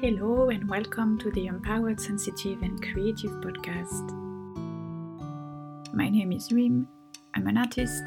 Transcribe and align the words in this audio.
Hello, 0.00 0.48
and 0.48 0.70
welcome 0.70 1.18
to 1.18 1.28
the 1.32 1.46
Empowered 1.46 2.00
Sensitive 2.00 2.62
and 2.62 2.80
Creative 2.80 3.32
podcast. 3.40 4.14
My 5.92 6.08
name 6.08 6.30
is 6.30 6.52
Rim. 6.52 6.86
I'm 7.34 7.48
an 7.48 7.58
artist, 7.58 8.04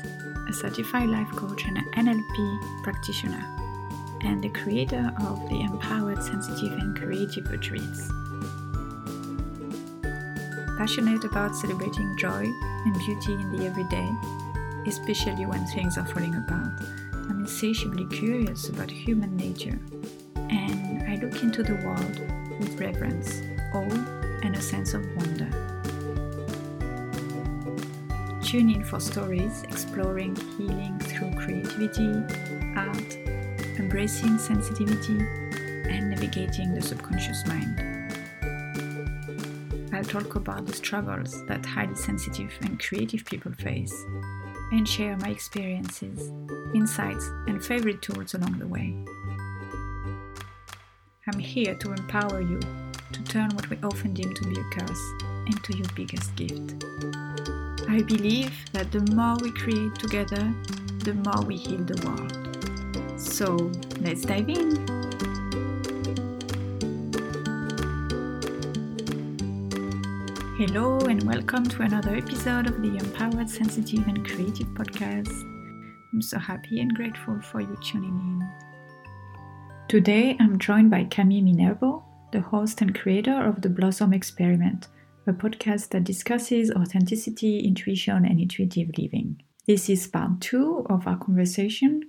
a 0.47 0.53
certified 0.53 1.09
life 1.09 1.29
coach, 1.31 1.65
and 1.65 1.77
an 1.77 1.91
NLP 1.97 2.83
practitioner, 2.83 3.45
and 4.21 4.41
the 4.41 4.47
creator 4.51 5.11
of 5.19 5.49
the 5.49 5.59
Empowered 5.59 6.23
Sensitive 6.23 6.71
and 6.79 6.97
Creative 6.97 7.51
Retreats. 7.51 8.09
Passionate 10.77 11.25
about 11.25 11.57
celebrating 11.57 12.15
joy 12.17 12.45
and 12.85 12.97
beauty 12.99 13.33
in 13.33 13.51
the 13.51 13.65
everyday, 13.65 14.09
especially 14.87 15.45
when 15.45 15.65
things 15.67 15.97
are 15.97 16.05
falling 16.05 16.35
apart, 16.35 16.71
I'm 17.29 17.41
insatiably 17.41 18.05
curious 18.07 18.69
about 18.69 18.89
human 18.89 19.35
nature 19.35 19.77
and 20.37 20.90
I 21.11 21.15
look 21.15 21.43
into 21.43 21.61
the 21.61 21.75
world 21.75 22.21
with 22.57 22.79
reverence, 22.79 23.41
awe, 23.73 24.39
and 24.43 24.55
a 24.55 24.61
sense 24.61 24.93
of 24.93 25.05
wonder. 25.17 25.49
Tune 28.41 28.69
in 28.69 28.85
for 28.85 29.01
stories 29.01 29.63
exploring 29.63 30.37
healing 30.57 30.97
through 30.99 31.33
creativity, 31.33 32.13
art, 32.77 33.17
embracing 33.77 34.37
sensitivity, 34.37 35.19
and 35.91 36.11
navigating 36.11 36.73
the 36.73 36.81
subconscious 36.81 37.45
mind. 37.45 37.77
I'll 39.93 40.05
talk 40.05 40.35
about 40.35 40.65
the 40.65 40.73
struggles 40.73 41.45
that 41.47 41.65
highly 41.65 41.95
sensitive 41.95 42.53
and 42.61 42.79
creative 42.79 43.25
people 43.25 43.51
face 43.51 44.05
and 44.71 44.87
share 44.87 45.17
my 45.17 45.27
experiences, 45.27 46.31
insights, 46.73 47.29
and 47.47 47.61
favorite 47.61 48.01
tools 48.01 48.33
along 48.33 48.59
the 48.59 48.67
way. 48.67 48.95
Here 51.41 51.75
to 51.75 51.91
empower 51.91 52.39
you 52.39 52.59
to 53.11 53.23
turn 53.23 53.49
what 53.55 53.69
we 53.69 53.77
often 53.83 54.13
deem 54.13 54.33
to 54.33 54.43
be 54.45 54.57
a 54.57 54.63
curse 54.71 55.13
into 55.47 55.75
your 55.75 55.87
biggest 55.95 56.33
gift. 56.35 56.85
I 57.89 58.01
believe 58.03 58.53
that 58.71 58.89
the 58.91 59.01
more 59.13 59.35
we 59.41 59.51
create 59.51 59.93
together, 59.95 60.53
the 60.99 61.13
more 61.13 61.43
we 61.43 61.57
heal 61.57 61.83
the 61.83 61.99
world. 62.05 63.19
So 63.19 63.69
let's 63.99 64.21
dive 64.21 64.47
in. 64.47 64.77
Hello, 70.57 70.99
and 71.01 71.21
welcome 71.23 71.65
to 71.65 71.81
another 71.81 72.15
episode 72.15 72.67
of 72.67 72.81
the 72.81 72.95
Empowered 72.97 73.49
Sensitive 73.49 74.07
and 74.07 74.25
Creative 74.25 74.67
podcast. 74.67 75.33
I'm 76.13 76.21
so 76.21 76.39
happy 76.39 76.79
and 76.79 76.93
grateful 76.95 77.41
for 77.41 77.59
you 77.59 77.75
tuning 77.81 78.09
in. 78.09 78.40
Today 79.91 80.37
I'm 80.39 80.57
joined 80.57 80.89
by 80.89 81.03
Camille 81.03 81.43
Minerbo, 81.43 82.01
the 82.31 82.39
host 82.39 82.79
and 82.79 82.97
creator 82.97 83.45
of 83.45 83.61
the 83.61 83.67
Blossom 83.67 84.13
Experiment, 84.13 84.87
a 85.27 85.33
podcast 85.33 85.89
that 85.89 86.05
discusses 86.05 86.71
authenticity, 86.71 87.59
intuition, 87.59 88.23
and 88.25 88.39
intuitive 88.39 88.97
living. 88.97 89.43
This 89.67 89.89
is 89.89 90.07
part 90.07 90.39
two 90.39 90.85
of 90.89 91.07
our 91.07 91.17
conversation. 91.17 92.03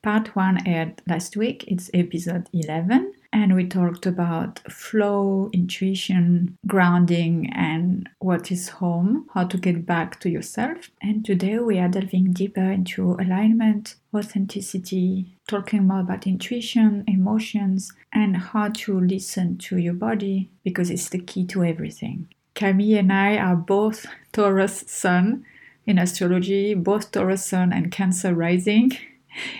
Part 0.00 0.34
one 0.34 0.66
aired 0.66 1.02
last 1.06 1.36
week, 1.36 1.64
it's 1.68 1.90
episode 1.92 2.48
11, 2.54 3.12
and 3.34 3.54
we 3.54 3.66
talked 3.66 4.06
about 4.06 4.60
flow, 4.72 5.50
intuition, 5.52 6.56
grounding, 6.66 7.50
and 7.52 8.08
what 8.18 8.50
is 8.50 8.70
home, 8.70 9.28
how 9.34 9.44
to 9.44 9.58
get 9.58 9.84
back 9.84 10.20
to 10.20 10.30
yourself. 10.30 10.90
And 11.02 11.22
today 11.22 11.58
we 11.58 11.78
are 11.80 11.88
delving 11.88 12.32
deeper 12.32 12.70
into 12.70 13.12
alignment, 13.20 13.96
authenticity, 14.14 15.35
talking 15.46 15.86
more 15.86 16.00
about 16.00 16.26
intuition, 16.26 17.04
emotions, 17.06 17.92
and 18.12 18.36
how 18.36 18.68
to 18.68 18.98
listen 18.98 19.56
to 19.58 19.76
your 19.76 19.94
body 19.94 20.50
because 20.64 20.90
it's 20.90 21.08
the 21.08 21.18
key 21.18 21.44
to 21.46 21.64
everything. 21.64 22.28
Camille 22.54 22.98
and 22.98 23.12
I 23.12 23.36
are 23.36 23.56
both 23.56 24.06
Taurus 24.32 24.84
Sun 24.86 25.44
in 25.86 25.98
astrology, 25.98 26.74
both 26.74 27.12
Taurus 27.12 27.44
Sun 27.44 27.72
and 27.72 27.92
Cancer 27.92 28.34
rising. 28.34 28.92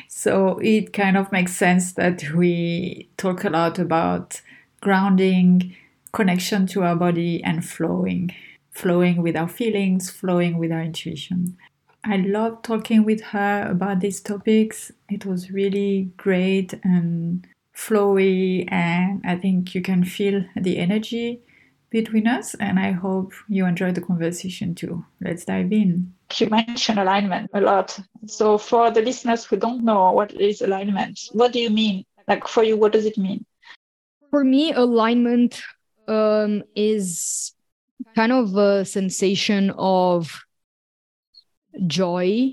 So 0.09 0.59
it 0.63 0.95
kind 0.95 1.19
of 1.19 1.31
makes 1.31 1.55
sense 1.55 1.93
that 1.93 2.33
we 2.33 3.11
talk 3.19 3.45
a 3.45 3.51
lot 3.51 3.79
about 3.79 4.41
grounding, 4.81 5.77
connection 6.13 6.67
to 6.69 6.83
our 6.83 6.97
body, 6.97 7.43
and 7.45 7.63
flowing. 7.63 8.35
Flowing 8.71 9.21
with 9.21 9.37
our 9.37 9.49
feelings, 9.49 10.09
flowing 10.09 10.57
with 10.57 10.73
our 10.73 10.81
intuition. 10.81 11.59
I 12.09 12.19
love 12.19 12.63
talking 12.63 13.05
with 13.05 13.21
her 13.21 13.67
about 13.69 13.99
these 13.99 14.21
topics. 14.21 14.93
It 15.11 15.27
was 15.27 15.51
really 15.51 16.13
great 16.17 16.73
and 16.85 17.45
flowy, 17.75 18.65
and 18.71 19.21
I 19.27 19.35
think 19.35 19.75
you 19.75 19.83
can 19.83 20.05
feel 20.05 20.45
the 20.55 20.79
energy 20.79 21.41
between 21.91 22.29
us. 22.29 22.55
And 22.55 22.79
I 22.79 22.93
hope 22.93 23.33
you 23.49 23.67
enjoyed 23.67 23.97
the 23.97 24.03
conversation 24.03 24.73
too. 24.77 25.05
Let's 25.21 25.45
dive 25.45 25.73
in. 25.73 26.15
You 26.37 26.49
mentioned 26.49 27.01
alignment 27.01 27.51
a 27.53 27.61
lot. 27.61 27.99
So, 28.27 28.57
for 28.57 28.93
the 28.93 29.03
listeners 29.03 29.45
who 29.45 29.57
don't 29.57 29.83
know 29.85 30.13
what 30.13 30.33
is 30.33 30.61
alignment, 30.61 31.19
what 31.33 31.53
do 31.53 31.59
you 31.59 31.71
mean? 31.71 32.05
Like, 32.29 32.47
for 32.47 32.63
you, 32.63 32.77
what 32.77 32.93
does 32.93 33.05
it 33.05 33.19
mean? 33.19 33.45
For 34.31 34.45
me, 34.45 34.73
alignment 34.73 35.61
um, 36.07 36.63
is 36.77 37.53
kind 38.15 38.31
of 38.31 38.55
a 38.55 38.85
sensation 38.85 39.73
of 39.77 40.46
joy. 41.87 42.53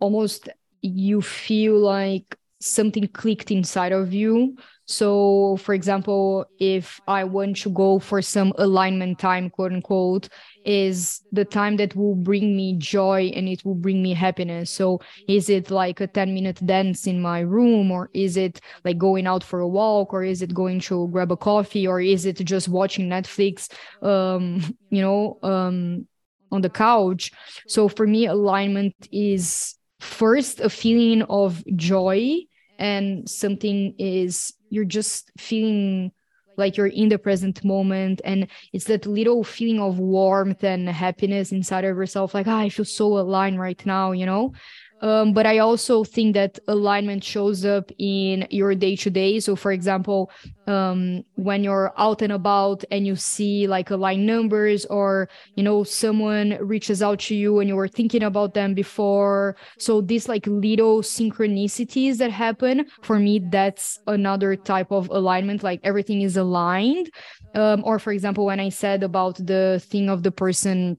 Almost 0.00 0.48
you 0.80 1.22
feel 1.22 1.78
like 1.78 2.36
something 2.60 3.06
clicked 3.08 3.50
inside 3.50 3.92
of 3.92 4.12
you 4.12 4.56
so, 4.86 5.56
for 5.58 5.74
example, 5.74 6.44
if 6.58 7.00
I 7.06 7.24
want 7.24 7.56
to 7.58 7.70
go 7.70 7.98
for 7.98 8.20
some 8.20 8.52
alignment 8.58 9.18
time, 9.18 9.48
quote 9.48 9.72
unquote, 9.72 10.28
is 10.64 11.22
the 11.30 11.44
time 11.44 11.76
that 11.76 11.94
will 11.94 12.16
bring 12.16 12.56
me 12.56 12.76
joy 12.76 13.32
and 13.34 13.48
it 13.48 13.64
will 13.64 13.76
bring 13.76 14.02
me 14.02 14.12
happiness. 14.12 14.70
So, 14.70 15.00
is 15.28 15.48
it 15.48 15.70
like 15.70 16.00
a 16.00 16.08
10 16.08 16.34
minute 16.34 16.64
dance 16.66 17.06
in 17.06 17.22
my 17.22 17.40
room, 17.40 17.90
or 17.90 18.10
is 18.12 18.36
it 18.36 18.60
like 18.84 18.98
going 18.98 19.26
out 19.26 19.44
for 19.44 19.60
a 19.60 19.68
walk, 19.68 20.12
or 20.12 20.24
is 20.24 20.42
it 20.42 20.52
going 20.52 20.80
to 20.80 21.08
grab 21.08 21.30
a 21.30 21.36
coffee, 21.36 21.86
or 21.86 22.00
is 22.00 22.26
it 22.26 22.36
just 22.44 22.68
watching 22.68 23.08
Netflix, 23.08 23.72
um, 24.02 24.76
you 24.90 25.00
know, 25.00 25.38
um, 25.42 26.06
on 26.52 26.60
the 26.60 26.70
couch? 26.70 27.32
So, 27.66 27.88
for 27.88 28.06
me, 28.06 28.26
alignment 28.26 28.94
is 29.10 29.76
first 30.00 30.60
a 30.60 30.68
feeling 30.68 31.22
of 31.22 31.62
joy 31.76 32.38
and 32.78 33.28
something 33.28 33.94
is 33.98 34.52
you're 34.68 34.84
just 34.84 35.30
feeling 35.38 36.10
like 36.56 36.76
you're 36.76 36.88
in 36.88 37.08
the 37.08 37.18
present 37.18 37.64
moment 37.64 38.20
and 38.24 38.48
it's 38.72 38.86
that 38.86 39.06
little 39.06 39.44
feeling 39.44 39.80
of 39.80 39.98
warmth 39.98 40.64
and 40.64 40.88
happiness 40.88 41.52
inside 41.52 41.84
of 41.84 41.96
yourself 41.96 42.34
like 42.34 42.46
ah, 42.46 42.58
i 42.58 42.68
feel 42.68 42.84
so 42.84 43.18
aligned 43.18 43.58
right 43.58 43.86
now 43.86 44.12
you 44.12 44.26
know 44.26 44.52
um, 45.02 45.32
but 45.32 45.46
I 45.46 45.58
also 45.58 46.04
think 46.04 46.34
that 46.34 46.60
alignment 46.68 47.24
shows 47.24 47.64
up 47.64 47.90
in 47.98 48.46
your 48.50 48.74
day 48.76 48.94
to 48.96 49.10
day. 49.10 49.40
So, 49.40 49.56
for 49.56 49.72
example, 49.72 50.30
um, 50.68 51.24
when 51.34 51.64
you're 51.64 51.92
out 51.98 52.22
and 52.22 52.32
about 52.32 52.84
and 52.92 53.04
you 53.04 53.16
see 53.16 53.66
like 53.66 53.90
aligned 53.90 54.24
numbers, 54.24 54.84
or 54.86 55.28
you 55.56 55.64
know, 55.64 55.82
someone 55.82 56.56
reaches 56.60 57.02
out 57.02 57.18
to 57.20 57.34
you 57.34 57.58
and 57.58 57.68
you 57.68 57.74
were 57.74 57.88
thinking 57.88 58.22
about 58.22 58.54
them 58.54 58.74
before. 58.74 59.56
So, 59.76 60.00
these 60.00 60.28
like 60.28 60.46
little 60.46 61.02
synchronicities 61.02 62.18
that 62.18 62.30
happen 62.30 62.86
for 63.02 63.18
me, 63.18 63.40
that's 63.40 63.98
another 64.06 64.54
type 64.54 64.92
of 64.92 65.08
alignment. 65.10 65.64
Like 65.64 65.80
everything 65.82 66.22
is 66.22 66.36
aligned. 66.36 67.10
Um, 67.54 67.82
or, 67.84 67.98
for 67.98 68.12
example, 68.12 68.46
when 68.46 68.60
I 68.60 68.68
said 68.68 69.02
about 69.02 69.36
the 69.36 69.82
thing 69.84 70.08
of 70.08 70.22
the 70.22 70.30
person 70.32 70.96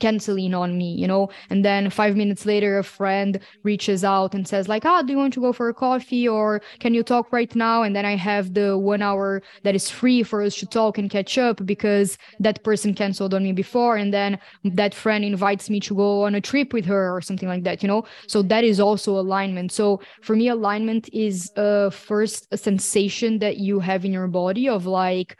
canceling 0.00 0.54
on 0.54 0.76
me 0.76 0.92
you 0.92 1.06
know? 1.06 1.28
And 1.50 1.64
then 1.64 1.90
five 1.90 2.16
minutes 2.16 2.44
later 2.46 2.78
a 2.78 2.84
friend 2.84 3.38
reaches 3.62 4.04
out 4.04 4.34
and 4.34 4.46
says 4.46 4.68
like 4.68 4.84
ah 4.84 5.02
do 5.02 5.12
you 5.12 5.18
want 5.18 5.34
to 5.34 5.40
go 5.40 5.52
for 5.52 5.68
a 5.68 5.74
coffee 5.74 6.26
or 6.28 6.60
can 6.80 6.94
you 6.94 7.02
talk 7.02 7.32
right 7.32 7.54
now? 7.54 7.82
And 7.82 7.94
then 7.94 8.04
i 8.04 8.16
have 8.16 8.54
the 8.54 8.78
one 8.78 9.02
hour 9.02 9.42
that 9.62 9.74
is 9.74 9.90
free 9.90 10.22
for 10.22 10.42
us 10.42 10.56
to 10.56 10.66
talk 10.66 10.98
and 10.98 11.10
catch 11.10 11.38
up 11.38 11.64
because 11.64 12.18
that 12.40 12.62
person 12.64 12.94
canceled 12.94 13.34
on 13.34 13.42
me 13.42 13.52
before. 13.52 13.96
And 13.96 14.12
then 14.12 14.38
that 14.64 14.94
friend 14.94 15.24
invites 15.24 15.70
me 15.70 15.80
to 15.80 15.94
go 15.94 16.24
on 16.24 16.34
a 16.34 16.40
trip 16.40 16.72
with 16.72 16.84
her 16.86 17.14
or 17.14 17.20
something 17.20 17.48
like 17.48 17.64
that 17.64 17.82
you 17.82 17.88
know? 17.88 18.04
So 18.26 18.42
that 18.42 18.64
is 18.64 18.80
also 18.80 19.18
alignment. 19.18 19.72
So 19.72 20.00
for 20.22 20.34
me 20.36 20.48
alignment 20.48 21.08
is 21.12 21.50
uh 21.56 21.90
first 21.90 22.48
a 22.52 22.56
sensation 22.56 23.38
that 23.38 23.58
you 23.58 23.80
have 23.80 24.04
in 24.04 24.12
your 24.12 24.28
body 24.28 24.68
of 24.68 24.86
like 24.86 25.36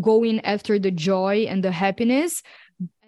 going 0.00 0.40
after 0.40 0.78
the 0.78 0.90
joy 0.90 1.46
and 1.48 1.62
the 1.62 1.70
happiness 1.70 2.42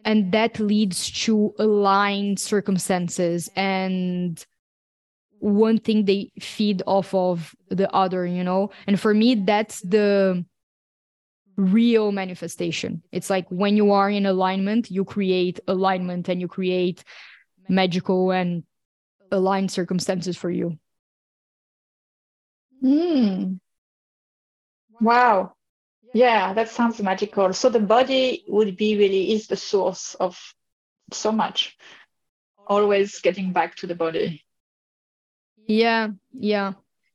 and 0.04 0.32
that 0.32 0.58
leads 0.58 1.10
to 1.24 1.54
aligned 1.58 2.38
circumstances 2.38 3.48
and 3.56 4.44
one 5.38 5.78
thing 5.78 6.04
they 6.04 6.30
feed 6.40 6.82
off 6.86 7.14
of 7.14 7.54
the 7.68 7.90
other 7.92 8.26
you 8.26 8.44
know? 8.44 8.70
And 8.86 8.98
for 8.98 9.12
me 9.14 9.34
that's 9.34 9.80
the 9.80 10.44
real 11.56 12.10
manifestation. 12.10 13.02
It's 13.12 13.30
like 13.30 13.46
when 13.48 13.76
you 13.76 13.92
are 13.92 14.10
in 14.10 14.26
alignment 14.26 14.90
you 14.90 15.04
create 15.04 15.60
alignment 15.68 16.28
and 16.28 16.40
you 16.40 16.48
create 16.48 17.04
magical 17.68 18.30
and 18.30 18.64
aligned 19.30 19.70
circumstances 19.70 20.36
for 20.36 20.50
you. 20.50 20.78
Mm. 22.82 23.60
wow 25.00 25.54
yeah 26.14 26.54
that 26.54 26.68
sounds 26.70 27.02
magical. 27.02 27.52
So 27.52 27.68
the 27.68 27.80
body 27.80 28.44
would 28.48 28.76
be 28.76 28.96
really 28.96 29.32
is 29.32 29.46
the 29.48 29.56
source 29.56 30.14
of 30.14 30.38
so 31.12 31.30
much. 31.32 31.76
Always 32.66 33.20
getting 33.20 33.52
back 33.52 33.74
to 33.76 33.86
the 33.86 33.94
body. 33.94 34.42
Yeah 35.66 36.08
yeah. 36.32 36.72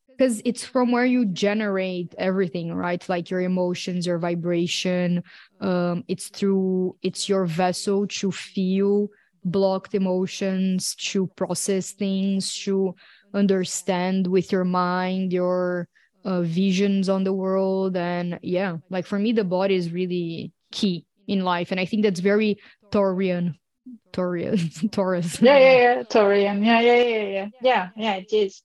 Because 0.07 0.41
it's 0.43 0.65
from 0.65 0.91
where 0.91 1.05
you 1.05 1.25
generate 1.25 2.13
everything 2.17 2.73
right? 2.73 3.01
Like 3.07 3.31
your 3.31 3.41
emotions 3.41 4.05
your 4.05 4.19
vibration 4.19 5.23
um 5.61 6.03
it's 6.07 6.27
through 6.27 6.97
it's 7.01 7.29
your 7.29 7.45
vessel 7.45 8.05
to 8.07 8.31
feel 8.31 9.07
blocked 9.45 9.95
emotions 9.95 10.93
to 10.95 11.27
process 11.37 11.93
things 11.93 12.53
to 12.63 12.93
understand 13.33 14.27
with 14.27 14.51
your 14.51 14.65
mind 14.65 15.31
your 15.31 15.87
uh, 16.25 16.41
visions 16.41 17.09
on 17.09 17.23
the 17.23 17.33
world 17.33 17.95
and 17.95 18.39
yeah 18.41 18.77
like 18.89 19.05
for 19.05 19.17
me 19.17 19.31
the 19.31 19.43
body 19.43 19.75
is 19.75 19.91
really 19.91 20.51
key 20.71 21.05
in 21.27 21.43
life 21.43 21.71
and 21.71 21.79
i 21.79 21.85
think 21.85 22.03
that's 22.03 22.19
very 22.19 22.57
taurian 22.91 23.55
taurus 24.11 24.83
taurus. 24.91 25.41
Yeah 25.41 25.57
yeah 25.57 25.77
yeah 25.77 26.03
taurian. 26.03 26.65
Yeah 26.65 26.81
yeah 26.81 27.03
yeah 27.03 27.23
yeah. 27.23 27.47
Yeah 27.61 27.89
yeah 27.95 28.15
it 28.15 28.33
is. 28.33 28.61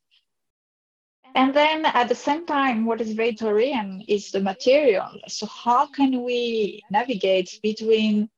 And 1.35 1.53
then 1.53 1.85
at 1.85 2.09
the 2.09 2.15
same 2.15 2.47
time 2.47 2.87
what 2.87 3.01
is 3.01 3.13
very 3.13 3.35
taurian 3.35 4.05
is 4.09 4.31
the 4.31 4.41
material. 4.41 5.09
So 5.29 5.47
how 5.47 5.87
can 5.87 6.23
we 6.23 6.83
navigate 6.91 7.59
between 7.63 8.31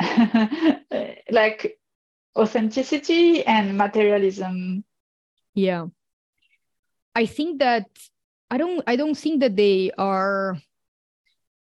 like 1.30 1.78
authenticity 2.36 3.44
and 3.44 3.76
materialism? 3.76 4.84
Yeah. 5.54 5.86
I 7.14 7.26
think 7.26 7.58
that 7.58 7.86
i 8.50 8.58
don't 8.58 8.82
i 8.86 8.96
don't 8.96 9.16
think 9.16 9.40
that 9.40 9.56
they 9.56 9.90
are 9.98 10.56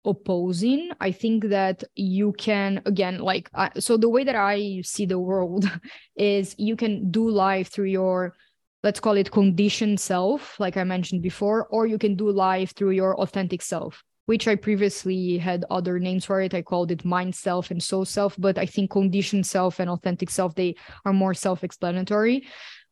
opposing 0.05 0.89
i 1.01 1.11
think 1.11 1.45
that 1.45 1.83
you 1.95 2.31
can 2.33 2.81
again 2.85 3.19
like 3.19 3.49
uh, 3.53 3.69
so 3.77 3.97
the 3.97 4.09
way 4.09 4.23
that 4.23 4.35
i 4.35 4.81
see 4.81 5.05
the 5.05 5.19
world 5.19 5.69
is 6.15 6.55
you 6.57 6.75
can 6.75 7.11
do 7.11 7.29
life 7.29 7.69
through 7.69 7.85
your 7.85 8.33
let's 8.81 8.99
call 8.99 9.17
it 9.17 9.31
conditioned 9.31 9.99
self 9.99 10.57
like 10.59 10.77
i 10.77 10.83
mentioned 10.83 11.21
before 11.21 11.67
or 11.67 11.85
you 11.85 11.97
can 11.97 12.15
do 12.15 12.31
life 12.31 12.73
through 12.75 12.91
your 12.91 13.19
authentic 13.19 13.61
self 13.61 14.03
which 14.29 14.47
I 14.47 14.53
previously 14.53 15.39
had 15.39 15.65
other 15.71 15.97
names 15.97 16.23
for 16.23 16.39
it. 16.39 16.53
I 16.53 16.61
called 16.61 16.91
it 16.91 17.03
mind 17.03 17.33
self 17.33 17.71
and 17.71 17.81
soul 17.81 18.05
self, 18.05 18.35
but 18.37 18.59
I 18.59 18.67
think 18.67 18.91
conditioned 18.91 19.47
self 19.47 19.79
and 19.79 19.89
authentic 19.89 20.29
self, 20.29 20.53
they 20.53 20.75
are 21.03 21.13
more 21.13 21.33
self 21.33 21.63
explanatory. 21.63 22.45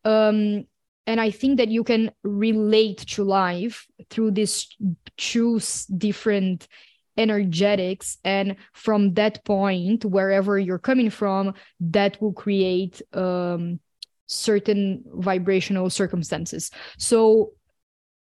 Um, 0.04 0.66
and 1.08 1.22
I 1.22 1.32
think 1.32 1.58
that 1.58 1.70
you 1.70 1.86
can 1.86 2.12
relate 2.24 2.98
to 3.16 3.24
life 3.24 3.88
through 4.10 4.32
these 4.32 4.68
two 5.16 5.60
different 5.98 6.68
energetics. 7.18 8.18
And 8.26 8.58
from 8.74 9.14
that 9.14 9.44
point, 9.46 10.04
wherever 10.04 10.60
you're 10.60 10.78
coming 10.78 11.10
from, 11.10 11.54
that 11.80 12.22
will 12.22 12.34
create 12.34 13.02
um, 13.14 13.80
certain 14.28 15.04
vibrational 15.16 15.90
circumstances. 15.90 16.72
So 16.98 17.54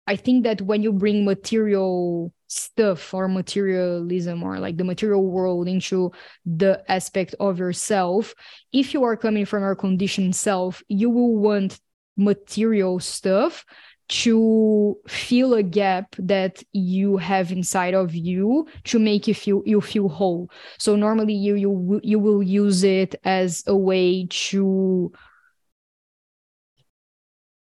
I 0.07 0.17
think 0.17 0.45
that 0.45 0.61
when 0.61 0.83
you 0.83 0.93
bring 0.93 1.25
material 1.25 2.33
stuff 2.47 3.15
or 3.15 3.27
materialism 3.27 4.43
or 4.43 4.59
like 4.59 4.77
the 4.77 4.85
material 4.85 5.27
world 5.27 5.67
into 5.67 6.13
the 6.45 6.85
aspect 6.89 7.35
of 7.41 7.59
yourself 7.59 8.35
if 8.73 8.95
you 8.95 9.03
are 9.03 9.17
coming 9.17 9.45
from 9.45 9.63
your 9.63 9.75
conditioned 9.75 10.37
self 10.37 10.83
you 10.87 11.11
will 11.11 11.37
want 11.37 11.81
material 12.17 13.01
stuff 13.01 13.65
to 14.07 14.97
fill 15.09 15.55
a 15.55 15.63
gap 15.63 16.15
that 16.19 16.63
you 16.73 17.17
have 17.17 17.51
inside 17.51 17.95
of 17.95 18.15
you 18.15 18.67
to 18.85 18.99
make 18.99 19.27
you 19.27 19.35
feel 19.35 19.63
you 19.65 19.81
feel 19.81 20.09
whole. 20.09 20.51
So 20.79 20.95
normally 20.95 21.35
you 21.35 21.55
you 21.55 22.01
you 22.03 22.19
will 22.19 22.43
use 22.43 22.85
it 22.85 23.15
as 23.25 23.65
a 23.67 23.77
way 23.77 24.27
to 24.29 25.13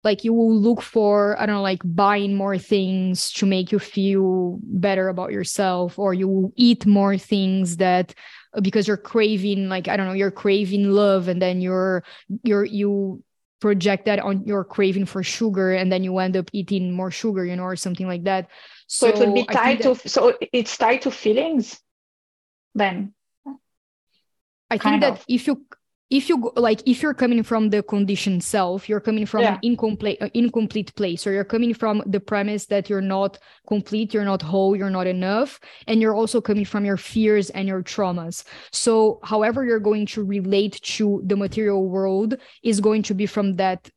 like 0.04 0.24
you 0.24 0.34
will 0.34 0.56
look 0.56 0.82
for 0.82 1.40
i 1.40 1.46
don't 1.46 1.56
know 1.56 1.62
like 1.62 1.82
buying 1.84 2.34
more 2.34 2.58
things 2.58 3.32
to 3.32 3.46
make 3.46 3.72
you 3.72 3.80
feel 3.80 4.60
better 4.64 5.10
about 5.10 5.32
yourself 5.32 6.00
or 6.00 6.14
you 6.14 6.28
will 6.28 6.54
eat 6.56 6.86
more 6.86 7.18
things 7.18 7.78
that 7.78 8.14
because 8.62 8.88
you're 8.88 8.98
craving 8.98 9.68
like 9.68 9.88
i 9.88 9.98
don't 9.98 10.08
know 10.08 10.14
you're 10.14 10.32
craving 10.32 10.90
love 10.90 11.28
and 11.28 11.42
then 11.42 11.62
you're 11.62 12.04
you're 12.44 12.66
you 12.66 13.22
project 13.60 14.06
that 14.06 14.20
on 14.20 14.44
your 14.46 14.64
craving 14.64 15.06
for 15.06 15.24
sugar 15.24 15.74
and 15.74 15.92
then 15.92 16.04
you 16.04 16.18
end 16.18 16.38
up 16.38 16.50
eating 16.54 16.94
more 16.94 17.12
sugar 17.12 17.46
you 17.46 17.56
know 17.56 17.64
or 17.64 17.76
something 17.76 18.08
like 18.08 18.24
that 18.24 18.48
so, 18.88 19.14
so 19.14 19.22
it 19.22 19.28
would 19.28 19.36
be 19.36 19.46
tied 19.46 19.82
to 19.82 19.96
so 19.96 20.34
it's 20.54 20.78
tied 20.78 21.02
to 21.02 21.12
feelings 21.12 21.80
then 22.76 23.14
i 24.70 24.78
think 24.78 25.02
that 25.02 25.14
of. 25.14 25.26
if 25.28 25.48
you 25.48 25.66
if 26.10 26.28
you 26.28 26.40
go, 26.40 26.52
like 26.56 26.82
if 26.88 27.04
you're 27.04 27.14
coming 27.14 27.44
from 27.44 27.70
the 27.70 27.84
conditioned 27.84 28.44
self 28.44 28.90
you're 28.90 29.00
coming 29.00 29.26
from 29.26 29.42
yeah. 29.42 29.54
an 29.54 29.60
incomplete 29.62 30.18
uh, 30.22 30.30
incomplete 30.34 30.94
place 30.96 31.28
or 31.28 31.32
you're 31.32 31.44
coming 31.44 31.74
from 31.74 32.02
the 32.06 32.20
premise 32.20 32.66
that 32.66 32.90
you're 32.90 33.02
not 33.02 33.38
complete 33.68 34.14
you're 34.14 34.26
not 34.26 34.42
whole 34.42 34.76
you're 34.76 34.90
not 34.90 35.08
enough 35.08 35.60
and 35.88 36.02
you're 36.02 36.16
also 36.16 36.42
coming 36.42 36.66
from 36.66 36.86
your 36.86 36.98
fears 36.98 37.50
and 37.52 37.68
your 37.68 37.84
traumas 37.84 38.44
so 38.72 39.20
however 39.24 39.64
you're 39.64 39.80
going 39.80 40.06
to 40.06 40.24
relate 40.24 40.80
to 40.82 41.22
the 41.26 41.36
material 41.36 41.88
world 41.88 42.36
is 42.64 42.80
going 42.80 43.04
to 43.04 43.14
be 43.14 43.26
from 43.26 43.56
that 43.56 43.90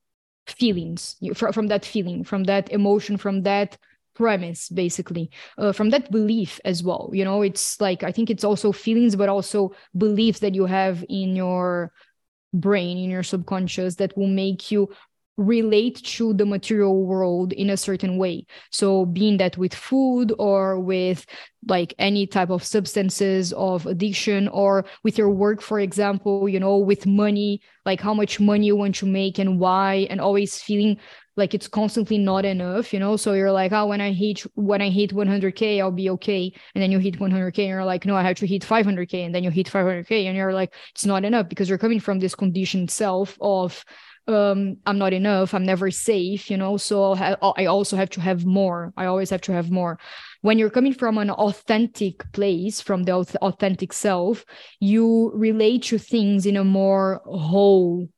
feelings 0.46 1.16
from, 1.34 1.52
from 1.52 1.68
that 1.68 1.84
feeling 1.84 2.24
from 2.24 2.44
that 2.44 2.70
emotion 2.72 3.16
from 3.16 3.42
that 3.42 3.78
premise 4.14 4.68
basically 4.68 5.30
uh, 5.58 5.72
from 5.72 5.90
that 5.90 6.10
belief 6.10 6.60
as 6.64 6.82
well. 6.82 7.10
You 7.12 7.24
know 7.24 7.42
it's 7.42 7.80
like 7.80 8.02
i 8.02 8.12
think 8.12 8.30
it's 8.30 8.44
also 8.44 8.72
feelings 8.72 9.16
but 9.16 9.28
also 9.28 9.72
beliefs 9.96 10.40
that 10.40 10.54
you 10.54 10.66
have 10.66 11.04
in 11.08 11.36
your 11.36 11.92
brain 12.52 12.98
in 12.98 13.10
your 13.10 13.22
subconscious 13.22 13.96
that 13.96 14.16
will 14.16 14.28
make 14.28 14.70
you 14.70 14.88
relate 15.38 15.96
to 16.04 16.34
the 16.34 16.44
material 16.44 17.04
world 17.06 17.52
in 17.54 17.70
a 17.70 17.76
certain 17.76 18.18
way. 18.18 18.46
So 18.70 19.06
being 19.06 19.38
that 19.38 19.56
with 19.56 19.74
food 19.74 20.32
or 20.38 20.78
with 20.78 21.24
like 21.66 21.94
any 21.98 22.26
type 22.26 22.50
of 22.50 22.62
substances 22.62 23.52
of 23.54 23.86
addiction 23.86 24.48
or 24.48 24.84
with 25.04 25.16
your 25.16 25.30
work 25.30 25.62
for 25.62 25.78
example 25.78 26.48
you 26.48 26.58
know 26.58 26.76
with 26.76 27.06
money 27.06 27.60
like 27.86 28.00
how 28.00 28.12
much 28.12 28.40
money 28.40 28.66
you 28.66 28.74
want 28.74 28.96
to 28.96 29.06
make 29.06 29.38
and 29.38 29.60
why 29.60 30.06
and 30.10 30.20
always 30.20 30.60
feeling 30.60 30.98
like 31.36 31.54
it's 31.54 31.68
constantly 31.68 32.18
not 32.18 32.44
enough 32.44 32.92
you 32.92 32.98
know? 32.98 33.16
So 33.16 33.32
you're 33.32 33.52
like 33.52 33.72
oh 33.72 33.86
when 33.86 34.00
i 34.00 34.12
hit 34.12 34.40
when 34.54 34.82
i 34.82 34.90
hit 34.90 35.10
100k 35.12 35.80
i'll 35.80 35.90
be 35.90 36.10
okay. 36.10 36.52
And 36.74 36.82
then 36.82 36.90
you 36.90 36.98
hit 36.98 37.18
100k 37.18 37.58
and 37.58 37.68
you're 37.68 37.84
like 37.84 38.04
no 38.04 38.16
i 38.16 38.22
have 38.22 38.36
to 38.36 38.46
hit 38.46 38.62
500k 38.62 39.24
and 39.24 39.34
then 39.34 39.44
you 39.44 39.50
hit 39.50 39.66
500k 39.66 40.26
and 40.26 40.36
you're 40.36 40.52
like 40.52 40.74
it's 40.90 41.06
not 41.06 41.24
enough 41.24 41.48
because 41.48 41.68
you're 41.68 41.78
coming 41.78 42.00
from 42.00 42.18
this 42.18 42.34
conditioned 42.34 42.90
self 42.90 43.36
of 43.40 43.84
um 44.28 44.76
i'm 44.86 44.98
not 44.98 45.12
enough 45.12 45.52
i'm 45.52 45.66
never 45.66 45.90
safe 45.90 46.50
you 46.50 46.56
know? 46.56 46.76
So 46.76 47.14
i 47.14 47.66
also 47.66 47.96
have 47.96 48.10
to 48.10 48.20
have 48.20 48.44
more 48.44 48.92
i 48.96 49.06
always 49.06 49.30
have 49.30 49.42
to 49.42 49.52
have 49.52 49.70
more. 49.70 49.98
When 50.42 50.58
you're 50.58 50.70
coming 50.70 50.92
from 50.92 51.18
an 51.18 51.30
authentic 51.30 52.30
place 52.32 52.80
from 52.80 53.04
the 53.04 53.12
authentic 53.12 53.92
self 53.92 54.44
you 54.80 55.32
relate 55.34 55.84
to 55.84 55.98
things 55.98 56.46
in 56.46 56.56
a 56.56 56.64
more 56.64 57.22
whole 57.24 58.08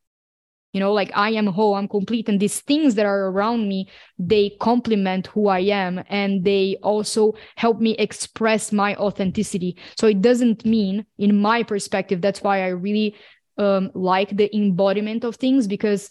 you 0.75 0.81
know 0.81 0.93
like 0.93 1.11
i 1.14 1.31
am 1.31 1.47
whole 1.47 1.75
i'm 1.76 1.88
complete 1.88 2.28
and 2.28 2.40
these 2.40 2.61
things 2.61 2.97
that 2.97 3.07
are 3.07 3.28
around 3.28 3.66
me 3.66 3.88
they 4.19 4.50
complement 4.61 5.28
who 5.28 5.49
i 5.49 5.61
am 5.61 6.02
and 6.11 6.45
they 6.45 6.76
also 6.83 7.33
help 7.57 7.81
me 7.81 7.93
express 7.93 8.73
my 8.73 8.95
authenticity. 8.97 9.76
So 9.97 10.07
it 10.09 10.21
doesn't 10.21 10.66
mean 10.66 11.07
in 11.16 11.40
my 11.40 11.62
perspective 11.62 12.21
that's 12.21 12.43
why 12.43 12.62
i 12.62 12.69
really 12.69 13.14
um, 13.57 13.93
like 13.95 14.37
the 14.37 14.54
embodiment 14.54 15.23
of 15.23 15.37
things 15.37 15.69
because 15.69 16.11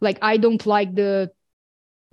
like 0.00 0.18
i 0.22 0.38
don't 0.38 0.64
like 0.64 0.94
the 0.94 1.30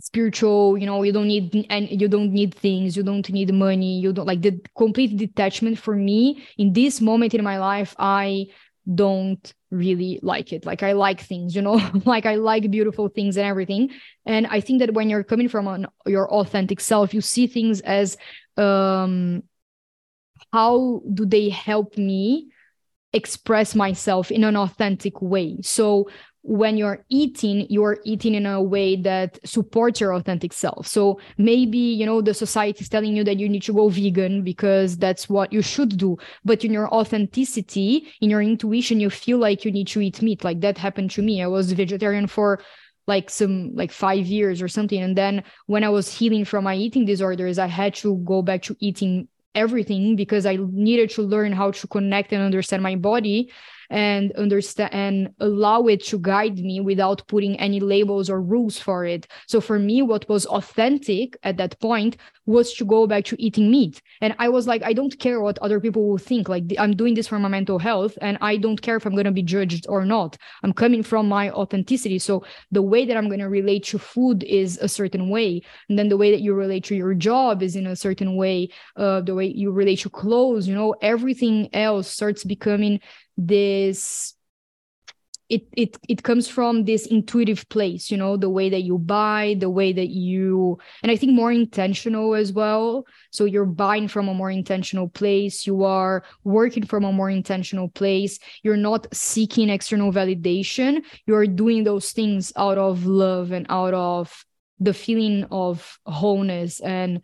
spiritual 0.01 0.77
you 0.77 0.85
know 0.85 1.03
you 1.03 1.13
don't 1.13 1.27
need 1.27 1.65
and 1.69 1.89
you 1.89 2.09
don't 2.09 2.33
need 2.33 2.53
things 2.53 2.97
you 2.97 3.03
don't 3.03 3.29
need 3.29 3.53
money 3.53 3.97
you 3.97 4.11
don't 4.11 4.27
like 4.27 4.41
the 4.41 4.59
complete 4.77 5.15
detachment 5.15 5.79
for 5.79 5.95
me 5.95 6.45
in 6.57 6.73
this 6.73 6.99
moment 6.99 7.33
in 7.33 7.41
my 7.41 7.57
life 7.57 7.95
i 7.97 8.45
don't 8.93 9.53
really 9.71 10.19
like 10.21 10.53
it. 10.53 10.65
Like 10.65 10.83
i 10.83 10.93
like 10.93 11.21
things 11.21 11.55
you 11.55 11.61
know 11.61 11.81
like 12.05 12.25
i 12.25 12.35
like 12.35 12.69
beautiful 12.69 13.09
things 13.09 13.37
and 13.37 13.45
everything. 13.45 13.91
And 14.25 14.47
i 14.47 14.59
think 14.59 14.79
that 14.79 14.93
when 14.93 15.09
you're 15.09 15.23
coming 15.23 15.49
from 15.49 15.67
an, 15.67 15.87
your 16.05 16.29
authentic 16.29 16.79
self 16.79 17.13
you 17.13 17.21
see 17.21 17.47
things 17.47 17.81
as 17.81 18.17
um 18.57 19.43
how 20.53 21.01
do 21.13 21.25
they 21.25 21.49
help 21.49 21.97
me 21.97 22.49
express 23.13 23.75
myself 23.75 24.29
in 24.29 24.43
an 24.43 24.57
authentic 24.57 25.21
way? 25.21 25.61
So 25.61 26.09
when 26.47 26.77
you're 26.77 27.03
eating 27.09 27.65
you're 27.71 27.97
eating 28.05 28.35
in 28.35 28.45
a 28.45 28.61
way 28.61 28.95
that 28.95 29.39
supports 29.43 29.99
your 29.99 30.13
authentic 30.13 30.53
self. 30.53 30.85
So 30.85 31.19
maybe 31.37 31.79
you 31.79 32.05
know 32.05 32.21
the 32.21 32.35
society 32.35 32.81
is 32.81 32.89
telling 32.89 33.15
you 33.15 33.23
that 33.23 33.39
you 33.39 33.49
need 33.49 33.63
to 33.63 33.73
go 33.73 33.89
vegan 33.89 34.43
because 34.43 34.95
that's 34.95 35.27
what 35.27 35.51
you 35.51 35.63
should 35.63 35.97
do. 35.97 36.17
But 36.43 36.63
in 36.63 36.71
your 36.71 36.87
authenticity 36.93 38.07
in 38.21 38.29
your 38.29 38.43
intuition 38.43 38.99
you 38.99 39.09
feel 39.09 39.39
like 39.39 39.65
you 39.65 39.71
need 39.71 39.87
to 39.87 40.01
eat 40.01 40.21
meat. 40.21 40.43
Like 40.43 40.61
that 40.61 40.77
happened 40.77 41.11
to 41.11 41.23
me. 41.23 41.41
I 41.41 41.47
was 41.47 41.71
vegetarian 41.71 42.27
for 42.27 42.61
like 43.07 43.31
some 43.31 43.75
like 43.75 43.91
five 43.91 44.27
years 44.27 44.61
or 44.61 44.67
something. 44.67 45.01
And 45.01 45.17
then 45.17 45.43
when 45.65 45.83
i 45.83 45.89
was 45.89 46.13
healing 46.13 46.45
from 46.45 46.63
my 46.63 46.75
eating 46.75 47.05
disorders 47.05 47.57
i 47.57 47.67
had 47.67 47.95
to 47.95 48.17
go 48.17 48.41
back 48.41 48.61
to 48.63 48.75
eating 48.79 49.27
everything 49.55 50.15
because 50.15 50.45
I 50.45 50.57
needed 50.59 51.09
to 51.11 51.21
learn 51.21 51.53
how 51.53 51.71
to 51.71 51.87
connect 51.87 52.33
and 52.33 52.43
understand 52.43 52.83
my 52.83 52.95
body 52.95 53.51
and 53.89 54.31
understand 54.33 54.93
and 54.93 55.33
allow 55.39 55.83
it 55.87 56.03
to 56.05 56.19
guide 56.19 56.57
me 56.57 56.79
without 56.79 57.27
putting 57.27 57.59
any 57.59 57.79
labels 57.79 58.29
or 58.29 58.41
rules 58.41 58.77
for 58.77 59.05
it. 59.05 59.27
So 59.47 59.61
for 59.61 59.79
me, 59.79 60.01
what 60.01 60.27
was 60.29 60.45
authentic 60.45 61.37
at 61.43 61.57
that 61.57 61.79
point 61.79 62.17
was 62.45 62.73
to 62.73 62.85
go 62.85 63.07
back 63.07 63.25
to 63.25 63.41
eating 63.41 63.71
meat. 63.71 64.01
And 64.21 64.35
I 64.39 64.49
was 64.49 64.67
like, 64.67 64.83
I 64.83 64.93
don't 64.93 65.17
care 65.19 65.41
what 65.41 65.57
other 65.59 65.79
people 65.79 66.07
will 66.07 66.17
think. 66.17 66.47
Like 66.47 66.63
I'm 66.77 66.95
doing 66.95 67.15
this 67.15 67.27
for 67.27 67.39
my 67.39 67.49
mental 67.49 67.79
health 67.79 68.17
and 68.21 68.37
I 68.41 68.57
don't 68.57 68.81
care 68.81 68.95
if 68.95 69.05
I'm 69.05 69.13
going 69.13 69.25
to 69.25 69.31
be 69.31 69.41
judged 69.41 69.85
or 69.89 70.05
not. 70.05 70.37
I'm 70.63 70.73
coming 70.73 71.03
from 71.03 71.27
my 71.27 71.49
authenticity. 71.51 72.19
So 72.19 72.45
the 72.71 72.81
way 72.81 73.05
that 73.05 73.17
I'm 73.17 73.27
going 73.27 73.39
to 73.39 73.49
relate 73.49 73.83
to 73.85 73.99
food 73.99 74.43
is 74.43 74.77
a 74.77 74.87
certain 74.87 75.29
way. 75.29 75.61
And 75.89 75.97
then 75.97 76.09
the 76.09 76.17
way 76.17 76.31
that 76.31 76.41
you 76.41 76.53
relate 76.53 76.83
to 76.85 76.95
your 76.95 77.15
job 77.15 77.63
is 77.63 77.75
in 77.75 77.87
a 77.87 77.95
certain 77.95 78.35
way. 78.35 78.69
Uh, 78.95 79.21
the 79.21 79.35
way 79.35 79.47
you 79.47 79.71
relate 79.71 79.99
to 79.99 80.09
clothes, 80.09 80.67
you 80.67 80.75
know, 80.75 80.95
everything 81.01 81.73
else 81.73 82.07
starts 82.07 82.43
becoming 82.43 82.99
this 83.37 84.34
it 85.49 85.67
it 85.73 85.97
it 86.09 86.23
comes 86.23 86.47
from 86.47 86.85
this 86.85 87.05
intuitive 87.05 87.67
place 87.69 88.09
you 88.09 88.17
know 88.17 88.35
the 88.35 88.49
way 88.49 88.69
that 88.69 88.81
you 88.81 88.97
buy 88.97 89.55
the 89.59 89.69
way 89.69 89.93
that 89.93 90.09
you 90.09 90.77
and 91.03 91.11
i 91.11 91.15
think 91.15 91.33
more 91.33 91.51
intentional 91.51 92.35
as 92.35 92.53
well. 92.53 93.05
So 93.31 93.45
you're 93.45 93.65
buying 93.65 94.07
from 94.07 94.27
a 94.29 94.33
more 94.33 94.51
intentional 94.51 95.09
place. 95.09 95.67
You 95.67 95.83
are 95.83 96.23
working 96.43 96.85
from 96.85 97.03
a 97.03 97.11
more 97.11 97.29
intentional 97.29 97.89
place. 97.89 98.39
You're 98.63 98.77
not 98.77 99.07
seeking 99.13 99.69
external 99.69 100.11
validation. 100.11 101.03
You're 101.25 101.47
doing 101.47 101.83
those 101.83 102.11
things 102.11 102.53
out 102.55 102.77
of 102.77 103.05
love 103.05 103.51
and 103.51 103.65
out 103.69 103.93
of 103.93 104.45
the 104.79 104.93
feeling 104.93 105.45
of 105.51 105.99
wholeness 106.05 106.79
and 106.81 107.21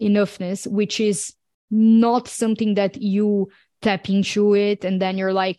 enoughness 0.00 0.66
which 0.66 0.98
is 0.98 1.32
not 1.70 2.26
something 2.26 2.74
that 2.74 3.00
you 3.00 3.48
tap 3.80 4.10
into 4.10 4.54
it 4.54 4.84
and 4.84 5.00
then 5.00 5.16
you're 5.16 5.32
like 5.32 5.58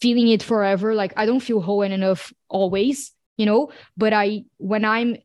feeling 0.00 0.28
it 0.28 0.42
forever. 0.42 0.94
Like 0.94 1.12
i 1.16 1.26
don't 1.26 1.40
feel 1.40 1.60
whole 1.60 1.82
and 1.82 1.94
enough 1.94 2.32
always 2.48 3.12
you 3.38 3.46
know? 3.46 3.70
But 3.96 4.12
i 4.12 4.44
when 4.58 4.84
i'm 4.84 5.16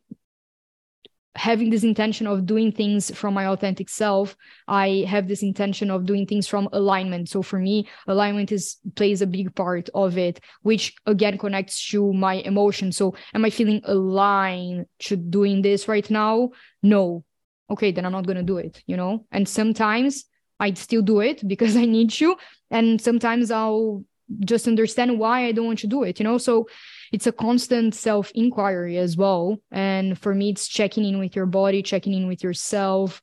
having 1.36 1.68
this 1.68 1.82
intention 1.82 2.28
of 2.28 2.46
doing 2.46 2.70
things 2.70 3.10
from 3.10 3.34
my 3.34 3.48
authentic 3.48 3.88
self 3.88 4.36
i 4.68 5.04
have 5.08 5.26
this 5.26 5.42
intention 5.42 5.90
of 5.90 6.06
doing 6.06 6.26
things 6.26 6.46
from 6.46 6.68
alignment. 6.72 7.28
So 7.28 7.42
for 7.42 7.58
me 7.58 7.88
alignment 8.06 8.52
is 8.52 8.76
plays 8.94 9.20
a 9.20 9.26
big 9.26 9.52
part 9.54 9.88
of 9.94 10.16
it 10.16 10.38
which 10.62 10.94
again 11.06 11.36
connects 11.36 11.88
to 11.90 12.12
my 12.12 12.34
emotions. 12.34 12.96
So 12.96 13.14
am 13.34 13.44
i 13.44 13.50
feeling 13.50 13.80
aligned 13.84 14.86
to 15.00 15.16
doing 15.16 15.62
this 15.62 15.88
right 15.88 16.08
now? 16.08 16.50
No. 16.82 17.24
Okay 17.68 17.90
then 17.90 18.06
i'm 18.06 18.12
not 18.12 18.26
going 18.26 18.36
to 18.36 18.52
do 18.54 18.58
it 18.58 18.82
you 18.86 18.96
know? 18.96 19.26
And 19.32 19.48
sometimes 19.48 20.24
I'd 20.60 20.78
still 20.78 21.02
do 21.02 21.20
it 21.20 21.46
because 21.52 21.76
I 21.76 21.84
need 21.84 22.10
to. 22.10 22.36
And 22.70 23.00
sometimes 23.00 23.50
I'll 23.50 24.04
just 24.40 24.68
understand 24.68 25.18
why 25.18 25.46
I 25.46 25.52
don't 25.52 25.66
want 25.66 25.80
to 25.80 25.86
do 25.86 26.02
it, 26.02 26.18
you 26.18 26.24
know? 26.24 26.38
So 26.38 26.68
it's 27.12 27.26
a 27.26 27.32
constant 27.32 27.94
self 27.94 28.30
inquiry 28.34 28.98
as 28.98 29.16
well. 29.16 29.58
And 29.70 30.18
for 30.18 30.34
me, 30.34 30.50
it's 30.50 30.68
checking 30.68 31.04
in 31.04 31.18
with 31.18 31.36
your 31.36 31.46
body, 31.46 31.82
checking 31.82 32.14
in 32.14 32.26
with 32.26 32.42
yourself, 32.42 33.22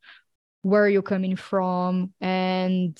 where 0.61 0.87
you're 0.87 1.01
coming 1.01 1.35
from, 1.35 2.13
and 2.21 2.97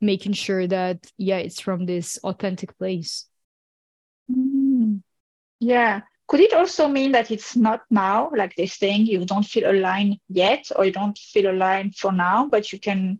making 0.00 0.32
sure 0.32 0.66
that, 0.66 1.10
yeah, 1.16 1.38
it's 1.38 1.60
from 1.60 1.86
this 1.86 2.18
authentic 2.24 2.76
place. 2.78 3.26
Mm. 4.30 5.02
Yeah 5.60 6.02
could 6.28 6.40
it 6.40 6.52
also 6.52 6.86
mean 6.86 7.12
that 7.12 7.30
it's 7.30 7.56
not 7.56 7.82
now 7.90 8.30
like 8.36 8.54
they're 8.54 8.66
saying 8.66 9.06
you 9.06 9.24
don't 9.24 9.46
feel 9.46 9.70
aligned 9.70 10.18
yet 10.28 10.70
or 10.76 10.84
you 10.84 10.92
don't 10.92 11.18
feel 11.18 11.50
aligned 11.50 11.96
for 11.96 12.12
now 12.12 12.46
but 12.46 12.70
you 12.72 12.78
can 12.78 13.18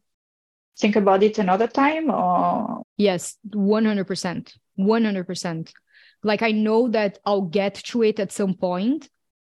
think 0.78 0.96
about 0.96 1.22
it 1.22 1.38
another 1.38 1.66
time 1.66 2.10
or? 2.10 2.82
Yes 2.96 3.36
100% 3.50 4.54
100% 4.78 5.72
like 6.22 6.42
i 6.42 6.50
know 6.50 6.88
that 6.88 7.18
i'll 7.24 7.42
get 7.42 7.74
to 7.74 8.02
it 8.02 8.18
at 8.20 8.32
some 8.32 8.54
point. 8.54 9.08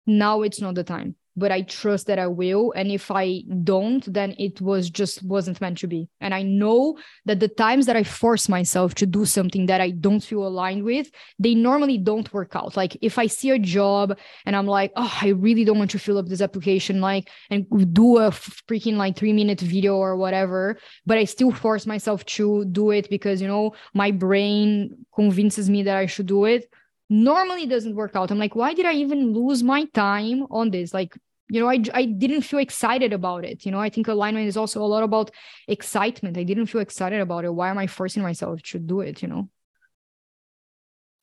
Now 0.07 0.43
it's 0.43 0.61
not 0.61 0.75
the 0.75 0.85
time 0.85 1.17
but 1.39 1.53
I 1.53 1.63
trust 1.63 2.07
that 2.07 2.19
I 2.19 2.27
will. 2.27 2.73
And 2.77 2.91
if 2.91 3.11
I 3.11 3.43
don't, 3.65 4.13
then 4.13 4.35
it 4.39 4.61
was 4.61 4.91
just 4.91 5.23
wasn't 5.23 5.61
meant 5.61 5.79
to 5.79 5.87
be. 5.87 6.09
And 6.21 6.35
I 6.35 6.43
know 6.43 6.99
that 7.25 7.41
the 7.41 7.49
times 7.49 7.87
that 7.87 7.97
I 7.97 8.03
force 8.03 8.49
myself 8.49 8.95
to 8.97 9.07
do 9.07 9.25
something 9.25 9.67
that 9.67 9.81
I 9.81 9.91
don't 9.91 10.21
feel 10.21 10.47
aligned 10.47 10.85
with, 10.85 11.11
they 11.39 11.55
normally 11.55 11.99
don't 11.99 12.33
work 12.33 12.57
out. 12.57 12.77
Like 12.77 12.97
if 13.01 13.19
I 13.19 13.27
see 13.27 13.51
a 13.51 13.59
job 13.59 14.19
and 14.45 14.57
I'm 14.57 14.67
like, 14.67 14.93
oh, 14.97 15.19
I 15.23 15.29
really 15.29 15.65
don't 15.65 15.79
want 15.79 15.91
to 15.93 15.99
fill 15.99 16.19
up 16.19 16.27
this 16.27 16.41
application, 16.41 17.01
like, 17.01 17.31
and 17.51 17.67
do 17.95 18.19
a 18.19 18.31
freaking 18.31 18.97
like 18.97 19.17
three 19.17 19.33
minute 19.33 19.61
video 19.61 19.97
or 19.97 20.17
whatever, 20.17 20.79
but 21.07 21.19
I 21.19 21.25
still 21.25 21.53
force 21.53 21.87
myself 21.87 22.25
to 22.27 22.65
do 22.67 22.91
it 22.91 23.09
because, 23.11 23.41
you 23.41 23.49
know, 23.49 23.75
my 23.95 24.11
brain 24.11 25.07
convinces 25.15 25.71
me 25.71 25.83
that 25.85 25.97
I 25.97 26.07
should 26.07 26.27
do 26.27 26.45
it 26.45 26.71
normally 27.11 27.67
doesn't 27.67 27.95
work 27.95 28.15
out. 28.15 28.31
I'm 28.31 28.39
like, 28.39 28.55
why 28.55 28.75
did 28.75 28.87
I 28.87 28.95
even 28.95 29.33
lose 29.33 29.63
my 29.63 29.85
time 29.87 30.45
on 30.51 30.71
this? 30.71 30.93
Like, 30.93 31.17
you 31.51 31.61
know 31.61 31.69
I, 31.69 31.83
I 31.95 32.05
didn't 32.05 32.43
feel 32.43 32.61
excited 32.61 33.13
about 33.13 33.45
it 33.45 33.65
you 33.65 33.73
know? 33.73 33.81
I 33.81 33.91
think 33.91 34.09
alignment 34.09 34.49
is 34.49 34.57
also 34.57 34.83
a 34.83 34.87
lot 34.87 35.03
about 35.03 35.31
excitement. 35.67 36.39
I 36.39 36.45
didn't 36.45 36.67
feel 36.67 36.81
excited 36.81 37.21
about 37.21 37.45
it. 37.45 37.55
Why 37.55 37.71
am 37.71 37.79
i 37.79 37.87
forcing 37.87 38.23
myself 38.23 38.63
to 38.63 38.79
do 38.79 39.01
it 39.01 39.23
you 39.23 39.29
know? 39.29 39.49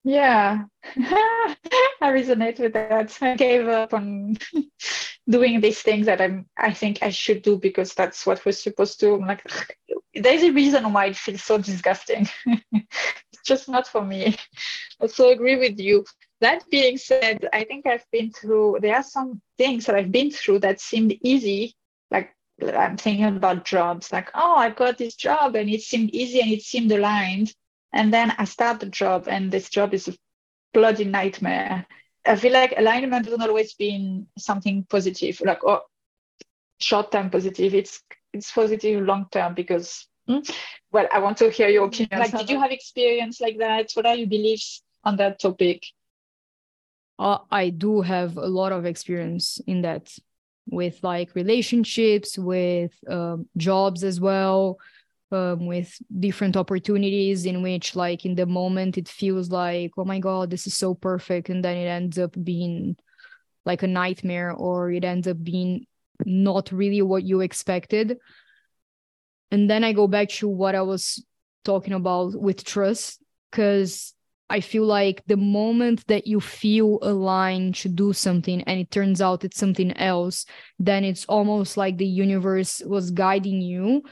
Yeah. 0.04 0.66
I 0.96 1.56
resonate 2.02 2.60
with 2.60 2.74
that. 2.74 3.18
I 3.22 3.36
gave 3.36 3.68
up 3.68 3.94
on 3.94 4.38
doing 5.30 5.60
these 5.60 5.82
things 5.82 6.06
that 6.06 6.22
i'm 6.22 6.46
i 6.56 6.72
think 6.72 7.00
i 7.02 7.10
should 7.10 7.42
do 7.42 7.58
because 7.58 7.96
that's 7.96 8.28
what 8.28 8.46
we're 8.46 8.52
supposed 8.52 9.00
to. 9.00 9.16
I'm 9.16 9.26
like 9.26 9.42
there's 10.14 10.44
a 10.44 10.52
reason 10.52 10.94
why 10.94 11.08
it 11.08 11.18
feels 11.18 11.44
so 11.44 11.58
disgusting. 11.58 12.28
It's 12.72 13.44
just 13.44 13.68
not 13.68 13.88
for 13.88 14.04
me. 14.04 14.38
I 15.02 15.08
so 15.08 15.30
agree 15.30 15.58
with 15.58 15.80
you 15.80 16.06
that 16.46 16.70
being 16.70 16.98
said, 16.98 17.48
I 17.52 17.64
think 17.64 17.88
I've 17.88 18.06
been 18.12 18.32
through, 18.32 18.78
there 18.82 18.96
are 18.96 19.04
some 19.04 19.42
things 19.58 19.86
that 19.86 19.96
I've 19.96 20.12
been 20.12 20.30
through 20.30 20.60
that 20.60 20.80
seemed 20.80 21.18
easy. 21.24 21.76
Like 22.12 22.36
I'm 22.62 22.98
thinking 22.98 23.26
about 23.26 23.66
jobs, 23.66 24.12
like, 24.12 24.30
oh, 24.36 24.56
I've 24.56 24.76
got 24.76 24.98
this 24.98 25.16
job 25.16 25.56
and 25.56 25.70
it 25.70 25.82
seemed 25.82 26.12
easy 26.12 26.42
and 26.42 26.52
it 26.52 26.62
seemed 26.62 26.92
aligned. 26.92 27.54
And 27.94 28.14
then 28.14 28.32
I 28.38 28.46
start 28.46 28.80
the 28.80 28.86
job 28.86 29.28
and 29.28 29.52
this 29.52 29.70
job 29.70 29.94
is 29.94 30.08
a 30.08 30.14
bloody 30.74 31.06
nightmare. 31.06 31.88
I 32.26 32.36
feel 32.36 32.54
like 32.54 32.76
alignment 32.78 33.26
hasn't 33.26 33.42
always 33.42 33.74
been 33.74 34.28
something 34.38 34.86
positive, 34.90 35.42
like 35.44 35.64
oh, 35.64 35.82
short-term 36.80 37.30
positive. 37.30 37.74
It's 37.74 38.02
it's 38.34 38.52
positive 38.52 39.04
long-term 39.04 39.54
because 39.54 40.08
hmm? 40.28 40.40
well, 40.92 41.08
I 41.14 41.20
want 41.20 41.38
to 41.38 41.50
hear 41.50 41.70
your 41.70 41.86
opinion. 41.86 42.20
Like, 42.20 42.38
did 42.38 42.50
you 42.50 42.60
have 42.60 42.72
experience 42.72 43.40
like 43.40 43.58
that? 43.60 43.92
What 43.94 44.06
are 44.06 44.16
your 44.16 44.28
beliefs 44.28 44.84
on 45.04 45.16
that 45.18 45.40
topic? 45.40 45.84
Uh, 47.20 47.40
I 47.52 47.70
do 47.70 48.02
have 48.02 48.38
a 48.38 48.48
lot 48.48 48.72
of 48.72 48.86
experience 48.86 49.60
in 49.68 49.82
that 49.84 50.12
with 50.68 51.04
like 51.04 51.36
relationships, 51.36 52.38
with 52.38 52.92
um, 53.08 53.48
jobs 53.56 54.04
as 54.04 54.20
well, 54.20 54.80
um, 55.32 55.68
with 55.68 55.96
different 56.20 56.58
opportunities 56.58 57.46
in 57.46 57.62
which, 57.62 57.96
like, 57.96 58.26
in 58.26 58.36
the 58.36 58.48
moment, 58.48 58.98
it 58.98 59.08
feels 59.08 59.52
like, 59.52 59.92
oh 59.98 60.06
my 60.06 60.20
God, 60.20 60.50
this 60.50 60.66
is 60.66 60.74
so 60.74 60.96
perfect. 60.96 61.50
And 61.50 61.64
then 61.64 61.78
it 61.78 61.86
ends 61.86 62.18
up 62.18 62.36
being 62.44 62.96
like 63.64 63.84
a 63.84 63.88
nightmare 63.88 64.52
or 64.52 64.92
it 64.92 65.04
ends 65.04 65.28
up 65.28 65.44
being 65.44 65.86
not 66.26 66.72
really 66.72 67.02
what 67.04 67.24
you 67.24 67.42
expected. 67.42 68.18
And 69.52 69.70
then 69.70 69.84
I 69.84 69.94
go 69.94 70.08
back 70.08 70.30
to 70.30 70.48
what 70.48 70.74
I 70.74 70.82
was 70.82 71.24
talking 71.64 71.94
about 71.94 72.34
with 72.34 72.64
trust, 72.64 73.22
because 73.52 74.15
I 74.50 74.60
feel 74.60 74.86
like 74.86 75.24
the 75.26 75.38
moment 75.38 76.06
that 76.08 76.28
you 76.28 76.40
feel 76.40 77.00
aligned 77.02 77.76
to 77.76 77.90
do 77.90 78.14
something 78.14 78.62
and 78.64 78.80
it 78.80 78.92
turns 78.92 79.22
out 79.22 79.44
it's 79.44 79.60
something 79.60 79.92
else, 79.98 80.46
then 80.78 81.04
it's 81.04 81.26
almost 81.26 81.78
like 81.78 81.98
the 81.98 82.06
universe 82.06 82.82
was 82.86 83.10
guiding 83.10 83.62
you 83.62 84.04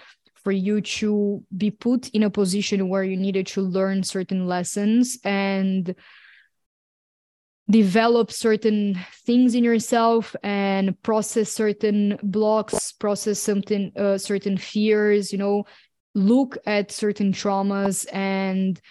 for 0.44 0.52
you 0.52 0.82
to 0.82 1.44
be 1.56 1.72
put 1.72 2.10
in 2.10 2.24
a 2.24 2.30
position 2.30 2.90
where 2.90 3.04
you 3.04 3.16
needed 3.16 3.48
to 3.48 3.62
learn 3.62 4.04
certain 4.04 4.48
lessons 4.48 5.18
and 5.24 5.96
develop 7.70 8.32
certain 8.32 9.00
things 9.25 9.56
in 9.56 9.63
yourself 9.63 10.36
and 10.44 11.02
process 11.02 11.50
certain 11.50 12.20
blocks 12.22 12.92
process 12.92 13.40
something 13.40 13.90
uh, 13.98 14.18
certain 14.18 14.58
fears 14.58 15.32
you 15.32 15.38
know 15.38 15.63
look 16.13 16.58
at 16.66 16.92
certain 16.92 17.32
traumas 17.32 18.06
and 18.12 18.82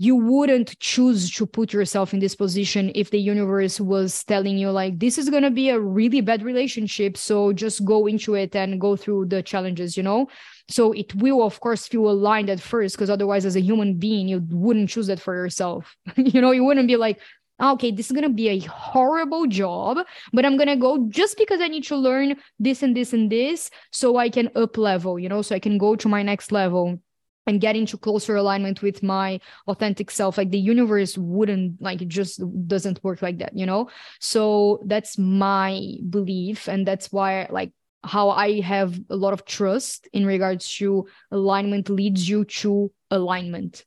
you 0.00 0.16
wouldn't 0.16 0.78
choose 0.80 1.30
to 1.30 1.44
put 1.44 1.74
yourself 1.74 2.14
in 2.14 2.20
this 2.20 2.34
position 2.34 2.90
if 2.94 3.10
the 3.10 3.20
universe 3.20 3.78
was 3.78 4.24
telling 4.24 4.56
you 4.56 4.70
like 4.70 4.98
this 4.98 5.18
is 5.18 5.28
going 5.28 5.42
to 5.42 5.50
be 5.50 5.68
a 5.68 5.78
really 5.78 6.22
bad 6.22 6.42
relationship 6.42 7.18
so 7.18 7.52
just 7.52 7.84
go 7.84 8.06
into 8.06 8.34
it 8.34 8.56
and 8.56 8.80
go 8.80 8.96
through 8.96 9.26
the 9.26 9.42
challenges 9.42 9.98
you 9.98 10.02
know? 10.02 10.26
So 10.70 10.92
it 10.92 11.14
will 11.16 11.42
of 11.42 11.60
course 11.60 11.86
feel 11.86 12.08
aligned 12.08 12.48
at 12.48 12.60
first 12.60 12.96
because 12.96 13.10
otherwise 13.10 13.44
as 13.44 13.56
a 13.56 13.60
human 13.60 13.98
being 13.98 14.26
you 14.26 14.42
wouldn't 14.48 14.88
choose 14.88 15.06
that 15.08 15.20
for 15.20 15.34
yourself. 15.34 15.94
You 16.16 16.40
know 16.40 16.52
you 16.52 16.64
wouldn't 16.64 16.88
be 16.88 16.96
like 16.96 17.20
ah, 17.58 17.72
okay, 17.72 17.90
this 17.90 18.06
is 18.06 18.12
going 18.12 18.26
to 18.26 18.32
be 18.32 18.48
a 18.48 18.58
horrible 18.60 19.46
job, 19.46 19.98
but 20.32 20.46
I'm 20.46 20.56
going 20.56 20.68
to 20.68 20.76
go 20.76 21.06
just 21.10 21.36
because 21.36 21.60
I 21.60 21.68
need 21.68 21.84
to 21.84 21.96
learn 21.96 22.36
this 22.58 22.82
and 22.82 22.96
this 22.96 23.12
and 23.12 23.30
this 23.30 23.70
so 23.92 24.16
I 24.16 24.30
can 24.30 24.48
up 24.56 24.78
level, 24.78 25.18
you 25.18 25.28
know, 25.28 25.42
so 25.42 25.54
I 25.54 25.58
can 25.58 25.76
go 25.76 25.94
to 25.94 26.08
my 26.08 26.22
next 26.22 26.52
level 26.52 27.02
and 27.46 27.60
get 27.60 27.76
into 27.76 27.96
closer 27.96 28.36
alignment 28.36 28.82
with 28.82 29.02
my 29.02 29.40
authentic 29.66 30.10
self 30.10 30.38
like 30.38 30.50
the 30.50 30.58
universe 30.58 31.16
wouldn't 31.18 31.80
like 31.80 32.02
it 32.02 32.08
just 32.08 32.40
doesn't 32.68 33.02
work 33.02 33.22
like 33.22 33.38
that 33.38 33.56
you 33.56 33.66
know? 33.66 33.88
So 34.20 34.82
that's 34.86 35.18
my 35.18 35.96
belief 36.08 36.68
and 36.68 36.86
that's 36.86 37.10
why 37.12 37.46
like 37.50 37.72
how 38.02 38.30
i 38.30 38.60
have 38.60 38.98
a 39.10 39.16
lot 39.16 39.34
of 39.34 39.44
trust 39.44 40.08
in 40.12 40.24
regards 40.24 40.74
to 40.76 41.06
alignment 41.30 41.90
leads 41.90 42.28
you 42.28 42.44
to 42.46 42.90
alignment. 43.10 43.84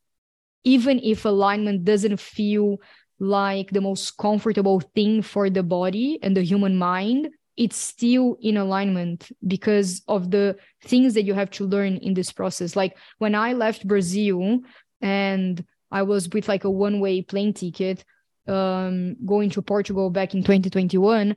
Even 0.63 0.99
if 0.99 1.25
alignment 1.25 1.83
doesn't 1.83 2.19
feel 2.19 2.77
like 3.19 3.71
the 3.71 3.81
most 3.81 4.17
comfortable 4.17 4.79
thing 4.95 5.21
for 5.21 5.49
the 5.49 5.63
body 5.63 6.19
and 6.21 6.35
the 6.35 6.43
human 6.43 6.77
mind, 6.77 7.29
it's 7.55 7.77
still 7.77 8.37
in 8.41 8.57
alignment 8.57 9.31
because 9.45 10.01
of 10.07 10.31
the 10.31 10.55
things 10.83 11.13
that 11.13 11.23
you 11.23 11.33
have 11.33 11.51
to 11.51 11.65
learn 11.65 11.97
in 11.97 12.13
this 12.13 12.31
process. 12.31 12.75
Like 12.75 12.97
when 13.19 13.35
I 13.35 13.53
left 13.53 13.87
Brazil 13.87 14.59
and 15.01 15.63
I 15.91 16.01
was 16.03 16.27
with 16.29 16.47
like 16.47 16.63
a 16.63 16.71
one 16.71 16.99
way 16.99 17.21
plane 17.21 17.53
ticket 17.53 18.03
um, 18.47 19.15
going 19.25 19.49
to 19.51 19.61
Portugal 19.61 20.09
back 20.09 20.33
in 20.33 20.41
2021, 20.41 21.35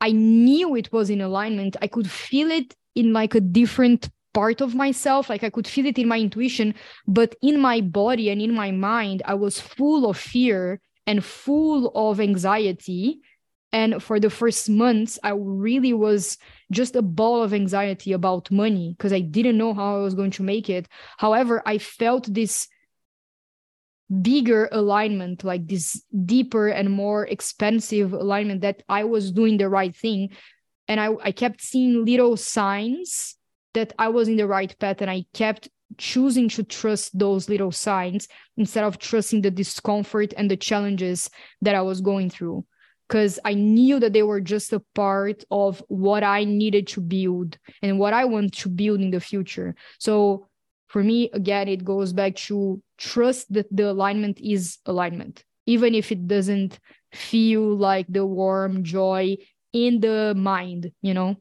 I 0.00 0.12
knew 0.12 0.76
it 0.76 0.92
was 0.92 1.10
in 1.10 1.20
alignment. 1.20 1.76
I 1.82 1.88
could 1.88 2.10
feel 2.10 2.50
it 2.50 2.74
in 2.94 3.12
like 3.12 3.34
a 3.34 3.40
different 3.40 4.08
part 4.32 4.60
of 4.60 4.74
myself 4.74 5.30
like 5.30 5.42
i 5.42 5.48
could 5.48 5.66
feel 5.66 5.86
it 5.86 5.98
in 5.98 6.06
my 6.06 6.18
intuition 6.18 6.74
but 7.08 7.34
in 7.40 7.58
my 7.58 7.80
body 7.80 8.28
and 8.28 8.42
in 8.42 8.52
my 8.52 8.70
mind 8.70 9.22
i 9.24 9.32
was 9.32 9.58
full 9.58 10.10
of 10.10 10.18
fear 10.18 10.78
and 11.06 11.24
full 11.24 11.90
of 11.94 12.20
anxiety 12.20 13.18
and 13.72 14.02
for 14.02 14.20
the 14.20 14.30
first 14.30 14.68
months 14.68 15.18
i 15.22 15.30
really 15.30 15.92
was 15.92 16.38
just 16.70 16.96
a 16.96 17.02
ball 17.02 17.42
of 17.42 17.52
anxiety 17.52 18.12
about 18.12 18.50
money 18.50 18.94
because 18.96 19.12
i 19.12 19.20
didn't 19.20 19.58
know 19.58 19.74
how 19.74 19.96
i 19.96 20.02
was 20.02 20.14
going 20.14 20.30
to 20.30 20.42
make 20.42 20.70
it 20.70 20.88
however 21.18 21.62
i 21.66 21.78
felt 21.78 22.32
this 22.32 22.68
bigger 24.22 24.68
alignment 24.70 25.42
like 25.42 25.66
this 25.66 26.00
deeper 26.24 26.68
and 26.68 26.90
more 26.90 27.26
expensive 27.26 28.12
alignment 28.12 28.60
that 28.60 28.82
i 28.88 29.02
was 29.02 29.32
doing 29.32 29.56
the 29.56 29.68
right 29.68 29.96
thing 29.96 30.30
and 30.86 31.00
i, 31.00 31.08
I 31.22 31.32
kept 31.32 31.60
seeing 31.60 32.04
little 32.04 32.36
signs 32.36 33.36
that 33.76 33.92
I 33.98 34.08
was 34.08 34.26
in 34.26 34.36
the 34.36 34.46
right 34.46 34.74
path 34.78 35.02
and 35.02 35.10
I 35.10 35.26
kept 35.34 35.68
choosing 35.98 36.48
to 36.48 36.64
trust 36.64 37.16
those 37.16 37.50
little 37.50 37.70
signs 37.70 38.26
instead 38.56 38.84
of 38.84 38.98
trusting 38.98 39.42
the 39.42 39.50
discomfort 39.50 40.32
and 40.36 40.50
the 40.50 40.56
challenges 40.56 41.28
that 41.60 41.74
I 41.74 41.82
was 41.82 42.00
going 42.00 42.30
through. 42.30 42.64
Because 43.08 43.38
I 43.44 43.54
knew 43.54 44.00
that 44.00 44.12
they 44.12 44.24
were 44.24 44.40
just 44.40 44.72
a 44.72 44.82
part 44.94 45.44
of 45.50 45.82
what 45.88 46.24
I 46.24 46.44
needed 46.44 46.88
to 46.88 47.00
build 47.00 47.56
and 47.82 47.98
what 47.98 48.12
I 48.12 48.24
want 48.24 48.52
to 48.54 48.68
build 48.68 49.00
in 49.00 49.10
the 49.10 49.20
future. 49.20 49.76
So 50.00 50.48
for 50.88 51.02
me, 51.02 51.30
again, 51.32 51.68
it 51.68 51.84
goes 51.84 52.12
back 52.12 52.36
to 52.46 52.82
trust 52.98 53.52
that 53.52 53.66
the 53.70 53.90
alignment 53.90 54.40
is 54.40 54.78
alignment, 54.86 55.44
even 55.66 55.94
if 55.94 56.10
it 56.10 56.26
doesn't 56.26 56.78
feel 57.12 57.76
like 57.76 58.06
the 58.08 58.26
warm 58.26 58.82
joy 58.82 59.36
in 59.72 60.00
the 60.00 60.34
mind, 60.36 60.92
you 61.02 61.14
know? 61.14 61.36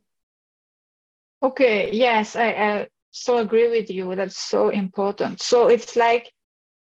Okay, 1.42 1.92
yes, 1.92 2.36
I, 2.36 2.48
I 2.50 2.88
so 3.12 3.38
agree 3.38 3.70
with 3.70 3.90
you. 3.90 4.16
That's 4.16 4.38
so 4.38 4.70
important. 4.70 5.42
So 5.42 5.68
it's 5.68 5.96
like 5.96 6.32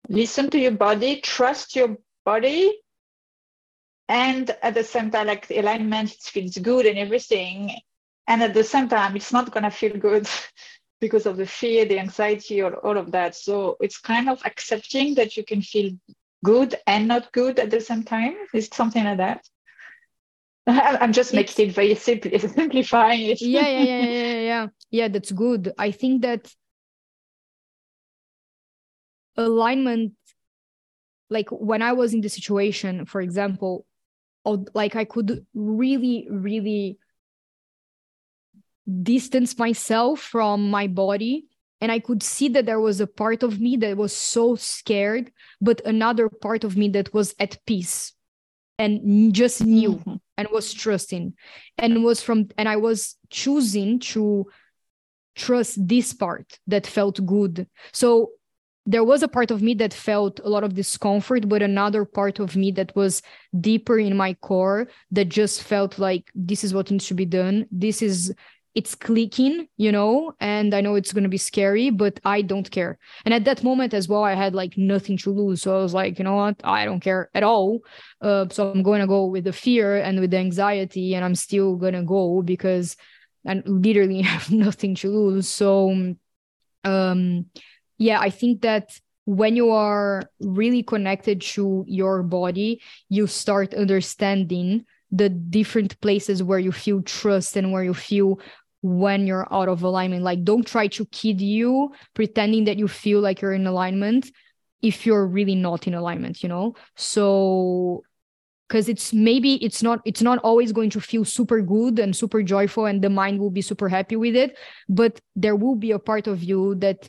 listen 0.10 0.50
to 0.52 0.60
your 0.60 0.72
body, 0.72 1.22
trust 1.22 1.76
your 1.76 1.98
body, 2.26 2.80
and 4.10 4.56
at 4.62 4.74
the 4.74 4.84
same 4.84 5.12
time, 5.12 5.28
like 5.28 5.48
the 5.48 5.60
alignment 5.60 6.12
feels 6.12 6.58
good 6.58 6.86
and 6.86 6.98
everything. 6.98 7.72
And 8.28 8.44
at 8.44 8.54
the 8.54 8.64
same 8.64 8.90
time, 8.90 9.16
it's 9.16 9.34
not 9.34 9.52
gonna 9.52 9.72
feel 9.72 9.98
good 9.98 10.28
because 11.02 11.26
of 11.26 11.38
the 11.38 11.46
fear, 11.46 11.86
the 11.86 12.00
anxiety, 12.00 12.62
or 12.62 12.76
all 12.86 12.98
of 12.98 13.12
that. 13.12 13.36
So 13.36 13.78
it's 13.80 13.98
kind 13.98 14.30
of 14.30 14.42
accepting 14.46 15.16
that 15.16 15.38
you 15.38 15.44
can 15.44 15.62
feel 15.62 15.92
good 16.44 16.76
and 16.86 17.08
not 17.08 17.32
good 17.32 17.60
at 17.60 17.72
the 17.72 17.82
same 17.82 18.04
time. 18.04 18.36
Is 18.54 18.70
something 18.72 19.04
like 19.04 19.18
that? 19.18 19.48
I'm 20.68 21.14
just 21.14 21.34
making 21.34 21.70
it 21.70 21.74
very 21.74 21.96
simple, 21.96 22.32
simplifying 22.40 23.22
it. 23.22 23.42
yeah, 23.42 23.70
yeah, 23.70 23.84
yeah, 23.84 24.06
yeah, 24.06 24.42
yeah. 24.42 24.68
Yeah, 24.92 25.08
that's 25.08 25.32
good. 25.32 25.74
I 25.78 25.92
think 25.92 26.22
that 26.24 26.54
alignment, 29.38 30.14
like 31.30 31.50
when 31.50 31.82
I 31.82 31.94
was 31.94 32.14
in 32.14 32.22
the 32.22 32.30
situation, 32.30 33.06
for 33.06 33.22
example, 33.22 33.86
like 34.74 34.96
I 34.96 35.06
could 35.06 35.46
really, 35.54 36.28
really 36.30 36.98
distance 39.04 39.58
myself 39.58 40.22
from 40.22 40.70
my 40.70 40.88
body 40.88 41.46
and 41.82 41.92
i 41.92 42.00
could 42.00 42.24
see 42.24 42.48
that 42.48 42.66
there 42.66 42.80
was 42.80 43.02
a 43.02 43.08
part 43.08 43.44
of 43.44 43.60
me 43.60 43.76
that 43.76 43.98
was 43.98 44.16
so 44.16 44.56
scared 44.56 45.30
but 45.60 45.82
another 45.86 46.30
part 46.30 46.64
of 46.64 46.78
me 46.78 46.88
that 46.88 47.14
was 47.14 47.36
at 47.40 47.58
peace 47.66 48.14
and 48.80 49.34
just 49.34 49.64
knew 49.64 49.96
mm-hmm. 49.96 50.16
and 50.38 50.48
was 50.52 50.74
trusting 50.74 51.34
and 51.78 52.04
was 52.04 52.22
from 52.22 52.48
and 52.58 52.70
i 52.70 52.78
was 52.78 53.16
choosing 53.30 54.00
to 54.00 54.46
trust 55.36 55.86
this 55.86 56.14
part 56.14 56.58
that 56.68 56.88
felt 56.88 57.24
good 57.26 57.68
so 57.92 58.32
there 58.88 59.04
was 59.04 59.22
a 59.22 59.28
part 59.28 59.52
of 59.52 59.62
me 59.62 59.74
that 59.76 59.94
felt 59.94 60.40
a 60.44 60.50
lot 60.50 60.64
of 60.64 60.74
discomfort 60.74 61.48
but 61.48 61.62
another 61.62 62.06
part 62.06 62.40
of 62.40 62.56
me 62.56 62.72
that 62.72 62.96
was 62.96 63.22
deeper 63.60 64.00
in 64.00 64.18
my 64.18 64.34
core 64.36 64.88
that 65.12 65.30
just 65.30 65.62
felt 65.62 66.00
like 66.00 66.32
this 66.34 66.64
is 66.64 66.74
what 66.74 66.90
needs 66.90 67.08
to 67.08 67.14
be 67.14 67.26
done 67.26 67.66
this 67.72 68.02
is 68.02 68.34
it's 68.78 68.94
clicking, 68.94 69.68
you 69.78 69.92
know, 69.92 70.34
and 70.40 70.72
I 70.76 70.82
know 70.82 70.94
it's 70.94 71.12
going 71.12 71.24
to 71.24 71.30
be 71.30 71.40
scary, 71.40 71.90
but 71.90 72.20
I 72.24 72.44
don't 72.44 72.70
care. 72.70 73.00
And 73.26 73.34
at 73.34 73.44
that 73.46 73.64
moment 73.64 73.96
as 73.96 74.08
well, 74.08 74.24
I 74.24 74.36
had 74.36 74.54
like 74.54 74.78
nothing 74.78 75.18
to 75.18 75.32
lose. 75.32 75.64
So 75.64 75.80
I 75.80 75.82
was 75.82 75.96
like, 75.96 76.20
you 76.20 76.24
know 76.24 76.36
what? 76.36 76.62
I 76.64 76.86
don't 76.86 77.00
care 77.00 77.32
at 77.34 77.42
all. 77.42 77.80
Uh, 78.22 78.46
so 78.52 78.70
I'm 78.70 78.84
going 78.84 79.02
to 79.02 79.08
go 79.08 79.26
with 79.26 79.46
the 79.46 79.52
fear 79.52 79.98
and 79.98 80.20
with 80.20 80.30
the 80.30 80.38
anxiety, 80.38 81.16
and 81.16 81.26
I'm 81.26 81.34
still 81.34 81.76
going 81.76 81.96
to 81.96 82.04
go 82.04 82.44
because 82.44 82.96
I 83.48 83.64
literally 83.66 84.22
have 84.34 84.52
nothing 84.52 84.94
to 84.98 85.10
lose. 85.10 85.50
So, 85.50 86.14
um, 86.84 87.46
yeah, 87.98 88.20
I 88.20 88.30
think 88.30 88.62
that 88.62 89.00
when 89.26 89.56
you 89.56 89.72
are 89.72 90.24
really 90.40 90.84
connected 90.84 91.42
to 91.42 91.84
your 91.88 92.24
body, 92.24 92.82
you 93.10 93.28
start 93.28 93.74
understanding 93.74 94.86
the 95.12 95.30
different 95.30 96.00
places 96.02 96.42
where 96.42 96.60
you 96.60 96.72
feel 96.72 97.02
trust 97.02 97.58
and 97.58 97.72
where 97.72 97.84
you 97.84 97.94
feel 97.94 98.40
when 98.82 99.28
you're 99.28 99.52
out 99.54 99.68
of 99.68 99.84
alignment. 99.84 100.24
Like, 100.24 100.44
don't 100.44 100.66
try 100.66 100.88
to 100.88 101.06
kid 101.08 101.42
you 101.42 101.92
pretending 102.14 102.66
that 102.66 102.78
you 102.78 102.88
feel 102.88 103.20
like 103.20 103.42
you're 103.42 103.54
in 103.54 103.68
alignment 103.68 104.32
if 104.82 105.06
you're 105.06 105.26
really 105.26 105.56
not 105.56 105.88
in 105.88 105.94
alignment, 105.94 106.44
you 106.44 106.50
know? 106.50 106.76
So, 106.96 108.04
because 108.68 108.90
it's 108.90 109.14
maybe 109.14 109.56
it's 109.64 109.82
not 109.82 110.02
it's 110.06 110.22
not 110.22 110.40
always 110.40 110.72
going 110.72 110.90
to 110.90 111.00
feel 111.00 111.24
super 111.24 111.62
good 111.62 112.00
and 112.00 112.16
super 112.16 112.44
joyful 112.44 112.86
and 112.86 113.02
the 113.02 113.10
mind 113.10 113.40
will 113.40 113.50
be 113.50 113.62
super 113.62 113.88
happy 113.88 114.18
with 114.18 114.36
it 114.36 114.58
but 114.90 115.22
there 115.38 115.56
will 115.56 115.76
be 115.76 115.92
a 115.92 116.00
part 116.00 116.28
of 116.28 116.44
you 116.44 116.76
that 116.76 117.08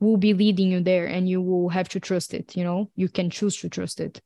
will 0.00 0.16
be 0.16 0.34
leading 0.34 0.70
you 0.70 0.80
there 0.80 1.06
and 1.06 1.28
you 1.28 1.40
will 1.40 1.68
have 1.70 1.88
to 1.88 2.00
trust 2.00 2.34
it 2.34 2.56
you 2.56 2.64
know? 2.64 2.90
You 2.96 3.08
can 3.08 3.30
choose 3.30 3.56
to 3.58 3.68
trust 3.68 4.00
it. 4.00 4.20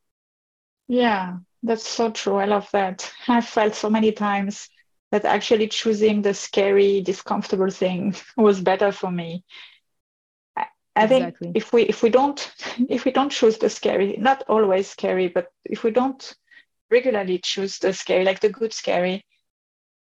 Yeah 0.88 1.38
that's 1.62 1.86
so 1.86 2.10
true. 2.10 2.36
I 2.36 2.46
love 2.46 2.68
that. 2.72 3.10
I 3.28 3.40
felt 3.40 3.74
so 3.74 3.90
many 3.90 4.12
times 4.12 4.68
that 5.10 5.24
actually 5.24 5.68
choosing 5.68 6.22
the 6.22 6.34
scary, 6.34 7.00
discomfortable 7.00 7.70
thing 7.70 8.14
was 8.36 8.60
better 8.60 8.92
for 8.92 9.10
me. 9.10 9.44
I 10.96 11.06
think 11.06 11.24
exactly. 11.24 11.52
if 11.54 11.72
we 11.72 11.82
if 11.82 12.02
we 12.02 12.10
don't 12.10 12.52
if 12.88 13.04
we 13.04 13.12
don't 13.12 13.30
choose 13.30 13.58
the 13.58 13.70
scary, 13.70 14.16
not 14.18 14.44
always 14.48 14.88
scary, 14.88 15.28
but 15.28 15.48
if 15.64 15.84
we 15.84 15.90
don't 15.90 16.34
regularly 16.90 17.38
choose 17.38 17.78
the 17.78 17.92
scary, 17.92 18.24
like 18.24 18.40
the 18.40 18.48
good 18.48 18.72
scary, 18.72 19.24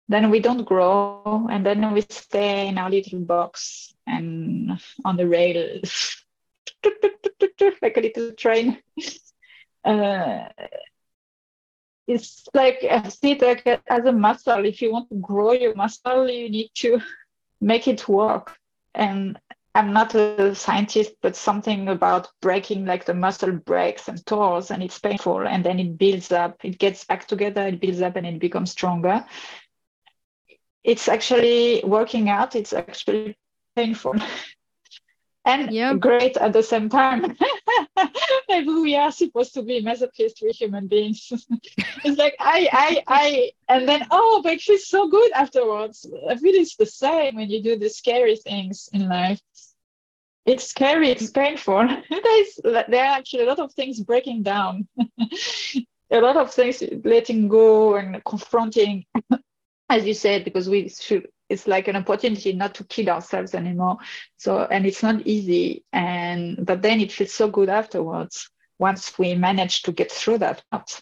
then 0.07 0.31
we 0.31 0.39
don't 0.39 0.63
grow, 0.63 1.47
and 1.51 1.63
then 1.65 1.93
we 1.93 2.01
stay 2.09 2.67
in 2.67 2.77
our 2.79 2.89
little 2.89 3.19
box 3.19 3.93
and 4.09 4.79
on 5.05 5.17
the 5.17 5.27
rails, 5.27 6.23
like 7.81 7.97
a 7.97 8.01
little 8.01 8.31
train. 8.33 8.77
Uh, 9.83 10.49
it's 12.07 12.47
like 12.53 12.83
I 12.89 13.07
see 13.09 13.31
it 13.31 13.41
like 13.41 13.65
as 13.87 14.05
a 14.05 14.11
muscle. 14.11 14.65
If 14.65 14.81
you 14.81 14.91
want 14.91 15.09
to 15.09 15.15
grow 15.19 15.51
your 15.53 15.75
muscle, 15.75 16.29
you 16.29 16.49
need 16.49 16.71
to 16.75 16.99
make 17.61 17.87
it 17.87 18.07
work. 18.07 18.57
And 18.95 19.39
I'm 19.75 19.93
not 19.93 20.15
a 20.15 20.55
scientist, 20.55 21.13
but 21.21 21.35
something 21.35 21.87
about 21.87 22.29
breaking, 22.41 22.85
like 22.85 23.05
the 23.05 23.13
muscle 23.13 23.51
breaks 23.51 24.07
and 24.07 24.25
tears, 24.25 24.71
and 24.71 24.81
it's 24.81 24.99
painful, 24.99 25.47
and 25.47 25.63
then 25.63 25.79
it 25.79 25.97
builds 25.97 26.31
up. 26.31 26.57
It 26.63 26.79
gets 26.79 27.05
back 27.05 27.27
together, 27.27 27.67
it 27.67 27.79
builds 27.79 28.01
up, 28.01 28.15
and 28.15 28.25
it 28.25 28.39
becomes 28.39 28.71
stronger. 28.71 29.23
It's 30.83 31.07
actually 31.07 31.83
working 31.85 32.29
out. 32.29 32.55
It's 32.55 32.73
actually 32.73 33.37
painful 33.75 34.15
and 35.45 35.71
yeah. 35.71 35.93
great 35.93 36.37
at 36.37 36.53
the 36.53 36.63
same 36.63 36.89
time. 36.89 37.35
maybe 38.49 38.69
we 38.69 38.95
are 38.95 39.11
supposed 39.11 39.53
to 39.53 39.63
be 39.63 39.83
masochist 39.83 40.41
with 40.41 40.55
human 40.55 40.87
beings. 40.87 41.31
it's 42.03 42.17
like 42.17 42.35
I, 42.39 42.69
I, 42.71 43.03
I, 43.07 43.51
and 43.67 43.87
then 43.87 44.05
oh, 44.11 44.41
but 44.43 44.53
it 44.53 44.61
feels 44.61 44.87
so 44.87 45.09
good 45.09 45.31
afterwards. 45.33 46.07
I 46.29 46.35
feel 46.35 46.55
it's 46.55 46.75
the 46.75 46.85
same 46.85 47.35
when 47.35 47.49
you 47.49 47.63
do 47.63 47.77
the 47.77 47.89
scary 47.89 48.35
things 48.35 48.89
in 48.93 49.07
life. 49.07 49.41
It's 50.45 50.65
scary. 50.65 51.09
It's 51.09 51.29
painful. 51.29 51.87
There's 52.09 52.59
there 52.63 53.05
are 53.05 53.17
actually 53.17 53.43
a 53.43 53.47
lot 53.47 53.59
of 53.59 53.73
things 53.73 53.99
breaking 53.99 54.43
down. 54.43 54.87
a 56.11 56.21
lot 56.21 56.37
of 56.37 56.53
things 56.53 56.81
letting 57.03 57.47
go 57.47 57.95
and 57.95 58.23
confronting, 58.25 59.05
as 59.89 60.05
you 60.05 60.13
said, 60.13 60.43
because 60.43 60.67
we 60.67 60.89
should 60.89 61.27
it's 61.49 61.67
like 61.67 61.87
an 61.87 61.95
opportunity 61.95 62.53
not 62.53 62.75
to 62.75 62.83
kill 62.85 63.09
ourselves 63.09 63.53
anymore. 63.55 63.97
So 64.37 64.59
and 64.65 64.85
it's 64.85 65.03
not 65.03 65.25
easy. 65.25 65.83
And 65.91 66.65
but 66.65 66.81
then 66.81 66.99
it 66.99 67.11
feels 67.11 67.33
so 67.33 67.49
good 67.49 67.69
afterwards 67.69 68.49
once 68.77 69.17
we 69.17 69.35
manage 69.35 69.81
to 69.83 69.91
get 69.91 70.11
through 70.11 70.37
that 70.39 70.63
part. 70.71 71.01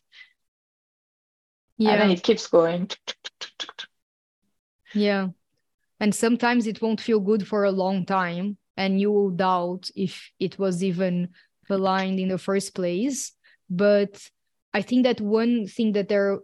Yeah 1.77 1.91
and 1.91 2.01
then 2.01 2.11
it 2.11 2.23
keeps 2.23 2.47
going. 2.47 2.89
Yeah. 4.93 5.27
And 5.99 6.15
sometimes 6.15 6.65
it 6.65 6.81
won't 6.81 7.01
feel 7.01 7.19
good 7.19 7.47
for 7.47 7.65
a 7.65 7.71
long 7.71 8.05
time 8.05 8.57
and 8.77 9.01
you 9.01 9.11
will 9.11 9.31
doubt 9.31 9.89
if 9.95 10.31
it 10.39 10.57
was 10.57 10.83
even 10.83 11.29
aligned 11.69 12.19
in 12.19 12.29
the 12.29 12.37
first 12.37 12.73
place. 12.73 13.33
But 13.69 14.29
i 14.73 14.81
think 14.81 15.03
that 15.03 15.19
one 15.21 15.65
thing 15.65 15.93
that 15.93 16.07
there 16.07 16.39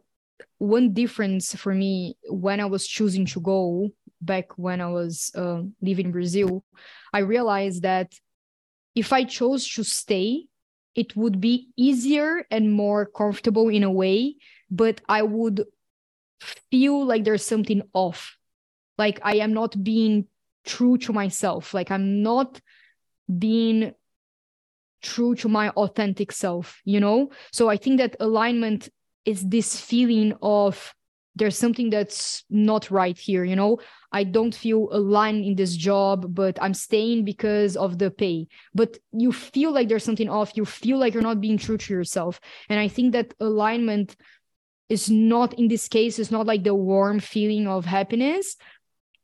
one 0.57 0.93
difference 0.93 1.55
for 1.55 1.73
me 1.73 2.17
when 2.29 2.59
I 2.59 2.65
was 2.65 2.87
choosing 2.87 3.25
to 3.27 3.39
go 3.39 3.89
back 4.21 4.57
when 4.57 4.81
I 4.81 4.89
was 4.89 5.31
uh, 5.35 5.61
living 5.81 6.07
in 6.07 6.11
Brazil, 6.11 6.63
I 7.11 7.19
realized 7.19 7.83
that 7.83 8.13
if 8.95 9.11
I 9.11 9.23
chose 9.23 9.67
to 9.73 9.83
stay, 9.83 10.45
it 10.95 11.15
would 11.15 11.41
be 11.41 11.69
easier 11.75 12.45
and 12.51 12.71
more 12.71 13.05
comfortable 13.05 13.69
in 13.69 13.83
a 13.83 13.91
way, 13.91 14.35
but 14.69 15.01
I 15.09 15.23
would 15.23 15.65
feel 16.71 17.05
like 17.05 17.23
there's 17.23 17.45
something 17.45 17.81
off. 17.93 18.37
Like 18.97 19.19
I 19.23 19.37
am 19.37 19.53
not 19.53 19.81
being 19.83 20.27
true 20.65 20.97
to 20.99 21.13
myself. 21.13 21.73
Like 21.73 21.89
I'm 21.89 22.21
not 22.21 22.61
being 23.37 23.93
true 25.01 25.35
to 25.35 25.49
my 25.49 25.69
authentic 25.69 26.31
self, 26.31 26.81
you 26.85 26.99
know? 26.99 27.31
So 27.51 27.69
I 27.69 27.77
think 27.77 27.97
that 27.97 28.15
alignment 28.19 28.89
is 29.25 29.47
this 29.47 29.79
feeling 29.79 30.33
of 30.41 30.93
there's 31.35 31.57
something 31.57 31.89
that's 31.89 32.43
not 32.49 32.91
right 32.91 33.17
here 33.17 33.43
you 33.43 33.55
know? 33.55 33.79
I 34.11 34.23
don't 34.23 34.53
feel 34.53 34.89
aligned 34.91 35.43
in 35.45 35.55
this 35.55 35.75
job 35.75 36.33
but 36.33 36.57
i'm 36.61 36.73
staying 36.73 37.25
because 37.25 37.75
of 37.75 37.97
the 37.97 38.11
pay. 38.11 38.47
But 38.73 38.97
you 39.11 39.31
feel 39.31 39.71
like 39.71 39.89
there's 39.89 40.03
something 40.03 40.29
off. 40.29 40.55
You 40.55 40.65
feel 40.65 40.97
like 40.97 41.13
you're 41.13 41.23
not 41.23 41.41
being 41.41 41.57
true 41.57 41.77
to 41.77 41.93
yourself. 41.93 42.39
And 42.69 42.79
i 42.79 42.87
think 42.87 43.13
that 43.13 43.33
alignment 43.39 44.15
is 44.89 45.09
not 45.09 45.53
in 45.53 45.67
this 45.67 45.87
case 45.87 46.19
it's 46.19 46.31
not 46.31 46.45
like 46.45 46.63
the 46.63 46.75
warm 46.75 47.19
feeling 47.19 47.67
of 47.67 47.85
happiness 47.85 48.57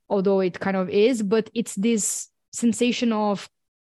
although 0.09 0.39
it 0.39 0.59
kind 0.59 0.77
of 0.77 0.89
is 0.89 1.21
but 1.21 1.49
it's 1.53 1.75
this 1.75 2.29
sensation 2.51 3.11
of 3.13 3.47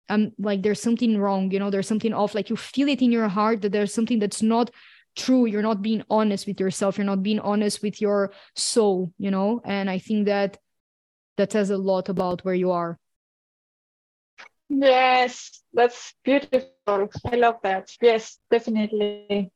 um 0.09 0.31
like 0.37 0.61
there's 0.61 0.81
something 0.81 1.17
wrong 1.17 1.49
you 1.51 1.59
know? 1.59 1.69
There's 1.69 1.87
something 1.87 2.13
off. 2.13 2.35
Like 2.35 2.49
you 2.49 2.55
feel 2.55 2.89
it 2.89 3.01
in 3.01 3.11
your 3.11 3.27
heart 3.27 3.61
that 3.61 3.71
there's 3.71 3.93
something 3.93 4.19
that's 4.19 4.41
not 4.41 4.69
true 5.15 5.45
you're 5.45 5.61
not 5.61 5.81
being 5.81 6.03
honest 6.09 6.47
with 6.47 6.59
yourself 6.59 6.97
you're 6.97 7.05
not 7.05 7.23
being 7.23 7.39
honest 7.39 7.81
with 7.81 8.01
your 8.01 8.31
soul 8.55 9.11
you 9.17 9.31
know? 9.31 9.61
And 9.65 9.89
i 9.89 9.99
think 9.99 10.25
that 10.27 10.57
that 11.37 11.51
says 11.51 11.69
a 11.69 11.77
lot 11.77 12.09
about 12.09 12.43
where 12.45 12.53
you 12.53 12.71
are. 12.71 12.99
Yes 14.69 15.63
that's 15.73 16.13
beautiful. 16.23 17.09
I 17.25 17.35
love 17.35 17.57
that. 17.63 17.91
Yes 18.01 18.37
definitely. 18.49 19.51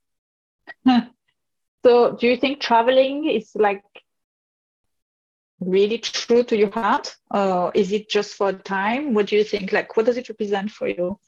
So 1.85 2.15
do 2.15 2.25
you 2.25 2.35
think 2.35 2.61
traveling 2.61 3.29
is 3.29 3.51
like 3.53 3.83
really 5.59 5.99
true 5.99 6.43
to 6.43 6.57
your 6.57 6.71
heart? 6.71 7.15
Or 7.29 7.71
is 7.75 7.91
it 7.91 8.09
just 8.09 8.33
for 8.33 8.53
time? 8.53 9.13
What 9.13 9.27
do 9.27 9.35
you 9.35 9.43
think? 9.43 9.71
Like 9.71 9.95
what 9.95 10.07
does 10.07 10.17
it 10.17 10.27
represent 10.27 10.71
for 10.71 10.87
you? 10.87 11.19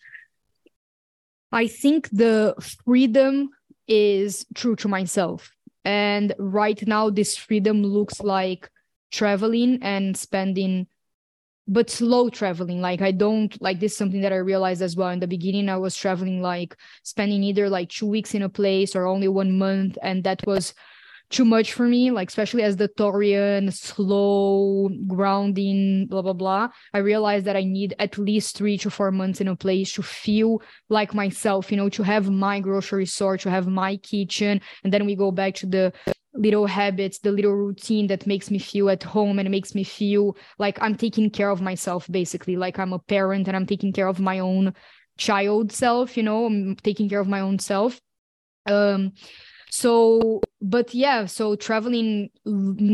I 1.51 1.67
think 1.67 2.09
the 2.09 2.55
freedom 2.83 3.49
is 3.87 4.45
true 4.55 4.75
to 4.77 4.87
myself. 4.87 5.51
And 5.85 6.33
right 6.37 6.85
now, 6.85 7.09
this 7.09 7.37
freedom 7.37 7.83
looks 7.83 8.21
like 8.21 8.69
traveling 9.11 9.79
and 9.81 10.17
spending, 10.17 10.87
but 11.67 11.89
slow 11.89 12.29
traveling. 12.29 12.81
Like, 12.81 13.01
I 13.01 13.11
don't 13.11 13.59
like 13.61 13.79
this, 13.79 13.95
something 13.95 14.21
that 14.21 14.33
I 14.33 14.37
realized 14.37 14.81
as 14.81 14.95
well. 14.95 15.09
In 15.09 15.19
the 15.19 15.27
beginning, 15.27 15.69
I 15.69 15.77
was 15.77 15.95
traveling 15.95 16.41
like 16.41 16.75
spending 17.03 17.43
either 17.43 17.69
like 17.69 17.89
two 17.89 18.07
weeks 18.07 18.35
in 18.35 18.41
a 18.41 18.49
place 18.49 18.95
or 18.95 19.05
only 19.05 19.29
one 19.29 19.57
month. 19.57 19.97
And 20.01 20.23
that 20.25 20.45
was 20.45 20.73
too 21.29 21.45
much 21.45 21.73
for 21.73 21.85
me, 21.87 22.11
like 22.11 22.29
especially 22.29 22.63
as 22.63 22.77
the 22.77 22.87
Taurian, 22.87 23.73
slow, 23.73 24.89
grounding, 25.07 26.07
blah 26.07 26.21
blah 26.21 26.33
blah. 26.33 26.69
I 26.93 26.99
realized 26.99 27.45
that 27.45 27.55
I 27.55 27.63
need 27.63 27.95
at 27.99 28.17
least 28.17 28.57
three 28.57 28.77
to 28.79 28.89
four 28.89 29.11
months 29.11 29.41
in 29.41 29.47
a 29.47 29.55
place 29.55 29.91
to 29.93 30.03
feel 30.03 30.61
like 30.89 31.13
myself, 31.13 31.71
you 31.71 31.77
know, 31.77 31.89
to 31.89 32.03
have 32.03 32.29
my 32.29 32.59
grocery 32.59 33.05
store, 33.05 33.37
to 33.37 33.49
have 33.49 33.67
my 33.67 33.97
kitchen, 33.97 34.61
and 34.83 34.93
then 34.93 35.05
we 35.05 35.15
go 35.15 35.31
back 35.31 35.55
to 35.55 35.65
the 35.65 35.93
little 36.33 36.67
habits, 36.67 37.19
the 37.19 37.31
little 37.31 37.55
routine 37.55 38.07
that 38.07 38.27
makes 38.27 38.51
me 38.51 38.59
feel 38.59 38.89
at 38.89 39.03
home 39.03 39.39
and 39.39 39.49
makes 39.49 39.73
me 39.73 39.83
feel 39.83 40.37
like 40.59 40.81
I'm 40.81 40.95
taking 40.95 41.29
care 41.29 41.49
of 41.49 41.61
myself, 41.61 42.07
basically, 42.09 42.55
like 42.55 42.79
I'm 42.79 42.93
a 42.93 42.99
parent 42.99 43.47
and 43.47 43.57
I'm 43.57 43.65
taking 43.65 43.91
care 43.91 44.07
of 44.07 44.19
my 44.19 44.39
own 44.39 44.73
child 45.17 45.71
self, 45.71 46.15
you 46.15 46.23
know, 46.23 46.45
I'm 46.45 46.75
taking 46.75 47.09
care 47.09 47.19
of 47.19 47.27
my 47.27 47.39
own 47.39 47.59
self. 47.59 47.99
Um, 48.67 49.13
so 49.69 50.39
but 50.61 50.93
yeah 50.93 51.25
so 51.25 51.55
traveling 51.55 52.29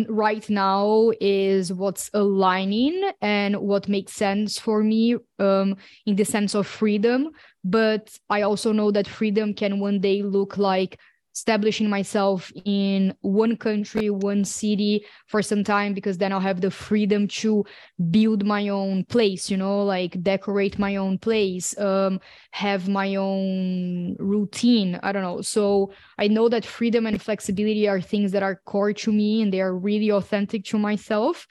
right 0.09 0.49
now 0.49 1.11
is 1.21 1.71
what's 1.71 2.09
aligning 2.13 3.11
and 3.21 3.55
what 3.57 3.87
makes 3.87 4.13
sense 4.13 4.57
for 4.57 4.83
me 4.83 5.15
um 5.39 5.75
in 6.05 6.15
the 6.15 6.23
sense 6.25 6.55
of 6.55 6.67
freedom. 6.67 7.29
But 7.63 8.17
i 8.29 8.41
also 8.41 8.71
know 8.73 8.91
that 8.91 9.07
freedom 9.07 9.53
can 9.53 9.79
one 9.79 9.99
day 9.99 10.23
look 10.23 10.57
like 10.57 10.99
establishing 11.35 11.89
myself 11.89 12.51
in 12.65 13.15
one 13.21 13.57
country, 13.57 14.09
one 14.09 14.45
city 14.45 15.05
for 15.27 15.41
some 15.41 15.63
time, 15.63 15.93
because 15.93 16.17
then 16.17 16.31
I'll 16.31 16.39
have 16.39 16.61
the 16.61 16.69
freedom 16.71 17.27
to 17.39 17.65
build 18.11 18.45
my 18.45 18.69
own 18.69 19.03
place, 19.05 19.49
you 19.49 19.57
know, 19.57 19.83
like 19.83 20.21
decorate 20.21 20.77
my 20.77 20.97
own 20.97 21.17
place, 21.17 21.77
um, 21.79 22.19
have 22.51 22.87
my 22.87 23.15
own 23.15 24.15
routine. 24.19 24.99
I 25.01 25.11
don't 25.11 25.23
know. 25.23 25.41
So 25.41 25.91
I 26.19 26.27
know 26.27 26.49
that 26.49 26.65
freedom 26.65 27.07
and 27.07 27.21
flexibility 27.21 27.87
are 27.87 28.01
things 28.01 28.31
that 28.33 28.43
are 28.43 28.61
core 28.65 28.93
to 28.93 29.11
me 29.11 29.41
and 29.41 29.51
they 29.51 29.61
are 29.61 29.75
really 29.75 30.11
authentic 30.11 30.65
to 30.65 30.77
myself. 30.77 31.47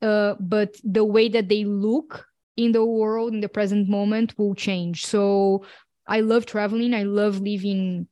Uh, 0.00 0.34
but 0.38 0.76
the 0.84 1.04
way 1.04 1.28
that 1.28 1.48
they 1.48 1.64
look 1.64 2.26
in 2.56 2.72
the 2.72 2.84
world 2.84 3.32
in 3.32 3.40
the 3.40 3.48
present 3.48 3.88
moment 3.88 4.38
will 4.38 4.54
change. 4.54 5.04
So 5.06 5.64
I 6.06 6.20
love 6.20 6.46
traveling. 6.46 6.94
I 6.94 7.04
love 7.04 7.40
living 7.40 8.06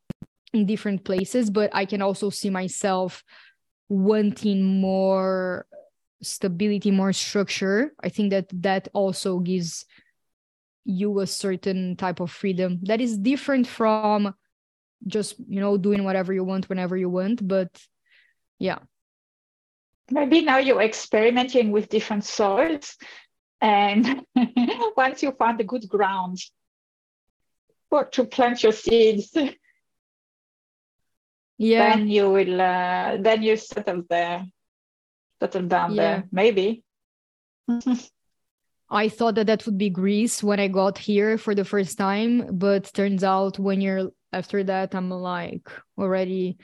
in 0.52 0.66
different 0.66 1.04
places 1.04 1.50
but 1.50 1.70
i 1.74 1.84
can 1.84 2.02
also 2.02 2.30
see 2.30 2.50
myself 2.50 3.22
wanting 3.88 4.64
more 4.80 5.66
stability 6.22 6.90
more 6.90 7.12
structure. 7.12 7.92
I 8.02 8.08
think 8.08 8.30
that 8.30 8.46
that 8.62 8.88
also 8.94 9.40
gives 9.40 9.84
you 10.84 11.20
a 11.20 11.26
certain 11.26 11.96
type 11.96 12.20
of 12.20 12.30
freedom 12.30 12.80
that 12.82 13.00
is 13.00 13.16
different 13.18 13.66
from 13.66 14.34
just 15.06 15.36
you 15.48 15.60
know 15.60 15.76
doing 15.76 16.02
whatever 16.02 16.32
you 16.32 16.42
want 16.42 16.68
whenever 16.68 16.96
you 16.96 17.08
want 17.08 17.46
but 17.46 17.70
yeah. 18.58 18.78
Maybe 20.10 20.42
now 20.42 20.58
you're 20.58 20.82
experimenting 20.82 21.70
with 21.70 21.88
different 21.88 22.24
soils 22.24 22.96
and 23.60 24.24
once 24.96 25.22
you 25.22 25.32
find 25.32 25.60
a 25.60 25.64
good 25.64 25.88
ground 25.88 26.38
for 27.88 28.04
to 28.06 28.24
plant 28.24 28.62
your 28.64 28.72
seeds 28.72 29.36
yeah 31.58 31.96
then 31.96 32.08
you 32.08 32.30
will 32.30 32.60
uh, 32.60 33.16
then 33.20 33.42
you 33.42 33.56
settle 33.56 34.02
there 34.08 34.44
settle 35.40 35.66
down 35.68 35.94
yeah. 35.94 36.02
there 36.02 36.24
maybe 36.32 36.82
I 38.92 39.08
thought 39.08 39.36
that 39.36 39.46
that 39.46 39.64
would 39.64 39.78
be 39.78 39.88
Greece 39.88 40.42
when 40.42 40.60
I 40.60 40.68
got 40.68 40.98
here 40.98 41.38
for 41.38 41.54
the 41.54 41.64
first 41.64 41.96
time, 41.96 42.46
but 42.58 42.92
turns 42.92 43.24
out 43.24 43.58
when 43.58 43.80
you're 43.80 44.10
after 44.34 44.62
that, 44.64 44.94
I'm 44.94 45.08
like 45.08 45.66
already 45.96 46.58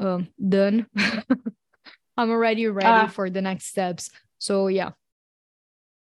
um, 0.00 0.28
done. 0.36 0.86
I'm 2.16 2.30
already 2.30 2.66
ready 2.66 3.06
uh, 3.06 3.06
for 3.06 3.30
the 3.30 3.40
next 3.40 3.66
steps. 3.66 4.10
So 4.38 4.66
yeah. 4.66 4.90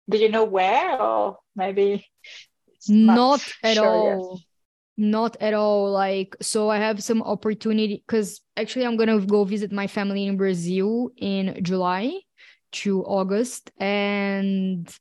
Do 0.09 0.19
you 0.19 0.29
know 0.29 0.45
where, 0.45 1.01
or 1.01 1.39
maybe? 1.57 2.07
Not, 2.87 3.17
not, 3.17 3.53
at 3.63 3.77
sure 3.77 3.87
all. 3.87 4.37
Yet 4.37 4.48
not 4.99 5.37
at 5.41 5.55
all 5.55 5.91
like 5.91 6.37
so 6.41 6.69
i 6.69 6.77
have 6.77 7.03
some 7.03 7.23
opportunity 7.23 8.03
because 8.07 8.41
actually 8.57 8.85
i'm 8.85 8.97
gonna 8.97 9.21
go 9.21 9.45
visit 9.45 9.73
my 9.73 9.87
family 9.87 10.27
in 10.27 10.37
brazil 10.37 11.11
in 11.17 11.59
july 11.63 12.13
to 12.73 13.05
august 13.05 13.71
and 13.79 14.99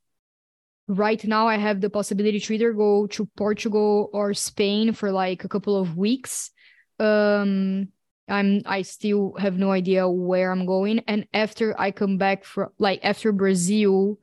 right 0.87 1.23
now 1.25 1.47
I 1.47 1.57
have 1.57 1.81
the 1.81 1.89
possibility 1.89 2.39
to 2.39 2.53
either 2.53 2.73
go 2.73 3.07
to 3.07 3.25
Portugal 3.35 4.09
or 4.13 4.33
Spain 4.33 4.93
for 4.93 5.11
like 5.11 5.43
a 5.43 5.49
couple 5.49 5.75
of 5.75 5.97
weeks. 5.97 6.51
Um, 6.99 7.89
I'm 8.29 8.61
I 8.65 8.81
still 8.81 9.35
have 9.37 9.57
no 9.57 9.71
idea 9.71 10.07
where 10.09 10.51
I'm 10.51 10.65
going. 10.65 10.99
And 11.07 11.27
after 11.33 11.79
I 11.79 11.91
come 11.91 12.17
back 12.17 12.43
from 12.43 12.69
like 12.79 12.99
after 13.03 13.31
Brazil, 13.31 14.19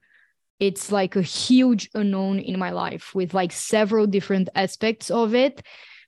it's 0.66 0.90
like 0.90 1.14
a 1.14 1.22
huge 1.22 1.90
unknown 1.94 2.38
in 2.38 2.59
my 2.59 2.70
life 2.70 3.14
with 3.14 3.35
like 3.35 3.53
several 3.53 4.07
different 4.07 4.48
aspects 4.55 5.11
of 5.11 5.35
it. 5.35 5.62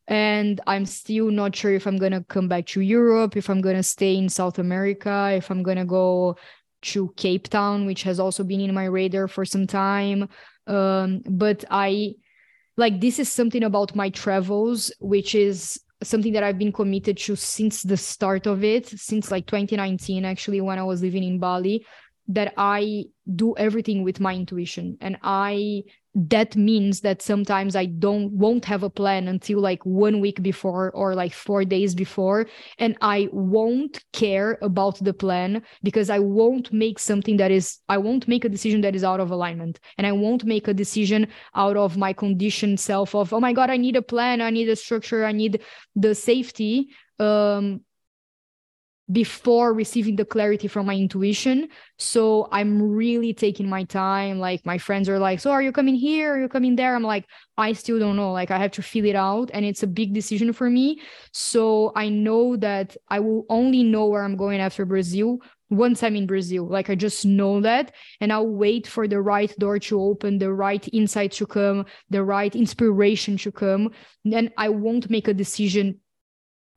And 0.08 0.60
I'm 0.66 0.86
still 0.86 1.30
not 1.30 1.54
sure 1.54 1.74
if 1.74 1.86
I'm 1.86 1.98
gonna 1.98 2.24
come 2.24 2.48
back 2.48 2.66
to 2.68 2.80
Europe, 2.80 3.36
if 3.36 3.50
I'm 3.50 3.60
gonna 3.60 3.82
stay 3.82 4.16
in 4.16 4.28
South 4.30 4.58
America, 4.58 5.32
if 5.36 5.50
I'm 5.50 5.62
gonna 5.62 5.84
go 5.84 6.36
to 6.82 7.12
Cape 7.16 7.48
Town, 7.48 7.84
which 7.84 8.02
has 8.04 8.18
also 8.18 8.44
been 8.44 8.60
in 8.60 8.72
my 8.72 8.84
radar 8.84 9.28
for 9.28 9.44
some 9.44 9.66
time. 9.66 10.28
Um, 10.66 11.22
but 11.28 11.64
I 11.70 12.14
like 12.78 13.00
this 13.00 13.18
is 13.18 13.30
something 13.30 13.64
about 13.64 13.94
my 13.94 14.08
travels, 14.10 14.90
which 15.00 15.34
is 15.34 15.78
something 16.02 16.32
that 16.34 16.44
I've 16.44 16.58
been 16.58 16.72
committed 16.72 17.18
to 17.18 17.36
since 17.36 17.82
the 17.82 17.96
start 17.96 18.46
of 18.46 18.64
it, 18.64 18.86
since 18.86 19.30
like 19.30 19.46
2019, 19.46 20.24
actually, 20.24 20.60
when 20.60 20.78
I 20.78 20.84
was 20.84 21.02
living 21.02 21.24
in 21.24 21.38
Bali, 21.38 21.84
that 22.28 22.54
I 22.56 23.04
do 23.34 23.56
everything 23.56 24.02
with 24.02 24.20
my 24.20 24.34
intuition. 24.34 24.98
And 25.00 25.18
I 25.22 25.84
that 26.18 26.56
means 26.56 27.02
that 27.02 27.20
sometimes 27.20 27.76
I 27.76 27.84
don't 27.84 28.32
won't 28.32 28.64
have 28.64 28.82
a 28.82 28.88
plan 28.88 29.28
until 29.28 29.60
like 29.60 29.84
one 29.84 30.20
week 30.20 30.42
before 30.42 30.90
or 30.92 31.14
like 31.14 31.34
four 31.34 31.62
days 31.62 31.94
before, 31.94 32.46
and 32.78 32.96
I 33.02 33.28
won't 33.32 34.02
care 34.14 34.58
about 34.62 34.98
the 35.04 35.12
plan 35.12 35.62
because 35.82 36.08
I 36.08 36.18
won't 36.18 36.72
make 36.72 36.98
something 36.98 37.36
that 37.36 37.50
is 37.50 37.80
I 37.90 37.98
won't 37.98 38.26
make 38.28 38.46
a 38.46 38.48
decision 38.48 38.80
that 38.80 38.96
is 38.96 39.04
out 39.04 39.20
of 39.20 39.30
alignment, 39.30 39.78
and 39.98 40.06
I 40.06 40.12
won't 40.12 40.46
make 40.46 40.68
a 40.68 40.74
decision 40.74 41.28
out 41.54 41.76
of 41.76 41.98
my 41.98 42.14
conditioned 42.14 42.80
self 42.80 43.14
of 43.14 43.34
oh 43.34 43.40
my 43.40 43.52
god 43.52 43.68
I 43.68 43.76
need 43.76 43.96
a 43.96 44.02
plan, 44.02 44.40
I 44.40 44.48
need 44.48 44.70
a 44.70 44.76
structure, 44.76 45.26
I 45.26 45.32
need 45.32 45.60
the 45.94 46.14
safety. 46.14 46.88
Um, 47.18 47.82
before 49.10 49.72
receiving 49.72 50.16
the 50.16 50.24
clarity 50.24 50.66
from 50.66 50.86
my 50.86 50.94
intuition. 50.94 51.68
So 51.98 52.48
I'm 52.50 52.82
really 52.82 53.32
taking 53.32 53.68
my 53.68 53.84
time. 53.84 54.40
Like 54.40 54.66
my 54.66 54.78
friends 54.78 55.08
are 55.08 55.18
like, 55.18 55.38
So 55.40 55.52
are 55.52 55.62
you 55.62 55.72
coming 55.72 55.94
here? 55.94 56.34
Are 56.34 56.40
you 56.40 56.48
coming 56.48 56.74
there? 56.74 56.94
I'm 56.94 57.04
like, 57.04 57.24
I 57.56 57.72
still 57.72 57.98
don't 57.98 58.16
know. 58.16 58.32
Like 58.32 58.50
I 58.50 58.58
have 58.58 58.72
to 58.72 58.82
feel 58.82 59.04
it 59.04 59.14
out. 59.14 59.50
And 59.54 59.64
it's 59.64 59.82
a 59.82 59.86
big 59.86 60.12
decision 60.12 60.52
for 60.52 60.68
me. 60.68 61.00
So 61.32 61.92
I 61.94 62.08
know 62.08 62.56
that 62.56 62.96
I 63.08 63.20
will 63.20 63.46
only 63.48 63.84
know 63.84 64.06
where 64.06 64.24
I'm 64.24 64.36
going 64.36 64.60
after 64.60 64.84
Brazil 64.84 65.38
once 65.70 66.02
I'm 66.02 66.16
in 66.16 66.26
Brazil. 66.26 66.66
Like 66.66 66.90
I 66.90 66.94
just 66.94 67.24
know 67.24 67.60
that. 67.60 67.92
And 68.20 68.32
I'll 68.32 68.48
wait 68.48 68.86
for 68.86 69.06
the 69.06 69.20
right 69.20 69.52
door 69.58 69.78
to 69.78 70.00
open, 70.00 70.38
the 70.38 70.52
right 70.52 70.86
insight 70.92 71.32
to 71.32 71.46
come, 71.46 71.86
the 72.10 72.24
right 72.24 72.54
inspiration 72.54 73.36
to 73.38 73.52
come. 73.52 73.92
Then 74.24 74.50
I 74.58 74.68
won't 74.68 75.10
make 75.10 75.28
a 75.28 75.34
decision 75.34 76.00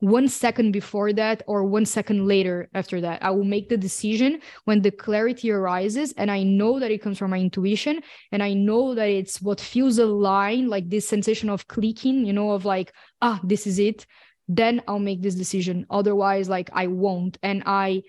one 0.00 0.28
second 0.28 0.72
before 0.72 1.12
that 1.12 1.42
or 1.46 1.64
one 1.64 1.84
second 1.84 2.26
later 2.26 2.68
after 2.74 3.00
that. 3.02 3.22
I 3.22 3.30
will 3.30 3.44
make 3.44 3.68
the 3.68 3.76
decision 3.76 4.40
when 4.64 4.82
the 4.82 4.90
clarity 4.90 5.50
arises 5.50 6.12
and 6.16 6.30
I 6.30 6.42
know 6.42 6.80
that 6.80 6.90
it 6.90 7.02
comes 7.02 7.18
from 7.18 7.30
my 7.30 7.38
intuition 7.38 8.02
and 8.32 8.42
I 8.42 8.54
know 8.54 8.94
that 8.94 9.08
it's 9.08 9.40
what 9.40 9.60
feels 9.60 9.98
aligned, 9.98 10.68
like 10.68 10.88
this 10.88 11.08
sensation 11.08 11.50
of 11.50 11.68
clicking, 11.68 12.24
you 12.24 12.32
know, 12.32 12.52
of 12.52 12.64
like, 12.64 12.92
ah, 13.20 13.40
this 13.44 13.66
is 13.66 13.78
it. 13.78 14.06
Then 14.48 14.82
I'll 14.88 14.98
make 14.98 15.22
this 15.22 15.34
decision. 15.34 15.86
Otherwise, 15.90 16.48
like 16.48 16.70
I 16.72 16.86
won't. 16.86 17.38
And 17.42 17.62
I 17.66 18.02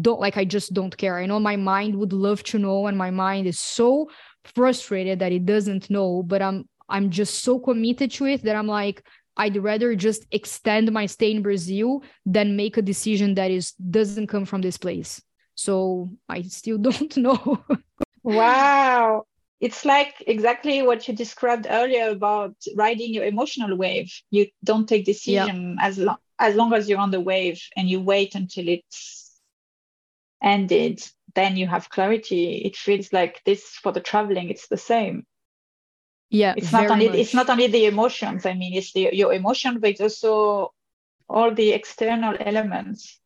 don't 0.00 0.20
like 0.20 0.36
I 0.36 0.44
just 0.44 0.74
don't 0.74 0.96
care. 0.96 1.18
I 1.18 1.26
know 1.26 1.40
my 1.40 1.56
mind 1.56 1.94
would 1.94 2.12
love 2.12 2.42
to 2.44 2.58
know, 2.58 2.86
and 2.86 2.98
my 2.98 3.10
mind 3.10 3.46
is 3.46 3.58
so 3.58 4.10
frustrated 4.44 5.20
that 5.20 5.32
it 5.32 5.46
doesn't 5.46 5.88
know, 5.88 6.22
but 6.22 6.42
I'm 6.42 6.68
I'm 6.88 7.10
just 7.10 7.42
so 7.42 7.58
committed 7.58 8.10
to 8.12 8.26
it 8.26 8.42
that 8.44 8.56
I'm 8.56 8.66
like, 8.66 9.02
I'd 9.38 9.56
rather 9.56 9.94
just 9.94 10.26
extend 10.32 10.90
my 10.90 11.06
stay 11.06 11.30
in 11.30 11.42
Brazil 11.42 12.02
than 12.26 12.56
make 12.56 12.76
a 12.76 12.82
decision 12.82 13.34
that 13.34 13.50
is 13.50 13.72
doesn't 13.72 14.26
come 14.26 14.44
from 14.44 14.60
this 14.60 14.76
place. 14.76 15.22
So 15.54 16.10
I 16.28 16.42
still 16.42 16.78
don't 16.88 17.16
know. 17.16 17.64
wow. 18.24 19.24
It's 19.60 19.84
like 19.84 20.22
exactly 20.26 20.82
what 20.82 21.08
you 21.08 21.14
described 21.14 21.66
earlier 21.68 22.10
about 22.10 22.54
riding 22.76 23.14
your 23.14 23.24
emotional 23.24 23.76
wave. 23.76 24.12
You 24.30 24.46
don't 24.62 24.88
take 24.88 25.04
decision 25.04 25.76
yeah. 25.78 25.86
as 25.86 25.98
long 25.98 26.18
as 26.40 26.54
long 26.54 26.72
as 26.72 26.88
you're 26.88 27.00
on 27.00 27.10
the 27.10 27.20
wave 27.20 27.60
and 27.76 27.88
you 27.88 28.00
wait 28.00 28.34
until 28.34 28.68
it's 28.68 29.40
ended, 30.42 31.02
then 31.34 31.56
you 31.56 31.66
have 31.66 31.90
clarity. 31.90 32.62
It 32.64 32.76
feels 32.76 33.12
like 33.12 33.42
this 33.44 33.64
for 33.82 33.90
the 33.90 34.00
traveling, 34.00 34.48
it's 34.50 34.68
the 34.68 34.76
same 34.76 35.26
yeah 36.30 36.54
it's 36.56 36.72
not 36.72 36.90
only 36.90 37.08
much. 37.08 37.18
it's 37.18 37.34
not 37.34 37.48
only 37.48 37.66
the 37.66 37.86
emotions 37.86 38.44
i 38.44 38.54
mean 38.54 38.74
it's 38.74 38.92
the 38.92 39.10
your 39.12 39.32
emotion 39.32 39.80
but 39.80 39.90
it's 39.90 40.00
also 40.00 40.72
all 41.28 41.52
the 41.54 41.70
external 41.70 42.36
elements 42.38 43.18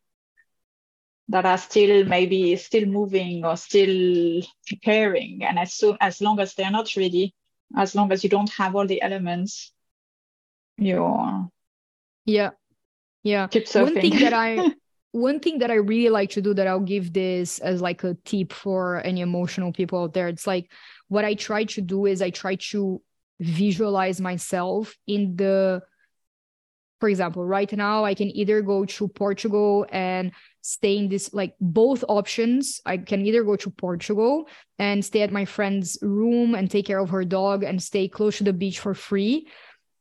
that 1.28 1.46
are 1.46 1.58
still 1.58 2.04
maybe 2.04 2.56
still 2.56 2.86
moving 2.86 3.44
or 3.44 3.56
still 3.56 4.42
preparing 4.66 5.42
and 5.44 5.58
as 5.58 5.72
soon 5.72 5.96
as 6.00 6.20
long 6.20 6.38
as 6.40 6.54
they're 6.54 6.70
not 6.70 6.94
ready 6.96 7.34
as 7.76 7.94
long 7.94 8.12
as 8.12 8.22
you 8.22 8.30
don't 8.30 8.50
have 8.50 8.76
all 8.76 8.86
the 8.86 9.00
elements 9.02 9.72
you're 10.76 11.48
yeah 12.24 12.50
yeah. 13.22 13.46
one 13.74 13.94
thing 13.94 14.18
that 14.18 14.32
i 14.32 14.72
one 15.12 15.40
thing 15.40 15.58
that 15.58 15.70
i 15.70 15.74
really 15.74 16.10
like 16.10 16.30
to 16.30 16.42
do 16.42 16.54
that 16.54 16.66
i'll 16.66 16.80
give 16.80 17.12
this 17.12 17.58
as 17.60 17.80
like 17.80 18.02
a 18.04 18.14
tip 18.24 18.52
for 18.52 19.00
any 19.04 19.20
emotional 19.20 19.72
people 19.72 20.02
out 20.02 20.12
there 20.12 20.28
it's 20.28 20.46
like 20.46 20.70
what 21.12 21.26
I 21.26 21.34
try 21.34 21.64
to 21.64 21.82
do 21.82 22.06
is 22.06 22.22
I 22.22 22.30
try 22.30 22.54
to 22.70 23.02
visualize 23.38 24.18
myself 24.18 24.96
in 25.06 25.36
the 25.36 25.82
for 27.00 27.08
example 27.08 27.44
right 27.44 27.72
now 27.72 28.04
i 28.04 28.14
can 28.14 28.30
either 28.36 28.62
go 28.62 28.84
to 28.84 29.08
portugal 29.08 29.84
and 29.90 30.30
stay 30.60 30.96
in 30.96 31.08
this 31.08 31.34
like 31.34 31.54
both 31.60 32.04
options 32.08 32.80
i 32.86 32.96
can 32.96 33.26
either 33.26 33.42
go 33.42 33.56
to 33.56 33.68
portugal 33.70 34.46
and 34.78 35.04
stay 35.04 35.22
at 35.22 35.32
my 35.32 35.44
friend's 35.44 35.98
room 36.02 36.54
and 36.54 36.70
take 36.70 36.86
care 36.86 37.00
of 37.00 37.10
her 37.10 37.24
dog 37.24 37.64
and 37.64 37.82
stay 37.82 38.06
close 38.06 38.38
to 38.38 38.44
the 38.44 38.52
beach 38.52 38.78
for 38.78 38.94
free 38.94 39.48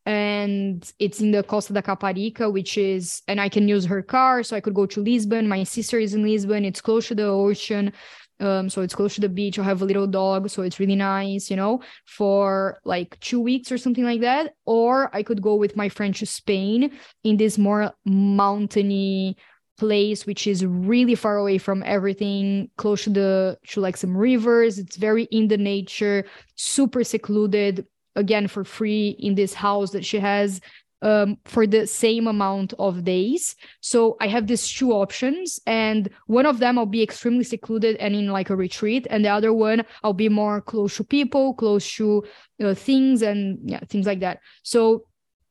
and 0.05 0.91
it's 0.97 1.21
in 1.21 1.29
the 1.29 1.43
Costa 1.43 1.73
da 1.73 1.81
Caparica, 1.81 2.51
which 2.51 2.75
is, 2.75 3.21
and 3.27 3.39
I 3.39 3.49
can 3.49 3.67
use 3.67 3.85
her 3.85 4.01
car. 4.01 4.41
So 4.41 4.55
I 4.55 4.59
could 4.59 4.73
go 4.73 4.87
to 4.87 4.99
Lisbon. 4.99 5.47
My 5.47 5.63
sister 5.63 5.99
is 5.99 6.15
in 6.15 6.23
Lisbon. 6.23 6.65
It's 6.65 6.81
close 6.81 7.07
to 7.09 7.15
the 7.15 7.25
ocean. 7.25 7.93
Um, 8.41 8.69
so 8.69 8.81
it's 8.81 8.95
close 8.95 9.15
to 9.15 9.21
the 9.21 9.29
beach. 9.29 9.59
I 9.59 9.63
have 9.63 9.81
a 9.81 9.85
little 9.85 10.07
dog, 10.07 10.49
so 10.49 10.63
it's 10.63 10.79
really 10.79 10.95
nice, 10.95 11.49
you 11.49 11.55
know, 11.55 11.81
for 12.05 12.79
like 12.83 13.19
two 13.19 13.39
weeks 13.39 13.71
or 13.71 13.77
something 13.77 14.03
like 14.03 14.21
that. 14.21 14.55
Or 14.65 15.15
I 15.15 15.23
could 15.23 15.41
go 15.41 15.55
with 15.55 15.75
my 15.75 15.89
friend 15.89 16.15
to 16.15 16.25
Spain 16.25 16.91
in 17.23 17.37
this 17.37 17.57
more 17.57 17.93
mountainy 18.03 19.37
place, 19.77 20.25
which 20.25 20.47
is 20.47 20.65
really 20.65 21.15
far 21.15 21.37
away 21.37 21.57
from 21.57 21.83
everything, 21.85 22.69
close 22.77 23.03
to 23.03 23.09
the 23.09 23.57
to 23.67 23.79
like 23.79 23.97
some 23.97 24.17
rivers. 24.17 24.79
It's 24.79 24.95
very 24.95 25.23
in 25.25 25.47
the 25.47 25.57
nature, 25.57 26.25
super 26.55 27.03
secluded. 27.03 27.85
Again, 28.17 28.47
for 28.47 28.65
free 28.65 29.15
in 29.19 29.35
this 29.35 29.53
house 29.53 29.91
that 29.91 30.03
she 30.03 30.19
has 30.19 30.59
um, 31.01 31.37
for 31.45 31.65
the 31.65 31.87
same 31.87 32.27
amount 32.27 32.73
of 32.79 33.03
days. 33.03 33.55
So 33.79 34.17
I 34.19 34.27
have 34.27 34.47
these 34.47 34.67
two 34.69 34.91
options, 34.91 35.59
and 35.65 36.09
one 36.27 36.45
of 36.45 36.59
them 36.59 36.77
I'll 36.77 36.85
be 36.85 37.03
extremely 37.03 37.43
secluded 37.43 37.97
and 37.97 38.15
in 38.15 38.27
like 38.27 38.49
a 38.49 38.55
retreat, 38.55 39.07
and 39.09 39.25
the 39.25 39.29
other 39.29 39.53
one 39.53 39.83
I'll 40.03 40.13
be 40.13 40.29
more 40.29 40.61
close 40.61 40.97
to 40.97 41.03
people, 41.03 41.53
close 41.53 41.91
to 41.95 42.23
uh, 42.63 42.73
things, 42.73 43.21
and 43.21 43.59
yeah, 43.69 43.79
things 43.87 44.05
like 44.05 44.19
that. 44.19 44.39
So 44.63 45.05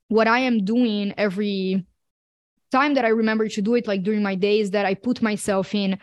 what 0.08 0.26
I 0.26 0.40
am 0.40 0.64
doing 0.64 1.14
every 1.16 1.86
time 2.70 2.94
that 2.94 3.04
I 3.04 3.08
remember 3.08 3.48
to 3.48 3.62
do 3.62 3.74
it, 3.74 3.86
like 3.86 4.02
during 4.02 4.22
my 4.22 4.34
days, 4.34 4.70
that 4.70 4.86
I 4.86 4.94
put 4.94 5.22
myself 5.22 5.74
in 5.74 5.98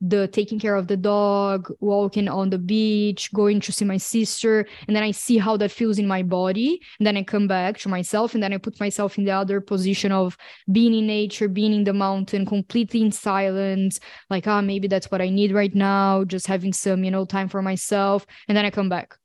the 0.00 0.28
taking 0.28 0.58
care 0.58 0.76
of 0.76 0.86
the 0.86 0.96
dog, 0.96 1.72
walking 1.80 2.28
on 2.28 2.50
the 2.50 2.58
beach, 2.58 3.32
going 3.32 3.60
to 3.60 3.72
see 3.72 3.84
my 3.84 3.96
sister, 3.96 4.66
and 4.86 4.94
then 4.94 5.02
I 5.02 5.10
see 5.10 5.38
how 5.38 5.56
that 5.56 5.70
feels 5.72 5.98
in 5.98 6.06
my 6.06 6.22
body. 6.22 6.80
And 6.98 7.06
then 7.06 7.16
I 7.16 7.22
come 7.22 7.48
back 7.48 7.78
to 7.78 7.88
myself, 7.88 8.34
and 8.34 8.42
then 8.42 8.52
I 8.52 8.58
put 8.58 8.80
myself 8.80 9.18
in 9.18 9.24
the 9.24 9.32
other 9.32 9.60
position 9.60 10.12
of 10.12 10.36
being 10.70 10.94
in 10.94 11.06
nature, 11.06 11.48
being 11.48 11.72
in 11.72 11.84
the 11.84 11.92
mountain, 11.92 12.46
completely 12.46 13.02
in 13.02 13.12
silence, 13.12 14.00
like, 14.30 14.46
ah, 14.46 14.60
maybe 14.60 14.88
that's 14.88 15.10
what 15.10 15.20
I 15.20 15.30
need 15.30 15.52
right 15.52 15.74
now, 15.74 16.24
just 16.24 16.46
having 16.46 16.72
some, 16.72 17.04
you 17.04 17.10
know, 17.10 17.24
time 17.24 17.48
for 17.48 17.62
myself. 17.62 18.26
And 18.46 18.56
then 18.56 18.64
I 18.64 18.70
come 18.70 18.88
back. 18.88 19.16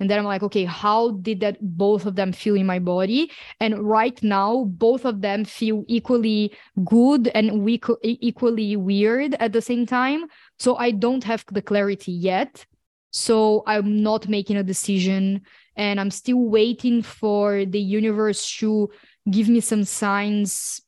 And 0.00 0.08
then 0.08 0.18
I'm 0.18 0.24
like, 0.24 0.42
okay, 0.42 0.64
how 0.64 1.10
did 1.10 1.40
that 1.40 1.58
both 1.60 2.06
of 2.06 2.16
them 2.16 2.32
feel 2.32 2.56
in 2.56 2.64
my 2.64 2.78
body? 2.78 3.30
And 3.60 3.78
right 3.78 4.20
now, 4.22 4.64
both 4.64 5.04
of 5.04 5.20
them 5.20 5.44
feel 5.44 5.84
equally 5.88 6.56
good 6.84 7.28
and 7.28 7.62
we 7.62 7.78
equally 8.02 8.76
weird 8.76 9.34
at 9.34 9.52
the 9.52 9.60
same 9.60 9.84
time. 9.84 10.24
So 10.58 10.76
I 10.76 10.90
don't 10.90 11.22
have 11.24 11.44
the 11.52 11.60
clarity 11.60 12.12
yet. 12.12 12.64
So 13.12 13.62
I'm 13.66 14.02
not 14.02 14.28
making 14.28 14.56
a 14.56 14.62
decision 14.62 15.42
and 15.76 16.00
I'm 16.00 16.10
still 16.10 16.38
waiting 16.38 17.02
for 17.02 17.66
the 17.66 17.80
universe 17.80 18.56
to 18.58 18.90
give 19.30 19.48
me 19.50 19.60
some 19.60 19.84
signs 19.84 20.80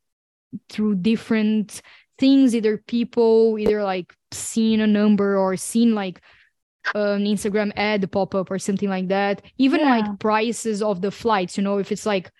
through 0.70 0.96
different 0.96 1.82
things, 2.18 2.54
either 2.54 2.78
people, 2.78 3.58
either 3.58 3.82
like 3.82 4.14
seeing 4.30 4.80
a 4.80 4.86
number 4.86 5.36
or 5.36 5.56
seeing 5.56 5.94
like 5.94 6.22
an 6.94 7.24
Instagram 7.24 7.72
ad 7.76 8.10
pop 8.12 8.34
up 8.34 8.50
or 8.50 8.58
something 8.58 8.88
like 8.88 9.08
that. 9.08 9.42
Even 9.58 9.80
Yeah. 9.80 9.88
like 9.88 10.18
prices 10.18 10.82
of 10.82 11.00
the 11.00 11.10
flights, 11.10 11.56
you 11.56 11.62
know, 11.62 11.78
if 11.78 11.92
it's 11.92 12.06
like 12.06 12.30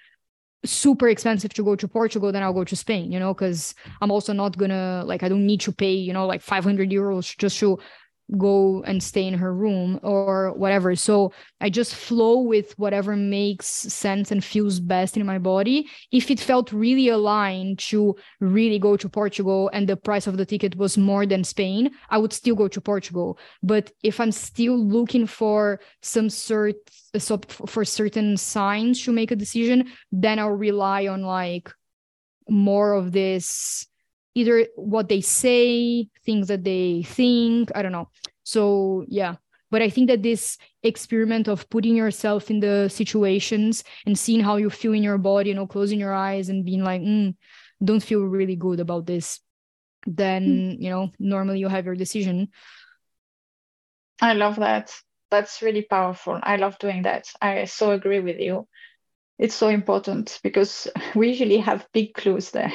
super 0.64 1.08
expensive 1.08 1.52
to 1.54 1.64
go 1.64 1.74
to 1.74 1.88
Portugal, 1.88 2.30
then 2.30 2.42
I'll 2.42 2.52
go 2.52 2.64
to 2.64 2.76
Spain, 2.76 3.10
you 3.10 3.18
know, 3.18 3.34
because 3.34 3.74
I'm 4.00 4.10
also 4.12 4.32
not 4.32 4.56
gonna 4.56 5.02
like 5.06 5.22
I 5.22 5.28
don't 5.28 5.46
need 5.46 5.60
to 5.62 5.72
pay, 5.72 5.92
you 5.94 6.12
know, 6.12 6.26
like 6.26 6.40
500 6.42 6.90
euros 6.90 7.36
just 7.36 7.58
to 7.60 7.78
go 8.38 8.82
and 8.84 9.02
stay 9.02 9.26
in 9.26 9.34
her 9.34 9.54
room 9.54 10.00
or 10.02 10.52
whatever. 10.52 10.94
So 10.96 11.32
I 11.60 11.70
just 11.70 11.94
flow 11.94 12.38
with 12.40 12.78
whatever 12.78 13.16
makes 13.16 13.66
sense 13.66 14.30
and 14.30 14.44
feels 14.44 14.80
best 14.80 15.16
in 15.16 15.26
my 15.26 15.38
body. 15.38 15.88
If 16.10 16.30
it 16.30 16.40
felt 16.40 16.72
really 16.72 17.08
aligned 17.08 17.78
to 17.90 18.16
really 18.40 18.78
go 18.78 18.96
to 18.96 19.08
Portugal 19.08 19.70
and 19.72 19.88
the 19.88 19.96
price 19.96 20.26
of 20.26 20.36
the 20.36 20.46
ticket 20.46 20.76
was 20.76 20.96
more 20.98 21.26
than 21.26 21.44
Spain, 21.44 21.90
I 22.10 22.18
would 22.18 22.32
still 22.32 22.54
go 22.54 22.68
to 22.68 22.80
Portugal. 22.80 23.38
But 23.62 23.92
if 24.02 24.20
I'm 24.20 24.32
still 24.32 24.76
looking 24.76 25.26
for 25.26 25.80
some 26.00 26.30
sort 26.30 26.76
so 27.18 27.38
for 27.66 27.84
certain 27.84 28.36
signs 28.36 29.02
to 29.04 29.12
make 29.12 29.30
a 29.30 29.36
decision, 29.36 29.92
then 30.10 30.38
I'll 30.38 30.50
rely 30.50 31.06
on 31.08 31.22
like 31.22 31.70
more 32.48 32.94
of 32.94 33.12
this 33.12 33.86
either 34.34 34.66
what 34.76 35.08
they 35.08 35.20
say, 35.20 36.08
things 36.24 36.48
that 36.48 36.64
they 36.64 37.02
think, 37.02 37.70
I 37.74 37.82
don't 37.82 37.92
know. 37.92 38.08
So, 38.44 39.04
yeah. 39.08 39.36
But 39.70 39.82
I 39.82 39.88
think 39.88 40.08
that 40.08 40.22
this 40.22 40.58
experiment 40.82 41.48
of 41.48 41.68
putting 41.70 41.96
yourself 41.96 42.50
in 42.50 42.60
the 42.60 42.88
situations 42.88 43.84
and 44.04 44.18
seeing 44.18 44.40
how 44.40 44.56
you 44.56 44.68
feel 44.68 44.92
in 44.92 45.02
your 45.02 45.18
body, 45.18 45.50
you 45.50 45.54
know, 45.54 45.66
closing 45.66 45.98
your 45.98 46.12
eyes 46.12 46.50
and 46.50 46.64
being 46.64 46.84
like, 46.84 47.00
mm, 47.00 47.34
don't 47.82 48.02
feel 48.02 48.20
really 48.20 48.56
good 48.56 48.80
about 48.80 49.06
this, 49.06 49.40
then, 50.06 50.76
you 50.78 50.90
know, 50.90 51.10
normally 51.18 51.58
you 51.58 51.68
have 51.68 51.86
your 51.86 51.94
decision. 51.94 52.48
I 54.20 54.34
love 54.34 54.56
that. 54.56 54.94
That's 55.30 55.62
really 55.62 55.82
powerful. 55.82 56.38
I 56.42 56.56
love 56.56 56.78
doing 56.78 57.02
that. 57.02 57.32
I 57.40 57.64
so 57.64 57.92
agree 57.92 58.20
with 58.20 58.40
you. 58.40 58.68
It's 59.38 59.54
so 59.54 59.68
important 59.68 60.38
because 60.42 60.86
we 61.14 61.28
usually 61.28 61.58
have 61.58 61.88
big 61.94 62.12
clues 62.12 62.50
there 62.50 62.72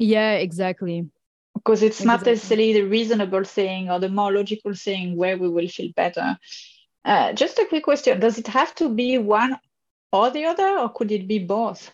Yeah, 0.00 0.32
exactly. 0.32 1.06
because 1.54 1.82
it's 1.82 2.02
not 2.04 2.24
necessarily 2.24 2.72
the 2.72 2.82
reasonable 2.82 3.44
thing 3.44 3.90
or 3.90 4.00
the 4.00 4.08
more 4.08 4.32
logical 4.32 4.74
thing 4.74 5.14
where 5.14 5.36
we 5.36 5.48
will 5.48 5.68
feel 5.68 5.90
better. 5.94 6.38
Uh, 7.04 7.32
just 7.34 7.58
a 7.58 7.66
quick 7.66 7.84
question 7.84 8.18
Does 8.18 8.38
it 8.38 8.46
have 8.46 8.74
to 8.76 8.88
be 8.88 9.18
one 9.18 9.58
or 10.10 10.30
the 10.30 10.46
other, 10.46 10.78
or 10.78 10.88
could 10.88 11.12
it 11.12 11.28
be 11.28 11.38
both? 11.38 11.92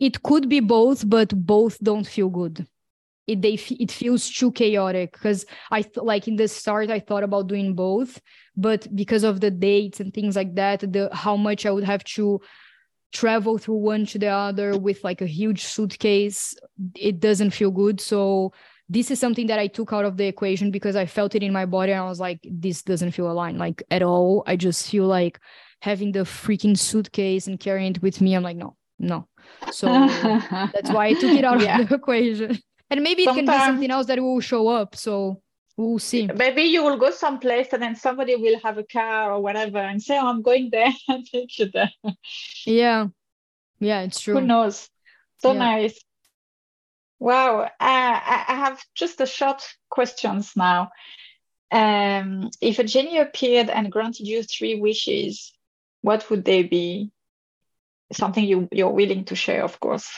It 0.00 0.22
could 0.24 0.48
be 0.48 0.58
both, 0.60 1.08
but 1.08 1.28
both 1.46 1.78
don't 1.82 2.06
feel 2.06 2.28
good. 2.28 2.66
It 3.28 3.40
they 3.40 3.54
it 3.78 3.92
feels 3.92 4.28
too 4.28 4.50
chaotic 4.50 5.12
because 5.12 5.46
I 5.70 5.82
th- 5.82 5.98
like 5.98 6.26
in 6.26 6.34
the 6.34 6.48
start 6.48 6.90
I 6.90 6.98
thought 6.98 7.22
about 7.22 7.46
doing 7.46 7.74
both, 7.74 8.20
but 8.56 8.88
because 8.96 9.22
of 9.22 9.40
the 9.40 9.50
dates 9.52 10.00
and 10.00 10.12
things 10.12 10.34
like 10.34 10.56
that, 10.56 10.80
the 10.80 11.08
how 11.12 11.36
much 11.36 11.64
I 11.66 11.70
would 11.70 11.84
have 11.84 12.02
to 12.16 12.40
travel 13.12 13.58
through 13.58 13.76
one 13.76 14.06
to 14.06 14.18
the 14.18 14.28
other 14.28 14.76
with 14.76 15.04
like 15.04 15.20
a 15.20 15.26
huge 15.26 15.64
suitcase, 15.64 16.54
it 16.94 17.20
doesn't 17.20 17.50
feel 17.50 17.70
good. 17.70 18.00
So 18.00 18.52
this 18.88 19.10
is 19.10 19.18
something 19.20 19.46
that 19.46 19.58
I 19.58 19.66
took 19.66 19.92
out 19.92 20.04
of 20.04 20.16
the 20.16 20.26
equation 20.26 20.70
because 20.70 20.96
I 20.96 21.06
felt 21.06 21.34
it 21.34 21.42
in 21.42 21.52
my 21.52 21.66
body 21.66 21.92
and 21.92 22.00
I 22.02 22.08
was 22.08 22.20
like, 22.20 22.40
this 22.44 22.82
doesn't 22.82 23.12
feel 23.12 23.30
aligned 23.30 23.58
like 23.58 23.82
at 23.90 24.02
all. 24.02 24.42
I 24.46 24.56
just 24.56 24.90
feel 24.90 25.06
like 25.06 25.38
having 25.80 26.12
the 26.12 26.20
freaking 26.20 26.76
suitcase 26.78 27.46
and 27.46 27.58
carrying 27.60 27.92
it 27.92 28.02
with 28.02 28.20
me. 28.20 28.34
I'm 28.34 28.42
like, 28.42 28.56
no, 28.56 28.76
no. 28.98 29.28
So 29.70 29.86
that's 30.72 30.90
why 30.90 31.06
I 31.06 31.12
took 31.14 31.32
it 31.32 31.44
out 31.44 31.60
Yeah. 31.60 31.80
of 31.80 31.88
the 31.88 31.94
equation. 32.00 32.58
And 32.90 33.02
maybe 33.02 33.22
it 33.22 33.34
can 33.34 33.46
be 33.46 33.52
something 33.58 33.90
else 33.90 34.06
that 34.06 34.20
will 34.20 34.40
show 34.40 34.68
up. 34.68 34.94
So 34.96 35.41
we'll 35.76 35.98
see. 35.98 36.26
Maybe 36.26 36.62
you 36.62 36.84
will 36.84 36.96
go 36.96 37.10
someplace 37.10 37.72
and 37.72 37.82
then 37.82 37.96
somebody 37.96 38.36
will 38.36 38.58
have 38.60 38.78
a 38.78 38.84
car 38.84 39.32
or 39.32 39.40
whatever 39.40 39.78
and 39.78 40.02
say, 40.02 40.18
oh, 40.18 40.28
I'm 40.28 40.42
going 40.42 40.70
there 40.70 40.92
and 41.08 41.26
take 41.26 41.58
you 41.58 41.70
there. 41.70 41.90
Yeah. 42.66 43.08
Yeah, 43.80 44.02
it's 44.02 44.20
true. 44.20 44.34
Who 44.34 44.46
knows? 44.46 44.88
So 45.38 45.52
Yeah. 45.52 45.58
nice. 45.58 46.00
Wow. 47.18 47.62
Uh, 47.62 47.68
I 47.80 48.44
I 48.48 48.54
have 48.54 48.82
just 48.94 49.20
a 49.20 49.26
short 49.26 49.62
questions 49.88 50.52
now. 50.56 50.90
Um, 51.70 52.50
if 52.60 52.78
a 52.78 52.84
genie 52.84 53.18
appeared 53.18 53.70
and 53.70 53.90
granted 53.90 54.26
you 54.26 54.42
three 54.42 54.74
wishes, 54.80 55.52
what 56.02 56.28
would 56.28 56.44
they 56.44 56.62
be? 56.64 57.10
Something 58.12 58.44
you, 58.44 58.68
you're 58.70 58.90
willing 58.92 59.24
to 59.26 59.34
share, 59.34 59.64
of 59.64 59.80
course. 59.80 60.10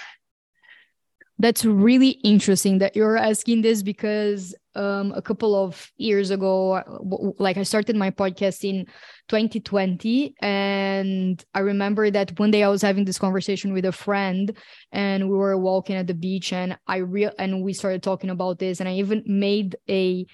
That's 1.39 1.65
really 1.65 2.11
interesting 2.23 2.79
that 2.79 2.95
you're 2.95 3.17
asking 3.17 3.63
this 3.63 3.83
because 3.83 4.55
um, 4.77 5.13
a 5.17 5.23
couple 5.23 5.57
of 5.57 5.91
years 5.97 6.31
ago, 6.31 7.35
like 7.39 7.57
I 7.57 7.65
started 7.65 7.97
my 7.97 8.11
podcast 8.11 8.69
in 8.69 8.87
2020, 9.29 10.35
and 10.41 11.45
I 11.53 11.59
remember 11.61 12.09
that 12.11 12.39
one 12.39 12.53
day 12.53 12.63
I 12.63 12.69
was 12.69 12.83
having 12.83 13.05
this 13.05 13.19
conversation 13.19 13.73
with 13.73 13.85
a 13.85 13.93
friend, 13.93 14.57
and 14.93 15.29
we 15.29 15.37
were 15.37 15.59
walking 15.59 15.97
at 15.97 16.07
the 16.07 16.15
beach, 16.15 16.53
and 16.53 16.79
I 16.87 16.99
real 16.99 17.33
and 17.37 17.63
we 17.63 17.73
started 17.73 18.03
talking 18.03 18.31
about 18.31 18.61
this, 18.61 18.79
and 18.79 18.89
I 18.89 18.95
even 18.95 19.25
made 19.27 19.77
a 19.89 20.27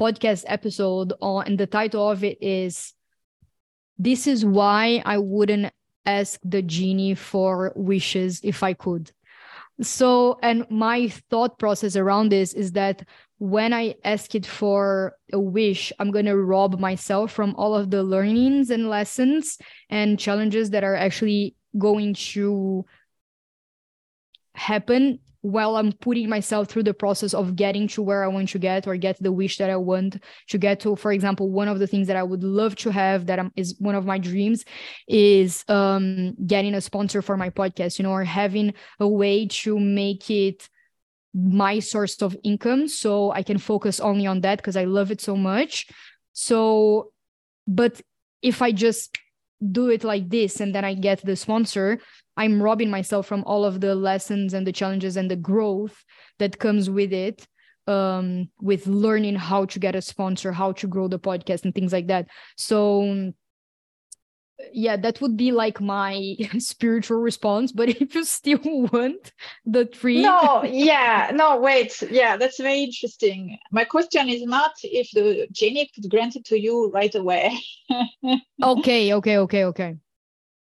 podcast 0.00 0.44
episode 0.46 1.12
on, 1.20 1.46
and 1.46 1.58
the 1.58 1.66
title 1.66 2.08
of 2.10 2.24
it 2.24 2.38
is 2.42 2.94
"This 3.98 4.26
is 4.26 4.44
why 4.44 5.02
I 5.04 5.18
wouldn't 5.18 5.72
ask 6.06 6.40
the 6.42 6.62
genie 6.62 7.14
for 7.14 7.72
wishes 7.76 8.40
if 8.42 8.62
I 8.62 8.72
could." 8.72 9.12
So, 9.82 10.38
and 10.42 10.66
my 10.70 11.08
thought 11.08 11.58
process 11.58 11.96
around 11.96 12.30
this 12.30 12.52
is 12.52 12.72
that 12.72 13.02
when 13.38 13.72
I 13.72 13.94
ask 14.04 14.34
it 14.34 14.44
for 14.44 15.16
a 15.32 15.40
wish, 15.40 15.92
I'm 15.98 16.10
going 16.10 16.26
to 16.26 16.36
rob 16.36 16.78
myself 16.78 17.32
from 17.32 17.54
all 17.56 17.74
of 17.74 17.90
the 17.90 18.02
learnings 18.02 18.68
and 18.68 18.90
lessons 18.90 19.56
and 19.88 20.18
challenges 20.18 20.70
that 20.70 20.84
are 20.84 20.94
actually 20.94 21.56
going 21.78 22.12
to 22.14 22.84
happen 24.54 25.20
while 25.42 25.76
I'm 25.76 25.92
putting 25.92 26.28
myself 26.28 26.68
through 26.68 26.82
the 26.82 26.94
process 26.94 27.32
of 27.32 27.56
getting 27.56 27.88
to 27.88 28.02
where 28.02 28.22
I 28.22 28.28
want 28.28 28.50
to 28.50 28.58
get 28.58 28.86
or 28.86 28.96
get 28.96 29.22
the 29.22 29.32
wish 29.32 29.56
that 29.58 29.70
I 29.70 29.76
want 29.76 30.22
to 30.48 30.58
get 30.58 30.80
to. 30.80 30.96
For 30.96 31.12
example, 31.12 31.50
one 31.50 31.68
of 31.68 31.78
the 31.78 31.86
things 31.86 32.08
that 32.08 32.16
I 32.16 32.22
would 32.22 32.44
love 32.44 32.76
to 32.76 32.90
have 32.90 33.26
that 33.26 33.40
is 33.56 33.74
one 33.78 33.94
of 33.94 34.04
my 34.04 34.18
dreams 34.18 34.64
is 35.08 35.64
um, 35.68 36.34
getting 36.46 36.74
a 36.74 36.80
sponsor 36.80 37.22
for 37.22 37.36
my 37.36 37.48
podcast, 37.48 37.98
you 37.98 38.02
know, 38.02 38.12
or 38.12 38.24
having 38.24 38.74
a 38.98 39.08
way 39.08 39.46
to 39.46 39.78
make 39.78 40.30
it 40.30 40.68
my 41.32 41.78
source 41.78 42.20
of 42.22 42.36
income 42.42 42.88
so 42.88 43.30
I 43.30 43.42
can 43.42 43.58
focus 43.58 44.00
only 44.00 44.26
on 44.26 44.40
that 44.42 44.58
because 44.58 44.76
I 44.76 44.84
love 44.84 45.10
it 45.10 45.20
so 45.20 45.36
much. 45.36 45.86
So, 46.32 47.12
but 47.66 48.00
if 48.42 48.62
I 48.62 48.72
just 48.72 49.16
do 49.70 49.90
it 49.90 50.04
like 50.04 50.28
this 50.28 50.60
and 50.60 50.74
then 50.74 50.84
I 50.84 50.94
get 50.94 51.24
the 51.24 51.36
sponsor, 51.36 52.00
I'm 52.40 52.62
robbing 52.62 52.88
myself 52.88 53.26
from 53.26 53.44
all 53.44 53.66
of 53.66 53.82
the 53.82 53.94
lessons 53.94 54.54
and 54.54 54.66
the 54.66 54.72
challenges 54.72 55.18
and 55.18 55.30
the 55.30 55.36
growth 55.36 56.02
that 56.38 56.58
comes 56.58 56.88
with 56.88 57.12
it. 57.12 57.46
Um, 57.86 58.50
with 58.60 58.86
learning 58.86 59.34
how 59.34 59.64
to 59.64 59.78
get 59.80 59.96
a 59.96 60.02
sponsor, 60.02 60.52
how 60.52 60.72
to 60.72 60.86
grow 60.86 61.08
the 61.08 61.18
podcast, 61.18 61.64
and 61.64 61.74
things 61.74 61.92
like 61.92 62.06
that. 62.06 62.28
So, 62.56 63.32
yeah, 64.72 64.96
that 64.96 65.20
would 65.20 65.36
be 65.36 65.50
like 65.50 65.80
my 65.80 66.36
spiritual 66.58 67.18
response. 67.18 67.72
But 67.72 67.88
if 68.00 68.14
you 68.14 68.24
still 68.24 68.60
want 68.62 69.32
the 69.66 69.86
tree, 69.86 70.22
No, 70.22 70.62
yeah, 70.90 71.32
no, 71.34 71.58
wait. 71.58 72.00
Yeah, 72.10 72.36
that's 72.36 72.60
very 72.60 72.84
interesting. 72.84 73.58
My 73.72 73.84
question 73.84 74.28
is 74.28 74.42
not 74.44 74.72
if 74.84 75.10
the 75.12 75.48
genie 75.50 75.90
could 75.92 76.08
grant 76.08 76.36
it 76.36 76.44
to 76.46 76.60
you 76.60 76.90
right 76.92 77.14
away. 77.14 77.58
okay, 78.62 79.14
okay, 79.14 79.38
okay, 79.38 79.64
okay. 79.64 79.96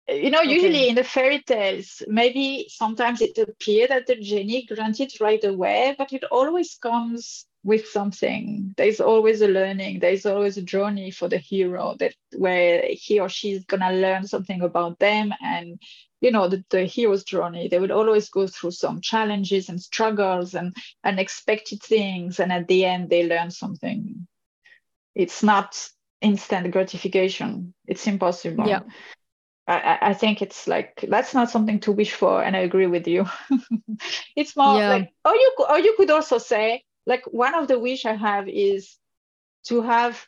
You 0.09 0.31
know, 0.31 0.41
Okay. 0.41 0.55
usually 0.55 0.89
in 0.89 0.95
the 0.95 1.05
fairy 1.05 1.43
tales, 1.43 2.03
maybe 2.09 2.67
sometimes 2.71 3.21
it 3.21 3.37
appears 3.39 3.91
that 3.91 4.07
the 4.07 4.17
genie 4.17 4.65
grants 4.65 5.01
it 5.01 5.21
right 5.21 5.43
away, 5.45 5.95
but 5.99 6.13
it 6.13 6.25
always 6.25 6.77
comes 6.77 7.47
with 7.63 7.87
something. 7.89 8.73
There's 8.77 9.01
always 9.01 9.43
a 9.43 9.49
learning. 9.49 10.01
There's 10.01 10.25
always 10.25 10.57
a 10.57 10.63
journey 10.63 11.11
for 11.11 11.29
the 11.29 11.37
hero 11.39 11.95
that 11.99 12.15
where 12.37 12.85
he 12.89 13.21
or 13.21 13.29
she 13.29 13.53
is 13.53 13.65
gonna 13.65 13.93
learn 13.93 14.27
something 14.27 14.63
about 14.63 14.99
them 14.99 15.35
and 15.43 15.79
you 16.21 16.31
know 16.31 16.49
the, 16.49 16.65
the 16.71 16.85
hero's 16.85 17.25
journey. 17.25 17.69
They 17.69 17.79
will 17.79 17.93
always 17.93 18.31
go 18.31 18.47
through 18.47 18.73
some 18.73 19.01
challenges 19.03 19.69
and 19.69 19.81
struggles 19.81 20.55
and 20.55 20.75
unexpected 21.05 21.83
things, 21.83 22.41
and 22.41 22.51
at 22.53 22.67
the 22.67 22.87
end 22.87 23.11
they 23.11 23.27
learn 23.27 23.51
something. 23.51 24.27
It's 25.15 25.43
not 25.43 25.77
instant 26.23 26.71
gratification. 26.71 27.75
It's 27.87 28.07
impossible. 28.07 28.65
Yeah. 28.67 28.81
I, 29.69 29.99
I- 30.11 30.15
think 30.15 30.43
it's 30.43 30.67
like 30.69 31.05
that's 31.09 31.35
not 31.35 31.51
something 31.51 31.81
to 31.81 31.93
wish 31.93 32.13
for, 32.15 32.43
and 32.43 32.57
I 32.57 32.61
agree 32.61 32.87
with 32.87 33.07
you. 33.09 33.27
it's 34.37 34.57
more 34.57 34.83
Yeah. 34.83 34.89
like, 34.89 35.11
or 35.25 35.35
you, 35.35 35.55
or 35.69 35.79
you 35.79 35.95
could 35.97 36.11
also 36.11 36.39
say, 36.39 36.85
like, 37.07 37.25
one 37.27 37.55
of 37.55 37.69
the 37.69 37.79
wish 37.79 38.07
I 38.07 38.15
have 38.15 38.49
is 38.49 38.99
to 39.67 39.83
have 39.83 40.27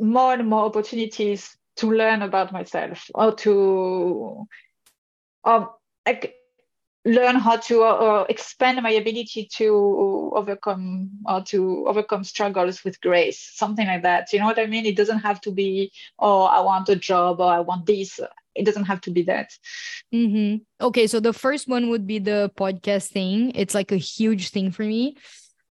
more 0.00 0.34
and 0.34 0.48
more 0.48 0.64
opportunities 0.66 1.56
to 1.76 1.90
learn 1.90 2.22
about 2.22 2.52
myself, 2.52 3.10
or 3.14 3.34
to, 3.36 4.46
um, 5.44 5.68
like, 6.06 6.34
learn 7.06 7.36
how 7.36 7.56
to 7.56 7.82
uh, 7.82 8.24
expand 8.28 8.80
my 8.82 8.90
ability 8.90 9.48
to 9.56 10.30
overcome 10.34 11.10
or 11.26 11.40
to 11.42 11.84
overcome 11.88 12.24
struggles 12.24 12.84
with 12.84 13.00
grace 13.00 13.38
something 13.54 13.86
like 13.86 14.02
that 14.02 14.32
you 14.32 14.38
know 14.38 14.46
what 14.46 14.58
i 14.58 14.66
mean 14.66 14.84
it 14.86 14.96
doesn't 14.96 15.20
have 15.20 15.40
to 15.40 15.50
be 15.52 15.90
oh 16.18 16.44
i 16.44 16.60
want 16.60 16.88
a 16.88 16.96
job 16.96 17.40
or 17.40 17.50
i 17.52 17.60
want 17.60 17.86
this 17.86 18.20
it 18.56 18.64
doesn't 18.64 18.84
have 18.84 19.00
to 19.00 19.10
be 19.10 19.22
that 19.22 19.50
mm-hmm. 20.12 20.56
okay 20.84 21.06
so 21.06 21.20
the 21.20 21.32
first 21.32 21.68
one 21.68 21.88
would 21.88 22.06
be 22.06 22.18
the 22.18 22.50
podcast 22.56 23.10
thing 23.10 23.52
it's 23.54 23.74
like 23.74 23.92
a 23.92 23.96
huge 23.96 24.50
thing 24.50 24.70
for 24.70 24.82
me 24.82 25.16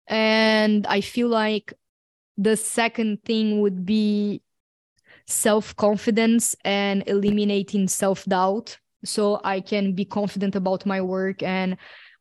and 0.06 0.86
i 0.86 1.00
feel 1.00 1.28
like 1.28 1.72
the 2.38 2.56
second 2.56 3.22
thing 3.24 3.60
would 3.60 3.86
be 3.86 4.42
self-confidence 5.26 6.54
and 6.64 7.02
eliminating 7.06 7.88
self-doubt 7.88 8.78
so 9.04 9.40
I 9.44 9.60
can 9.60 9.92
be 9.92 10.04
confident 10.04 10.56
about 10.56 10.86
my 10.86 11.00
work 11.00 11.42
and 11.42 11.76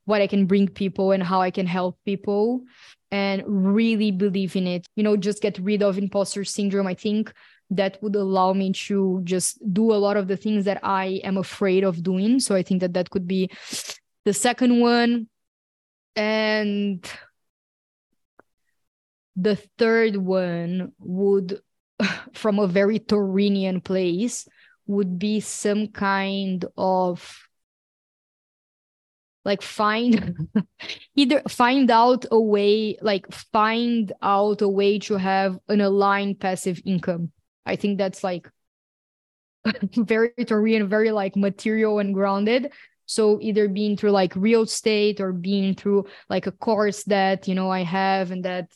what 0.06 0.22
I 0.22 0.28
can 0.28 0.46
bring 0.46 0.68
people 0.68 1.12
and 1.12 1.24
how 1.24 1.42
I 1.42 1.52
can 1.52 1.66
help 1.66 1.98
people 2.06 2.64
and 3.12 3.44
really 3.46 4.12
believe 4.12 4.56
in 4.56 4.68
it. 4.68 4.88
You 4.96 5.04
know, 5.04 5.18
just 5.18 5.42
get 5.42 5.58
rid 5.60 5.82
of 5.82 5.98
imposter 5.98 6.44
syndrome. 6.44 6.88
I 6.88 6.94
think 6.94 7.34
that 7.72 8.02
would 8.02 8.16
allow 8.16 8.54
me 8.54 8.72
to 8.72 9.22
just 9.24 9.58
do 9.74 9.92
a 9.92 9.98
lot 9.98 10.18
of 10.18 10.28
the 10.28 10.38
things 10.38 10.66
that 10.66 10.80
I 10.84 11.22
am 11.24 11.38
afraid 11.38 11.84
of 11.84 12.04
doing. 12.04 12.40
So 12.40 12.56
I 12.56 12.64
think 12.64 12.82
that 12.82 12.94
that 12.94 13.10
could 13.10 13.28
be 13.28 13.50
the 14.24 14.34
second 14.34 14.80
one. 14.80 15.28
And 16.16 17.10
the 19.36 19.56
third 19.78 20.16
one 20.16 20.94
would, 21.00 21.60
from 22.34 22.60
a 22.60 22.68
very 22.68 23.00
Taurian 23.00 23.84
place, 23.84 24.48
would 24.88 25.18
be 25.18 25.40
some 25.40 25.88
kind 25.88 26.64
of 26.78 27.46
like 29.44 29.62
find 29.62 30.48
either 31.16 31.42
find 31.48 31.92
out 31.92 32.26
a 32.32 32.40
way 32.40 32.98
like 33.02 33.32
find 33.32 34.12
out 34.22 34.62
a 34.62 34.68
way 34.68 34.98
to 35.00 35.16
have 35.16 35.58
an 35.70 35.82
aligned 35.82 36.40
passive 36.40 36.82
income 36.84 37.32
i 37.66 37.76
think 37.76 37.98
that's 37.98 38.24
like 38.24 38.50
very 39.96 40.32
Taurian, 40.40 40.88
very 40.88 41.12
like 41.12 41.36
material 41.36 42.00
and 42.00 42.14
grounded. 42.14 42.72
So 43.08 43.40
either 43.42 43.68
being 43.68 43.98
through 43.98 44.12
like 44.12 44.36
real 44.36 44.64
estate 44.64 45.20
or 45.20 45.32
being 45.32 45.76
through 45.76 46.06
like 46.30 46.48
a 46.48 46.52
course 46.52 47.04
that 47.06 47.48
you 47.48 47.54
know 47.54 47.70
i 47.70 47.84
have 47.84 48.32
and 48.32 48.46
that 48.46 48.72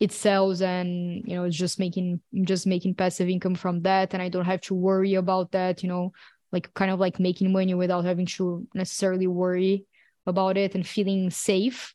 it 0.00 0.10
sells 0.10 0.62
and 0.62 1.22
you 1.26 1.36
know 1.36 1.44
it's 1.44 1.56
just 1.56 1.78
making 1.78 2.20
just 2.42 2.66
making 2.66 2.94
passive 2.94 3.28
income 3.28 3.54
from 3.54 3.82
that 3.82 4.14
and 4.14 4.22
i 4.22 4.28
don't 4.28 4.46
have 4.46 4.60
to 4.62 4.74
worry 4.74 5.14
about 5.14 5.52
that 5.52 5.82
you 5.82 5.88
know 5.88 6.12
like 6.50 6.72
kind 6.74 6.90
of 6.90 6.98
like 6.98 7.20
making 7.20 7.52
money 7.52 7.74
without 7.74 8.04
having 8.04 8.26
to 8.26 8.66
necessarily 8.74 9.26
worry 9.28 9.84
about 10.26 10.56
it 10.56 10.74
and 10.74 10.86
feeling 10.86 11.30
safe. 11.30 11.94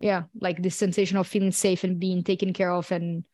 Yeah 0.00 0.24
like 0.38 0.62
this 0.62 0.76
sensation 0.76 1.16
of 1.16 1.26
feeling 1.26 1.52
safe 1.52 1.84
and 1.84 2.00
being 2.00 2.24
taken 2.24 2.52
care 2.52 2.72
of 2.72 2.90
and 2.92 3.24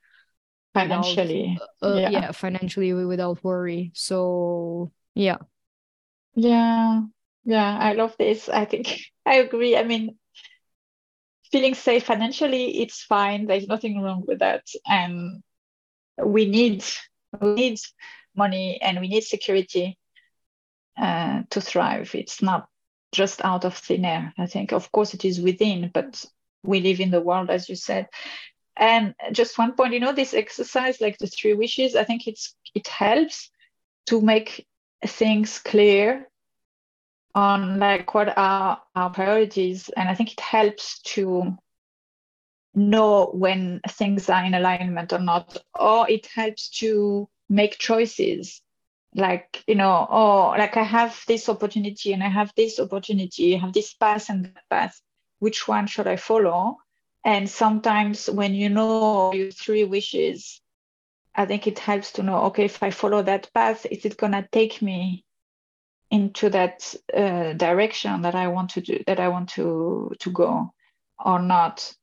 financially 0.75 1.59
without, 1.81 1.97
uh, 1.97 2.01
yeah. 2.01 2.11
yeah 2.11 2.33
financially 2.33 2.93
without 2.93 3.43
worry 3.43 3.91
so 3.95 4.91
yeah 5.15 5.39
yeah 6.35 7.01
yeah 7.45 7.79
i 7.81 7.95
love 7.95 8.15
this 8.19 8.49
i 8.49 8.65
think 8.65 9.01
i 9.27 9.37
agree 9.37 9.77
i 9.77 9.83
mean 9.83 10.17
feeling 11.51 11.75
safe 11.75 12.05
financially, 12.05 12.83
it's 12.83 13.03
fine. 13.03 13.47
There's 13.47 13.67
nothing 13.67 14.03
wrong 14.03 14.25
with 14.27 14.41
that. 14.41 14.67
And 14.87 15.43
we 16.23 16.47
need 16.47 16.85
we 17.41 17.55
need 17.55 17.79
money 18.35 18.81
and 18.81 19.01
we 19.01 19.09
need 19.09 19.23
security 19.23 19.99
uh, 21.01 21.43
to 21.51 21.61
thrive. 21.61 22.15
It's 22.15 22.43
not 22.43 22.69
just 23.13 23.45
out 23.45 23.65
of 23.65 23.77
thin 23.77 24.05
air. 24.05 24.33
I 24.39 24.47
think, 24.47 24.73
of 24.73 24.91
course, 24.93 25.15
it 25.15 25.25
is 25.25 25.41
within, 25.41 25.91
but 25.93 26.25
we 26.63 26.81
live 26.81 27.01
in 27.01 27.11
the 27.11 27.21
world, 27.21 27.51
as 27.51 27.69
you 27.69 27.77
said. 27.77 28.09
And 28.79 29.15
just 29.33 29.59
one 29.59 29.73
point, 29.73 29.93
you 29.93 30.01
know, 30.01 30.13
this 30.13 30.35
exercise, 30.35 31.01
like 31.01 31.19
the 31.19 31.27
three 31.27 31.55
wishes, 31.55 31.97
I 31.97 32.05
think 32.05 32.29
it's 32.29 32.55
it 32.75 32.87
helps 32.87 33.51
to 34.07 34.21
make 34.21 34.67
things 35.05 35.59
clear 35.59 36.29
on 37.35 37.79
like 37.81 38.15
what 38.15 38.37
are 38.39 38.81
our 38.95 39.11
priorities. 39.11 39.89
And 39.91 40.09
i 40.09 40.15
think 40.15 40.33
it 40.33 40.41
helps 40.41 41.01
to 41.15 41.57
know 42.75 43.31
when 43.35 43.81
things 43.89 44.31
are 44.31 44.45
in 44.45 44.55
alignment 44.55 45.13
or 45.13 45.19
not. 45.19 45.57
Or 45.75 46.09
it 46.09 46.27
helps 46.27 46.69
to 46.81 47.29
make 47.49 47.79
choices. 47.79 48.63
Like 49.15 49.65
you 49.67 49.75
know 49.75 50.07
oh 50.09 50.55
like 50.57 50.77
i 50.77 50.83
have 50.83 51.21
this 51.27 51.49
opportunity 51.49 52.13
and 52.13 52.23
i 52.23 52.29
have 52.29 52.53
this 52.57 52.79
opportunity 52.79 53.57
i 53.57 53.59
have 53.59 53.73
this 53.73 53.95
path 53.95 54.29
and 54.29 54.45
that 54.45 54.69
path. 54.71 55.01
Which 55.41 55.67
one 55.67 55.87
should 55.87 56.07
i 56.07 56.17
follow 56.17 56.77
and 57.29 57.51
sometimes 57.51 58.27
when 58.31 58.55
you 58.55 58.71
know 58.71 59.33
your 59.35 59.51
three 59.51 59.85
wishes 59.85 60.63
i 61.35 61.45
think 61.45 61.67
it 61.67 61.79
helps 61.79 62.13
to 62.13 62.23
know 62.23 62.39
okay 62.45 62.65
if 62.65 62.83
i 62.83 62.91
follow 62.91 63.23
that 63.23 63.53
path 63.53 63.87
is 63.91 64.05
it 64.05 64.17
going 64.17 64.33
to 64.33 64.49
take 64.51 64.81
me 64.81 65.25
into 66.11 66.49
that 66.49 66.95
uh, 67.15 67.53
direction 67.53 68.23
that 68.23 68.35
I 68.35 68.49
want 68.49 68.71
to 68.71 68.81
do 68.81 69.03
that 69.07 69.21
I 69.21 69.29
want 69.29 69.51
to 69.51 70.13
to 70.21 70.31
go 70.31 70.73
or 71.23 71.39
not? 71.39 71.95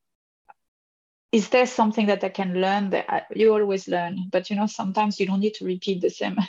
Is 1.31 1.49
there 1.49 1.65
something 1.65 2.05
that 2.07 2.23
I 2.23 2.29
can 2.29 2.61
learn 2.61 2.91
that 2.91 3.27
you 3.35 3.53
always 3.53 3.87
learn 3.87 4.29
but 4.31 4.49
you 4.49 4.55
know 4.55 4.67
sometimes 4.67 5.19
you 5.19 5.25
don't 5.25 5.39
need 5.39 5.55
to 5.55 5.65
repeat 5.65 6.01
the 6.01 6.09
same. 6.09 6.37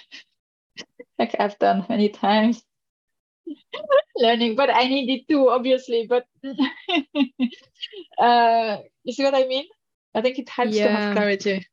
Like 1.18 1.34
I've 1.38 1.58
done 1.58 1.86
many 1.88 2.10
times 2.10 2.62
learning 4.16 4.56
but 4.56 4.70
I 4.70 4.84
needed 4.84 5.26
to 5.28 5.48
obviously 5.48 6.06
but 6.08 6.24
uh, 8.18 8.78
you 9.04 9.12
see 9.12 9.24
what 9.24 9.34
I 9.34 9.46
mean? 9.46 9.66
I 10.14 10.22
think 10.22 10.38
it 10.38 10.48
helps 10.48 10.74
yeah. 10.74 10.86
to 10.86 10.92
have 10.92 11.16
clarity. 11.16 11.66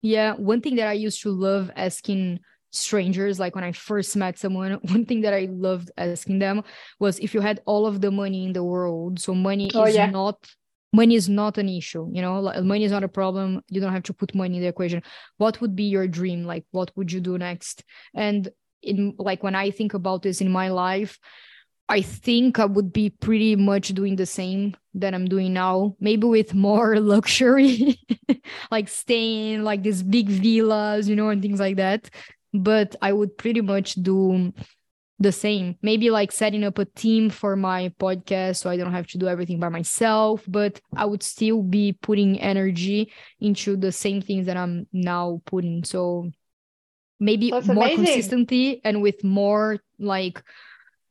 Yeah 0.00 0.34
one 0.34 0.60
thing 0.60 0.76
that 0.76 0.88
I 0.88 0.94
used 0.94 1.22
to 1.22 1.30
love 1.30 1.70
asking 1.76 2.40
strangers 2.74 3.38
like 3.38 3.54
when 3.54 3.64
i 3.64 3.70
first 3.70 4.16
met 4.16 4.38
someone 4.38 4.72
one 4.84 5.04
thing 5.04 5.20
that 5.20 5.34
i 5.34 5.46
loved 5.50 5.90
asking 5.98 6.38
them 6.38 6.64
was 6.98 7.18
if 7.18 7.34
you 7.34 7.42
had 7.42 7.60
all 7.66 7.84
of 7.84 8.00
the 8.00 8.10
money 8.10 8.46
in 8.46 8.54
the 8.54 8.64
world 8.64 9.20
so 9.20 9.34
money 9.34 9.70
oh, 9.74 9.84
is 9.84 9.94
yeah. 9.94 10.06
not 10.06 10.38
money 10.92 11.14
is 11.14 11.28
not 11.28 11.58
an 11.58 11.68
issue 11.68 12.08
you 12.12 12.20
know 12.20 12.52
money 12.62 12.84
is 12.84 12.92
not 12.92 13.04
a 13.04 13.08
problem 13.08 13.62
you 13.68 13.80
don't 13.80 13.92
have 13.92 14.02
to 14.02 14.12
put 14.12 14.34
money 14.34 14.56
in 14.56 14.62
the 14.62 14.68
equation. 14.68 15.02
What 15.38 15.60
would 15.60 15.74
be 15.74 15.84
your 15.84 16.06
dream? 16.06 16.44
Like 16.44 16.64
what 16.70 16.90
would 16.96 17.10
you 17.10 17.20
do 17.20 17.38
next? 17.38 17.82
And 18.14 18.48
in 18.82 19.14
like 19.18 19.42
when 19.42 19.54
i 19.54 19.70
think 19.70 19.94
about 19.94 20.22
this 20.22 20.40
in 20.40 20.50
my 20.50 20.68
life 20.68 21.18
I 21.88 22.00
think 22.00 22.58
I 22.58 22.64
would 22.64 22.90
be 22.90 23.10
pretty 23.10 23.54
much 23.54 23.88
doing 23.88 24.16
the 24.16 24.24
same 24.24 24.74
that 24.94 25.12
I'm 25.12 25.26
doing 25.26 25.52
now, 25.52 25.94
maybe 26.00 26.26
with 26.26 26.54
more 26.68 26.98
luxury, 27.00 28.00
like 28.70 28.88
staying 28.88 29.62
like 29.62 29.82
these 29.82 30.02
big 30.02 30.28
villas, 30.28 31.06
you 31.06 31.16
know, 31.16 31.28
and 31.28 31.42
things 31.42 31.60
like 31.60 31.76
that 31.76 32.08
but 32.52 32.96
I 33.00 33.12
would 33.12 33.36
pretty 33.38 33.60
much 33.60 33.94
do 33.94 34.52
the 35.18 35.32
same. 35.32 35.76
Maybe 35.82 36.10
like 36.10 36.32
setting 36.32 36.64
up 36.64 36.78
a 36.78 36.84
team 36.84 37.30
for 37.30 37.56
my 37.56 37.92
podcast 38.00 38.56
so 38.56 38.70
I 38.70 38.76
don't 38.76 38.92
have 38.92 39.06
to 39.08 39.18
do 39.18 39.28
everything 39.28 39.60
by 39.60 39.68
myself, 39.68 40.44
but 40.46 40.80
I 40.96 41.06
would 41.06 41.22
still 41.22 41.62
be 41.62 41.92
putting 41.92 42.40
energy 42.40 43.12
into 43.40 43.76
the 43.76 43.92
same 43.92 44.20
things 44.20 44.46
that 44.46 44.56
I'm 44.56 44.86
now 44.92 45.40
putting. 45.46 45.84
So 45.84 46.30
maybe 47.22 47.50
That's 47.50 47.68
more 47.68 47.84
amazing. 47.84 48.04
consistently 48.04 48.80
and 48.84 49.00
with 49.00 49.22
more 49.24 49.78
like 49.98 50.42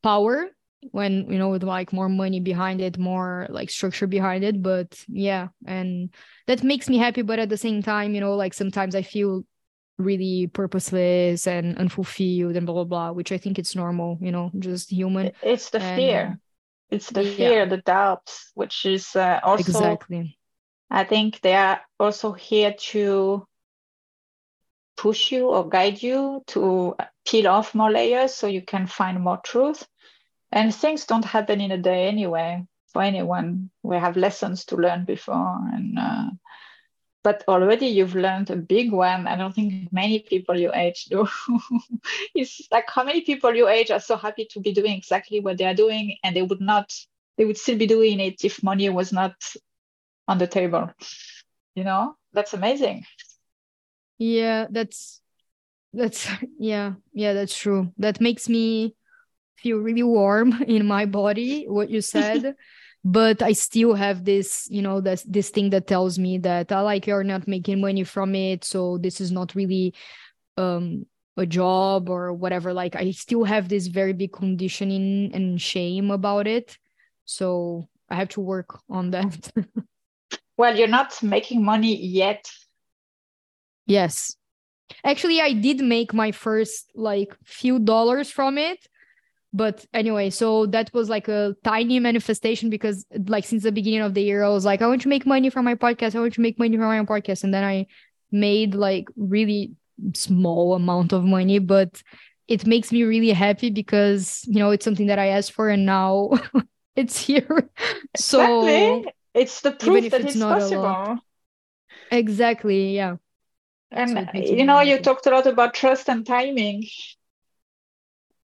power 0.04 0.50
when 0.92 1.32
you 1.32 1.38
know 1.38 1.50
with 1.50 1.64
like 1.64 1.94
more 1.94 2.10
money 2.10 2.40
behind 2.40 2.82
it 2.82 2.98
more 2.98 3.48
like 3.50 3.70
structure 3.70 4.08
behind 4.08 4.44
it. 4.44 4.62
But 4.62 5.04
yeah 5.08 5.48
and 5.66 6.14
that 6.48 6.64
makes 6.64 6.90
me 6.90 6.98
happy. 6.98 7.22
But 7.22 7.40
at 7.40 7.50
the 7.50 7.58
same 7.58 7.82
time 7.82 8.14
you 8.14 8.22
know 8.22 8.36
like 8.36 8.54
sometimes 8.54 8.96
i 8.96 9.02
feel 9.02 9.44
really 9.98 10.48
purposeless 10.48 11.48
and 11.48 11.78
unfulfilled 11.78 12.56
and 12.56 12.66
blah 12.66 12.74
blah 12.74 12.84
blah 12.84 13.12
which 13.12 13.32
i 13.32 13.38
think 13.38 13.60
it's 13.60 13.76
normal 13.76 14.18
you 14.20 14.32
know 14.32 14.50
just 14.58 14.90
human. 14.90 15.32
It's 15.44 15.70
the 15.70 15.80
and, 15.80 15.96
fear. 15.96 16.40
It's 16.90 17.10
the 17.10 17.24
fear 17.24 17.66
the 17.66 17.78
doubts 17.78 18.52
which 18.54 18.86
is 18.86 19.16
uh, 19.16 19.40
also 19.44 19.62
exactly. 19.62 20.38
I 20.90 21.06
think 21.06 21.40
they 21.40 21.56
are 21.56 21.80
also 22.00 22.34
here 22.34 22.74
to 22.92 23.48
push 24.98 25.32
you 25.32 25.48
or 25.48 25.68
guide 25.68 26.02
you 26.02 26.44
to 26.48 26.96
peel 27.26 27.48
off 27.48 27.76
more 27.76 27.92
layers 27.92 28.34
so 28.34 28.48
you 28.48 28.62
can 28.62 28.88
find 28.88 29.20
more 29.20 29.38
truth 29.38 29.88
and 30.52 30.74
things 30.74 31.06
don't 31.06 31.26
happen 31.26 31.62
in 31.62 31.72
a 31.72 31.78
day 31.78 32.08
anyway 32.08 32.64
for 32.88 33.02
anyone 33.02 33.70
we 33.84 33.96
have 33.96 34.18
lessons 34.18 34.66
to 34.66 34.76
learn 34.76 35.06
before 35.06 35.58
and 35.74 35.98
uh, 35.98 36.30
but 37.24 37.44
already 37.48 37.88
you've 37.88 38.16
learned 38.16 38.50
a 38.50 38.56
big 38.56 38.92
one. 38.92 39.28
I 39.28 39.36
don't 39.36 39.54
think 39.54 39.92
many 39.92 40.20
people 40.20 40.60
your 40.60 40.74
age 40.74 41.06
do. 41.06 41.28
it's 42.36 42.68
like 42.72 42.90
how 42.90 43.04
many 43.04 43.22
people 43.22 43.56
your 43.56 43.70
age 43.70 43.92
are 43.92 44.00
so 44.00 44.18
happy 44.18 44.46
to 44.52 44.60
be 44.60 44.72
doing 44.74 44.94
exactly 44.98 45.40
what 45.40 45.58
they 45.58 45.66
are 45.66 45.76
doing 45.76 46.18
and 46.24 46.36
they 46.36 46.42
would 46.42 46.62
not, 46.62 46.92
they 47.38 47.46
would 47.46 47.58
still 47.58 47.78
be 47.78 47.88
doing 47.88 48.20
it 48.20 48.44
if 48.44 48.64
money 48.64 48.90
was 48.90 49.14
not 49.14 49.36
on 50.28 50.40
the 50.40 50.48
table. 50.48 50.90
You 51.76 51.84
know, 51.84 52.16
that's 52.34 52.54
amazing. 52.54 53.06
Yeah, 54.22 54.68
that's, 54.70 55.20
that's, 55.94 56.30
yeah, 56.60 56.94
yeah, 57.12 57.34
that's 57.34 57.58
true. 57.58 57.92
That 57.98 58.22
makes 58.22 58.48
me 58.48 58.96
feel 59.58 59.78
really 59.78 60.04
warm 60.04 60.62
in 60.68 60.86
my 60.86 61.06
body 61.06 61.66
what 61.68 61.90
you 61.90 62.02
said. 62.02 62.56
But 63.04 63.42
i 63.42 63.54
still 63.54 63.96
have 63.96 64.26
this 64.26 64.68
you 64.70 64.84
know 64.84 65.02
this 65.02 65.24
this 65.24 65.50
thing 65.50 65.72
that 65.72 65.88
tells 65.88 66.20
me 66.20 66.38
that 66.38 66.72
i 66.72 66.82
like 66.82 67.08
you're 67.08 67.24
not 67.24 67.48
making 67.48 67.82
money 67.82 68.04
from 68.04 68.36
it 68.36 68.64
so 68.64 69.00
this 69.00 69.20
is 69.20 69.32
not 69.32 69.56
really 69.56 69.96
um 70.58 71.08
a 71.36 71.48
job 71.48 72.10
or 72.10 72.32
whatever. 72.32 72.74
Like 72.74 72.96
i 72.96 73.10
still 73.10 73.44
have 73.44 73.70
this 73.70 73.88
very 73.88 74.14
big 74.14 74.34
conditioning 74.34 75.32
and 75.34 75.60
shame 75.60 76.12
about 76.12 76.46
it. 76.46 76.78
So 77.26 77.90
i 78.08 78.14
have 78.14 78.30
to 78.38 78.42
work 78.42 78.78
on 78.88 79.10
that. 79.18 79.52
Well 80.58 80.78
you're 80.78 80.88
not 81.00 81.24
making 81.24 81.66
money 81.66 81.98
yet 81.98 82.52
yes. 83.92 84.36
Actually 85.04 85.40
i 85.42 85.54
did 85.54 85.80
make 85.80 86.14
my 86.14 86.32
first 86.32 86.92
like 86.96 87.36
few 87.46 87.80
dollars 87.80 88.30
from 88.30 88.58
it 88.58 88.88
but 89.54 89.86
anyway 89.94 90.30
so 90.30 90.66
that 90.66 90.94
was 90.94 91.10
like 91.10 91.28
a 91.28 91.56
tiny 91.64 92.00
manifestation 92.00 92.70
because 92.70 93.06
like 93.28 93.46
since 93.46 93.64
the 93.64 93.72
beginning 93.72 94.02
of 94.02 94.14
the 94.14 94.22
year 94.22 94.44
i 94.44 94.50
was 94.50 94.66
like 94.66 94.82
i 94.82 94.88
want 94.88 95.02
to 95.02 95.10
make 95.10 95.26
money 95.26 95.50
from 95.50 95.66
my 95.66 95.76
podcast. 95.76 96.16
I 96.16 96.20
want 96.20 96.34
to 96.34 96.42
make 96.42 96.58
money 96.60 96.78
from 96.78 96.88
my 96.88 97.04
podcast. 97.04 97.44
And 97.44 97.54
then 97.54 97.64
i 97.64 97.86
made 98.32 98.76
like 98.76 99.08
really 99.18 99.74
small 100.16 100.74
amount 100.74 101.14
of 101.14 101.24
money 101.24 101.60
but 101.60 102.02
it 102.48 102.66
makes 102.66 102.92
me 102.92 103.04
really 103.04 103.32
happy 103.32 103.70
because 103.70 104.42
you 104.48 104.60
know 104.60 104.72
it's 104.72 104.86
something 104.86 105.08
that 105.08 105.20
i 105.20 105.28
asked 105.28 105.52
for 105.52 105.70
and 105.70 105.86
now 105.86 106.32
it's 106.96 107.18
here. 107.18 107.70
So 108.16 108.66
exactly. 108.66 109.14
it's 109.34 109.62
the 109.62 109.72
proof 109.72 110.12
that 110.12 110.22
it's, 110.22 110.36
it's 110.36 110.44
possible. 110.44 111.20
Exactly 112.12 112.96
yeah 112.96 113.16
and 113.92 114.30
so 114.34 114.40
you 114.40 114.66
know 114.66 114.82
you 114.82 115.00
talked 115.00 115.26
a 115.26 115.30
lot 115.32 115.48
about 115.48 115.74
trust 115.74 116.10
and 116.10 116.26
timing. 116.26 116.88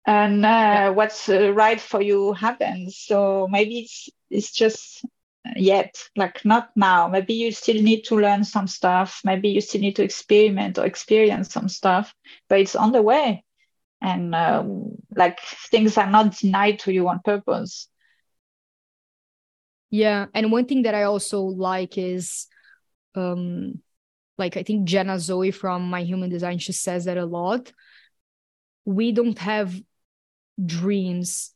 And 0.05 0.45
uh, 0.45 0.93
what's 0.93 1.29
uh, 1.29 1.53
right 1.53 1.81
for 1.81 2.03
you 2.03 2.33
happens. 2.33 2.99
So 2.99 3.47
maybe 3.49 3.81
it's 3.81 4.09
it's 4.31 4.53
just 4.53 5.05
yet 5.57 5.95
like 6.17 6.45
not 6.45 6.71
now. 6.75 7.09
Maybe 7.09 7.35
you 7.35 7.53
still 7.53 7.81
need 7.81 8.03
to 8.05 8.17
learn 8.17 8.45
some 8.45 8.67
stuff. 8.67 9.21
Maybe 9.25 9.51
you 9.51 9.61
still 9.61 9.81
need 9.81 9.97
to 9.97 10.03
experiment 10.03 10.79
or 10.79 10.87
experience 10.87 11.53
some 11.53 11.69
stuff 11.69 12.15
but 12.53 12.61
it's 12.61 12.77
on 12.77 12.93
the 12.93 13.01
way. 13.01 13.45
And 14.03 14.35
um, 14.35 14.97
like 15.17 15.41
things 15.71 15.97
are 15.97 16.11
not 16.11 16.37
denied 16.37 16.81
to 16.81 16.93
you 16.93 17.09
on 17.09 17.21
purpose. 17.25 17.89
Yeah 19.91 20.27
and 20.33 20.51
one 20.51 20.65
thing 20.65 20.83
that 20.83 20.95
i 20.95 21.03
also 21.03 21.43
like 21.43 21.99
is 21.99 22.47
um 23.15 23.83
like 24.43 24.57
i 24.57 24.63
think 24.63 24.85
jenna 24.85 25.19
zoe 25.19 25.53
from 25.53 25.89
my 25.89 26.03
human 26.03 26.29
design 26.29 26.59
she 26.59 26.73
says 26.73 27.05
that 27.05 27.17
a 27.17 27.25
lot. 27.25 27.73
We 28.85 29.13
don't 29.13 29.39
have 29.39 29.81
dreams. 30.59 31.53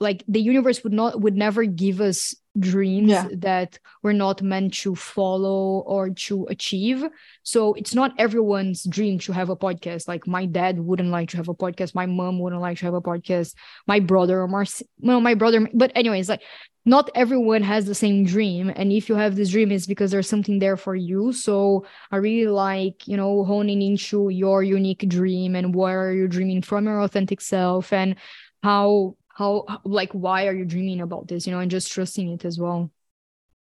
Like 0.00 0.24
the 0.26 0.40
universe 0.40 0.82
would 0.82 0.92
not 0.92 1.20
would 1.20 1.36
never 1.36 1.64
give 1.64 2.00
us 2.00 2.34
dreams 2.58 3.10
yeah. 3.10 3.28
that 3.32 3.78
we're 4.02 4.12
not 4.12 4.42
meant 4.42 4.74
to 4.74 4.94
follow 4.94 5.80
or 5.80 6.10
to 6.10 6.46
achieve. 6.46 7.04
So 7.42 7.74
it's 7.74 7.94
not 7.94 8.12
everyone's 8.18 8.84
dream 8.84 9.18
to 9.20 9.32
have 9.32 9.50
a 9.50 9.56
podcast. 9.56 10.08
Like 10.08 10.26
my 10.26 10.46
dad 10.46 10.78
wouldn't 10.78 11.10
like 11.10 11.28
to 11.30 11.36
have 11.36 11.48
a 11.48 11.54
podcast. 11.54 11.94
My 11.94 12.06
mom 12.06 12.38
wouldn't 12.40 12.60
like 12.60 12.78
to 12.78 12.86
have 12.86 12.94
a 12.94 13.00
podcast. 13.00 13.54
My 13.86 14.00
brother 14.00 14.40
or 14.40 14.48
my 14.48 14.64
well 14.98 15.20
my 15.20 15.34
brother 15.34 15.68
but 15.72 15.92
anyways 15.94 16.28
like 16.28 16.42
not 16.86 17.10
everyone 17.14 17.62
has 17.62 17.84
the 17.84 17.94
same 17.94 18.24
dream. 18.24 18.72
And 18.74 18.90
if 18.90 19.08
you 19.08 19.14
have 19.14 19.36
this 19.36 19.50
dream 19.50 19.70
it's 19.70 19.86
because 19.86 20.10
there's 20.10 20.28
something 20.28 20.58
there 20.58 20.76
for 20.76 20.96
you. 20.96 21.32
So 21.32 21.86
i 22.10 22.16
really 22.16 22.50
like 22.50 23.06
you 23.06 23.16
know 23.16 23.44
honing 23.44 23.82
into 23.82 24.28
your 24.28 24.62
unique 24.62 25.08
dream 25.08 25.54
and 25.54 25.74
where 25.74 26.08
are 26.08 26.12
you 26.12 26.26
dreaming 26.26 26.62
from 26.62 26.86
your 26.86 27.00
authentic 27.02 27.40
self 27.40 27.92
and 27.92 28.16
how 28.62 29.16
how 29.40 29.64
like 29.84 30.12
why 30.12 30.46
are 30.46 30.52
you 30.52 30.66
dreaming 30.66 31.00
about 31.00 31.26
this 31.26 31.46
you 31.46 31.52
know 31.52 31.60
and 31.60 31.70
just 31.70 31.90
trusting 31.90 32.30
it 32.30 32.44
as 32.44 32.58
well. 32.58 32.90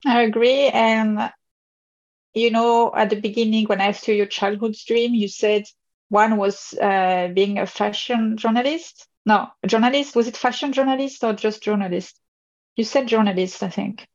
I 0.06 0.24
agree. 0.24 0.68
And 0.68 1.32
you 2.34 2.50
know 2.52 2.92
at 2.96 3.10
the 3.10 3.20
beginning 3.20 3.66
when 3.66 3.82
i 3.82 3.88
asked 3.88 4.08
you 4.08 4.14
your 4.14 4.26
childhood 4.28 4.76
dream 4.86 5.14
you 5.16 5.28
said 5.28 5.64
one 6.10 6.38
was 6.38 6.74
uh, 6.82 7.28
being 7.34 7.58
a 7.60 7.66
fashion 7.66 8.38
journalist. 8.38 9.08
No 9.26 9.48
a 9.64 9.68
journalist. 9.68 10.16
Was 10.16 10.28
it 10.28 10.38
fashion 10.38 10.72
journalist 10.72 11.24
or 11.24 11.34
just 11.34 11.62
journalist? 11.62 12.20
You 12.76 12.84
said 12.84 13.08
journalist 13.08 13.62
i 13.62 13.70
think. 13.70 14.08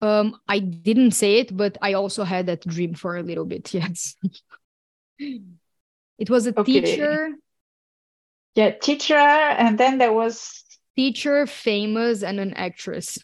Um 0.00 0.36
i 0.48 0.58
didn't 0.60 1.12
say 1.12 1.38
it 1.40 1.54
but 1.54 1.76
i 1.82 1.92
also 1.92 2.24
had 2.24 2.46
that 2.46 2.66
dream 2.66 2.94
for 2.94 3.16
a 3.16 3.22
little 3.22 3.44
bit 3.44 3.74
yes. 3.80 4.16
It 6.18 6.30
was 6.30 6.46
a 6.46 6.58
okay. 6.58 6.80
teacher. 6.80 7.28
Yeah 8.54 8.70
teacher. 8.70 9.14
And 9.14 9.78
then 9.78 9.98
there 9.98 10.12
was 10.12 10.64
teacher 11.00 11.46
famous 11.46 12.22
and 12.22 12.38
an 12.38 12.52
actress. 12.54 13.18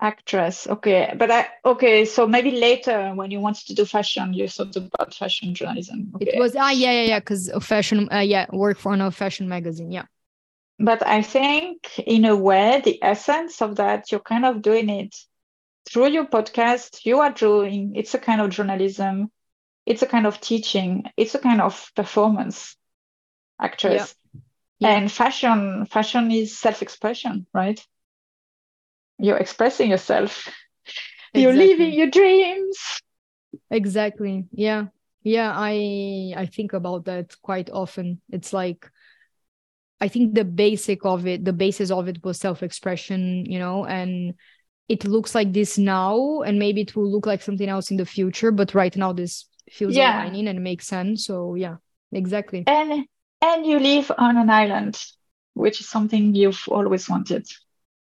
Actress 0.00 0.66
okay. 0.66 1.14
But 1.16 1.30
i 1.30 1.48
okay 1.64 2.04
so 2.04 2.26
maybe 2.26 2.50
later 2.50 3.12
when 3.14 3.30
you 3.30 3.40
wanted 3.46 3.66
to 3.68 3.74
do 3.74 3.84
fashion 3.84 4.34
you 4.34 4.48
thought 4.48 4.74
about 4.74 5.14
fashion 5.14 5.54
journalism 5.54 6.10
okay. 6.16 6.32
it 6.34 6.40
was 6.40 6.56
ah 6.56 6.72
yeah 6.82 6.94
yeah 6.98 7.06
yeah 7.12 7.20
because 7.20 7.44
fashion 7.60 8.08
uh, 8.12 8.18
yeah 8.34 8.46
work 8.52 8.78
for 8.78 8.92
a 8.94 9.10
fashion 9.10 9.48
magazine 9.48 9.92
yeah. 9.92 10.06
But 10.78 11.06
i 11.06 11.22
think 11.22 11.76
in 11.98 12.24
a 12.24 12.36
way 12.48 12.82
the 12.84 12.98
essence 13.12 13.62
of 13.62 13.76
that 13.76 14.10
you're 14.10 14.28
kind 14.32 14.44
of 14.44 14.60
doing 14.60 14.88
it 14.90 15.14
through 15.88 16.10
your 16.16 16.26
podcast 16.26 17.06
you 17.08 17.20
are 17.20 17.34
doing 17.48 17.94
it's 17.94 18.14
a 18.14 18.22
kind 18.28 18.40
of 18.40 18.50
journalism 18.50 19.30
it's 19.86 20.02
a 20.02 20.10
kind 20.14 20.26
of 20.26 20.40
teaching 20.40 21.04
it's 21.16 21.36
a 21.36 21.42
kind 21.48 21.60
of 21.60 21.74
performance 21.94 22.76
actress 23.60 24.16
yeah. 24.82 24.96
and 24.96 25.10
fashion 25.10 25.86
fashion 25.86 26.30
is 26.30 26.56
self-expression 26.56 27.46
right? 27.52 27.84
You're 29.18 29.38
expressing 29.38 29.90
yourself. 29.90 30.48
Exactly. 31.34 31.42
you're 31.42 31.68
living 31.68 31.92
your 31.94 32.10
dreams. 32.10 33.00
Exactly. 33.70 34.44
Yeah. 34.52 34.88
Yeah 35.22 35.52
i 35.54 36.34
i 36.36 36.44
think 36.46 36.72
about 36.74 37.06
that 37.06 37.34
quite 37.40 37.70
often. 37.70 38.20
It's 38.30 38.52
like 38.52 38.90
i 40.00 40.08
think 40.08 40.34
the 40.34 40.44
basic 40.44 41.06
of 41.06 41.26
it 41.26 41.44
the 41.44 41.52
basis 41.52 41.90
of 41.90 42.08
it 42.08 42.22
was 42.24 42.38
self-expression 42.38 43.46
you 43.46 43.58
know 43.58 43.86
and 43.86 44.34
it 44.88 45.04
looks 45.04 45.32
like 45.34 45.52
this 45.52 45.78
now 45.78 46.42
and 46.42 46.58
maybe 46.58 46.80
it 46.80 46.94
will 46.96 47.10
look 47.10 47.24
like 47.24 47.40
something 47.40 47.68
else 47.68 47.90
in 47.90 47.96
the 47.96 48.04
future 48.04 48.50
but 48.50 48.74
right 48.74 48.96
now 48.96 49.12
this 49.12 49.46
feels 49.70 49.96
yeah. 49.96 50.22
aligning 50.22 50.48
and 50.48 50.62
makes 50.62 50.86
sense. 50.86 51.26
So 51.26 51.54
yeah 51.54 51.76
exactly. 52.12 52.64
And 52.66 53.06
and 53.42 53.66
you 53.66 53.80
live 53.80 54.10
on 54.16 54.36
an 54.36 54.48
island, 54.48 55.04
which 55.54 55.80
is 55.80 55.88
something 55.88 56.34
you've 56.34 56.62
always 56.68 57.08
wanted. 57.08 57.46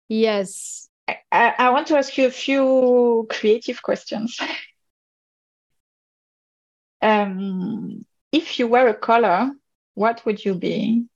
Yes. 0.08 0.88
I, 1.30 1.54
I 1.58 1.70
want 1.70 1.86
to 1.88 1.98
ask 1.98 2.16
you 2.16 2.26
a 2.26 2.30
few 2.30 3.26
creative 3.30 3.82
questions. 3.82 4.38
um, 7.02 8.04
if 8.32 8.58
you 8.58 8.66
were 8.66 8.88
a 8.88 8.94
color, 8.94 9.50
what 9.94 10.24
would 10.24 10.44
you 10.44 10.54
be? 10.54 11.06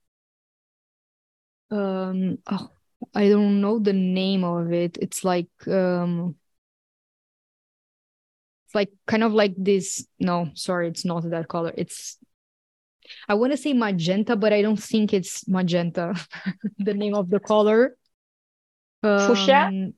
Um, 1.71 2.37
oh, 2.51 2.69
I 3.15 3.29
don't 3.29 3.61
know 3.61 3.79
the 3.79 3.93
name 3.93 4.43
of 4.43 4.71
it. 4.71 4.97
It's 5.01 5.23
like 5.23 5.49
um, 5.67 6.35
it's 8.65 8.75
like 8.75 8.91
kind 9.07 9.23
of 9.23 9.33
like 9.33 9.55
this. 9.57 10.05
No, 10.19 10.51
sorry, 10.53 10.87
it's 10.87 11.05
not 11.05 11.27
that 11.29 11.47
color. 11.47 11.73
It's 11.75 12.17
I 13.27 13.33
want 13.35 13.53
to 13.53 13.57
say 13.57 13.73
magenta, 13.73 14.35
but 14.35 14.53
I 14.53 14.61
don't 14.61 14.81
think 14.81 15.13
it's 15.13 15.47
magenta, 15.47 16.15
the 16.79 16.93
name 16.93 17.15
of 17.15 17.29
the 17.29 17.39
color. 17.39 17.95
Um, 19.01 19.27
Fuchsia? 19.27 19.93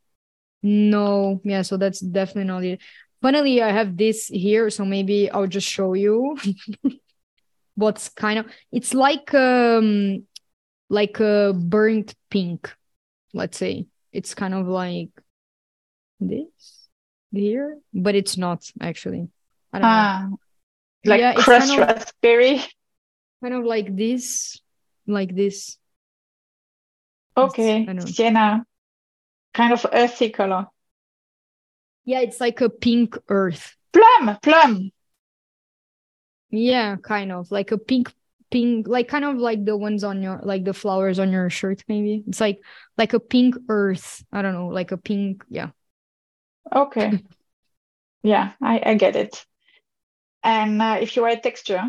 No, 0.64 1.42
yeah, 1.44 1.62
so 1.62 1.78
that's 1.78 2.00
definitely 2.00 2.46
not 2.46 2.64
it. 2.64 2.82
Finally, 3.22 3.62
I 3.62 3.72
have 3.72 3.98
this 3.98 4.28
here, 4.28 4.70
so 4.70 4.84
maybe 4.84 5.30
I'll 5.30 5.48
just 5.48 5.68
show 5.68 5.94
you 5.94 6.38
what's 7.76 8.10
kind 8.10 8.40
of 8.40 8.48
it's 8.72 8.94
like 8.94 9.34
um 9.34 10.26
like 10.90 11.20
a 11.20 11.54
burnt 11.54 12.16
pink, 12.30 12.74
let's 13.34 13.58
say. 13.58 13.86
It's 14.12 14.34
kind 14.34 14.54
of 14.54 14.68
like 14.68 15.10
this 16.20 16.88
here, 17.32 17.78
but 17.94 18.16
it's 18.16 18.38
not 18.38 18.70
actually. 18.82 19.28
I 19.74 19.80
don't 19.80 19.86
ah, 19.86 20.28
know. 20.30 20.40
Like 21.06 21.20
yeah, 21.20 21.34
crushed 21.34 21.68
kind 21.68 21.82
of, 21.82 21.88
raspberry 21.88 22.64
kind 23.46 23.54
of 23.54 23.64
like 23.64 23.96
this, 23.96 24.60
like 25.06 25.36
this. 25.36 25.78
Okay, 27.38 27.86
sienna, 28.08 28.66
kind 29.54 29.72
of 29.72 29.86
earthy 29.94 30.32
color. 30.32 30.66
Yeah, 32.06 32.22
it's 32.22 32.42
like 32.42 32.62
a 32.62 32.70
pink 32.72 33.16
earth. 33.30 33.76
Plum, 33.94 34.40
plum. 34.42 34.92
Yeah, 36.50 36.96
kind 36.96 37.32
of 37.32 37.52
like 37.52 37.72
a 37.72 37.78
pink, 37.78 38.12
pink, 38.50 38.88
like 38.88 39.10
kind 39.10 39.26
of 39.26 39.36
like 39.36 39.64
the 39.64 39.78
ones 39.78 40.04
on 40.04 40.24
your, 40.24 40.40
like 40.42 40.64
the 40.64 40.74
flowers 40.74 41.20
on 41.20 41.32
your 41.32 41.52
shirt. 41.52 41.84
Maybe 41.88 42.24
it's 42.26 42.42
like 42.42 42.62
like 42.98 43.14
a 43.14 43.20
pink 43.20 43.58
earth. 43.70 44.26
I 44.32 44.42
don't 44.42 44.54
know, 44.54 44.70
like 44.70 44.92
a 44.92 44.98
pink. 44.98 45.46
Yeah. 45.50 45.70
Okay. 46.74 47.22
yeah, 48.24 48.54
I 48.60 48.82
I 48.84 48.96
get 48.96 49.16
it. 49.16 49.46
And 50.42 50.82
uh, 50.82 50.98
if 51.00 51.16
you 51.16 51.26
a 51.28 51.38
texture, 51.38 51.84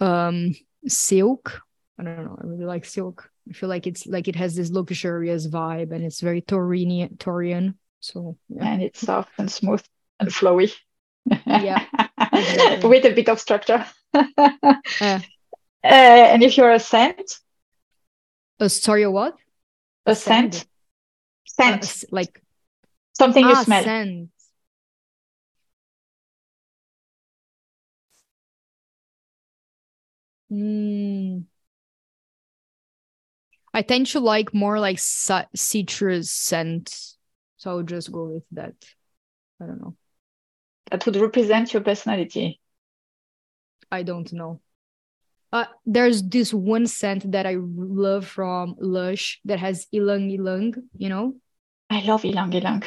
um 0.00 0.54
silk 0.86 1.62
I 1.98 2.04
don't 2.04 2.24
know. 2.24 2.38
I 2.40 2.46
really 2.46 2.64
like 2.64 2.84
silk. 2.84 3.28
I 3.48 3.52
feel 3.52 3.68
like 3.68 3.86
it's 3.86 4.06
like 4.06 4.28
it 4.28 4.36
has 4.36 4.54
this 4.54 4.70
luxurious 4.70 5.46
vibe 5.46 5.92
and 5.92 6.04
it's 6.04 6.20
very 6.20 6.40
Taurine, 6.40 7.16
Taurian. 7.16 7.74
So 8.00 8.36
yeah. 8.48 8.64
and 8.66 8.82
it's 8.82 9.00
soft 9.00 9.32
and 9.38 9.50
smooth 9.50 9.82
and 10.20 10.28
flowy. 10.28 10.72
Yeah, 11.46 11.84
exactly. 12.32 12.88
with 12.88 13.04
a 13.04 13.12
bit 13.12 13.28
of 13.28 13.40
structure. 13.40 13.84
uh, 14.14 15.20
and 15.82 16.42
if 16.42 16.56
you're 16.56 16.72
a 16.72 16.78
scent, 16.78 17.38
a 18.60 18.68
sorry, 18.68 19.06
what? 19.08 19.34
A 20.06 20.14
scent, 20.14 20.64
scent, 21.46 21.84
uh, 21.84 22.06
like 22.12 22.40
something 23.12 23.44
ah, 23.44 23.48
you 23.48 23.64
smell. 23.64 23.82
Scent. 23.82 24.30
Mm. 30.50 31.44
I 33.74 33.82
tend 33.82 34.06
to 34.08 34.20
like 34.20 34.54
more 34.54 34.80
like 34.80 34.98
citrus 34.98 36.30
scent, 36.30 36.94
so 37.58 37.70
I'll 37.70 37.82
just 37.82 38.10
go 38.10 38.24
with 38.24 38.44
that. 38.52 38.74
I 39.60 39.66
don't 39.66 39.80
know. 39.80 39.94
That 40.90 41.04
would 41.04 41.16
represent 41.16 41.72
your 41.72 41.82
personality. 41.82 42.60
I 43.90 44.02
don't 44.02 44.32
know. 44.32 44.60
Uh, 45.52 45.64
there's 45.86 46.22
this 46.22 46.52
one 46.52 46.86
scent 46.86 47.30
that 47.32 47.46
I 47.46 47.56
love 47.58 48.26
from 48.26 48.74
Lush 48.78 49.40
that 49.44 49.58
has 49.58 49.86
ylang 49.92 50.30
ylang, 50.30 50.74
you 50.96 51.08
know? 51.08 51.34
I 51.88 52.00
love 52.02 52.24
ylang 52.24 52.52
ylang. 52.52 52.82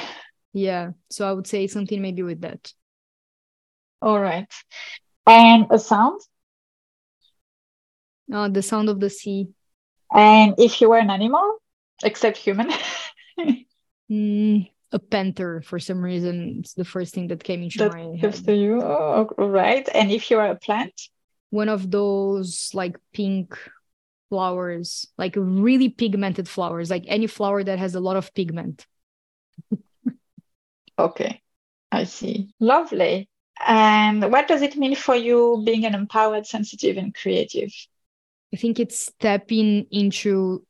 Yeah, 0.54 0.92
so 1.10 1.28
I 1.28 1.32
would 1.32 1.48
say 1.48 1.68
something 1.68 2.02
maybe 2.02 2.24
with 2.24 2.42
that. 2.42 2.72
All 4.02 4.20
right. 4.20 4.52
And 5.26 5.68
a 5.72 5.80
sound? 5.80 6.22
Uh, 8.32 8.48
the 8.48 8.62
sound 8.62 8.90
of 8.90 9.00
the 9.00 9.10
sea. 9.10 9.48
And 10.14 10.56
if 10.58 10.82
you 10.82 10.90
were 10.90 10.98
an 10.98 11.10
animal, 11.10 11.58
except 12.04 12.38
human? 12.38 12.70
mm, 14.12 14.70
a 14.92 15.00
panther 15.00 15.62
for 15.62 15.80
some 15.80 16.02
reason. 16.02 16.58
It's 16.60 16.74
the 16.74 16.86
first 16.86 17.14
thing 17.14 17.28
that 17.28 17.44
came 17.44 17.64
into 17.64 17.80
that 17.80 17.94
my 17.94 18.18
head. 18.18 18.34
to 18.34 18.56
you. 18.56 18.82
Oh, 18.82 19.30
right. 19.38 19.88
And 19.94 20.12
if 20.12 20.30
you 20.30 20.40
are 20.40 20.52
a 20.52 20.56
plant? 20.56 20.94
One 21.50 21.70
of 21.70 21.92
those 21.92 22.72
like 22.74 22.98
pink 23.14 23.58
flowers, 24.30 25.08
like 25.18 25.34
really 25.36 25.90
pigmented 25.90 26.48
flowers, 26.48 26.90
like 26.90 27.04
any 27.08 27.28
flower 27.28 27.64
that 27.64 27.80
has 27.80 27.96
a 27.96 28.00
lot 28.00 28.16
of 28.16 28.34
pigment. 28.34 28.86
okay, 31.00 31.42
I 31.92 32.06
see. 32.06 32.54
Lovely. 32.60 33.28
And 33.66 34.32
what 34.32 34.48
does 34.48 34.62
it 34.62 34.78
mean 34.78 34.96
for 34.96 35.16
you 35.16 35.62
being 35.66 35.86
an 35.86 35.94
empowered, 35.94 36.48
sensitive, 36.48 36.98
and 36.98 37.14
creative? 37.14 37.72
I 38.54 38.58
think 38.58 38.80
it's 38.80 39.00
stepping 39.00 39.86
into 39.92 40.66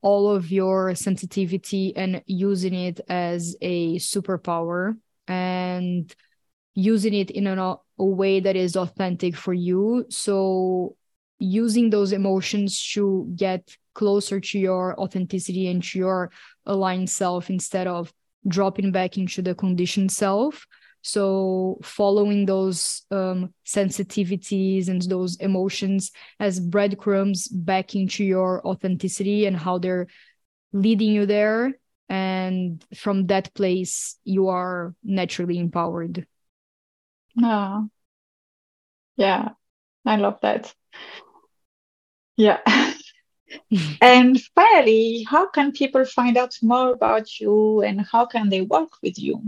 all 0.00 0.28
of 0.30 0.52
your 0.52 0.94
sensitivity 0.94 1.96
and 1.96 2.22
using 2.26 2.74
it 2.74 3.00
as 3.08 3.56
a 3.62 3.96
superpower 3.96 4.96
and 5.26 6.14
using 6.74 7.14
it 7.14 7.30
in 7.30 7.46
a, 7.46 7.76
a 7.98 8.04
way 8.04 8.40
that 8.40 8.54
is 8.54 8.76
authentic 8.76 9.34
for 9.34 9.54
you. 9.54 10.04
So, 10.10 10.96
using 11.38 11.90
those 11.90 12.12
emotions 12.12 12.80
to 12.92 13.32
get 13.34 13.76
closer 13.94 14.40
to 14.40 14.58
your 14.58 14.98
authenticity 15.00 15.68
and 15.68 15.82
to 15.82 15.98
your 15.98 16.30
aligned 16.66 17.10
self 17.10 17.48
instead 17.50 17.86
of 17.86 18.12
dropping 18.46 18.92
back 18.92 19.16
into 19.16 19.40
the 19.42 19.54
conditioned 19.54 20.12
self. 20.12 20.66
So, 21.06 21.80
following 21.82 22.46
those 22.46 23.02
um, 23.10 23.52
sensitivities 23.66 24.88
and 24.88 25.02
those 25.02 25.36
emotions 25.36 26.12
as 26.40 26.58
breadcrumbs 26.58 27.46
back 27.48 27.94
into 27.94 28.24
your 28.24 28.66
authenticity 28.66 29.44
and 29.44 29.54
how 29.54 29.76
they're 29.76 30.06
leading 30.72 31.12
you 31.12 31.26
there. 31.26 31.74
And 32.08 32.82
from 32.96 33.26
that 33.26 33.52
place, 33.52 34.16
you 34.24 34.48
are 34.48 34.94
naturally 35.04 35.58
empowered. 35.58 36.26
Oh, 37.42 37.90
yeah, 39.16 39.50
I 40.06 40.16
love 40.16 40.38
that. 40.40 40.74
Yeah. 42.38 42.60
and 44.00 44.40
finally, 44.54 45.26
how 45.28 45.50
can 45.50 45.72
people 45.72 46.06
find 46.06 46.38
out 46.38 46.56
more 46.62 46.92
about 46.92 47.38
you 47.38 47.82
and 47.82 48.06
how 48.10 48.24
can 48.24 48.48
they 48.48 48.62
work 48.62 49.02
with 49.02 49.18
you? 49.18 49.42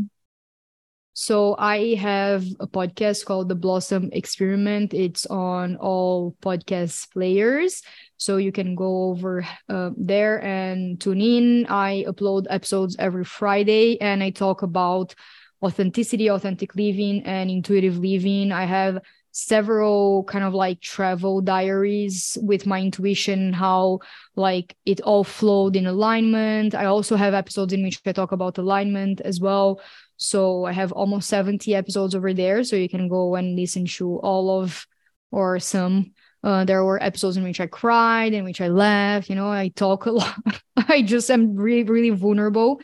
So 1.18 1.56
I 1.58 1.94
have 1.94 2.44
a 2.60 2.66
podcast 2.66 3.24
called 3.24 3.48
The 3.48 3.54
Blossom 3.54 4.10
Experiment. 4.12 4.92
It's 4.92 5.24
on 5.24 5.76
all 5.76 6.36
podcast 6.42 7.10
players. 7.10 7.80
So 8.18 8.36
you 8.36 8.52
can 8.52 8.74
go 8.74 9.04
over 9.04 9.42
uh, 9.70 9.92
there 9.96 10.44
and 10.44 11.00
tune 11.00 11.22
in. 11.22 11.66
I 11.70 12.04
upload 12.06 12.44
episodes 12.50 12.96
every 12.98 13.24
Friday 13.24 13.98
and 13.98 14.22
I 14.22 14.28
talk 14.28 14.60
about 14.60 15.14
authenticity, 15.62 16.30
authentic 16.30 16.76
living, 16.76 17.22
and 17.22 17.50
intuitive 17.50 17.96
living. 17.96 18.52
I 18.52 18.66
have 18.66 18.98
several 19.32 20.24
kind 20.24 20.44
of 20.44 20.54
like 20.54 20.80
travel 20.80 21.42
diaries 21.42 22.38
with 22.42 22.66
my 22.66 22.80
intuition, 22.80 23.54
how 23.54 24.00
like 24.34 24.76
it 24.84 25.00
all 25.00 25.24
flowed 25.24 25.76
in 25.76 25.86
alignment. 25.86 26.74
I 26.74 26.86
also 26.86 27.16
have 27.16 27.32
episodes 27.34 27.72
in 27.72 27.82
which 27.82 28.00
I 28.04 28.12
talk 28.12 28.32
about 28.32 28.58
alignment 28.58 29.22
as 29.22 29.40
well. 29.40 29.80
So 30.16 30.64
I 30.64 30.72
have 30.72 30.92
almost 30.92 31.28
70 31.28 31.74
episodes 31.74 32.14
over 32.14 32.32
there. 32.32 32.64
So 32.64 32.76
you 32.76 32.88
can 32.88 33.08
go 33.08 33.34
and 33.34 33.56
listen 33.56 33.84
to 33.86 34.18
all 34.20 34.62
of 34.62 34.86
or 35.30 35.60
some. 35.60 36.12
Uh, 36.42 36.64
there 36.64 36.84
were 36.84 37.02
episodes 37.02 37.36
in 37.36 37.42
which 37.42 37.60
I 37.60 37.66
cried, 37.66 38.32
in 38.32 38.44
which 38.44 38.60
I 38.60 38.68
laughed. 38.68 39.28
You 39.28 39.34
know, 39.34 39.50
I 39.50 39.68
talk 39.68 40.06
a 40.06 40.10
lot. 40.12 40.62
I 40.76 41.02
just 41.02 41.30
am 41.30 41.56
really, 41.56 41.84
really 41.84 42.10
vulnerable 42.10 42.80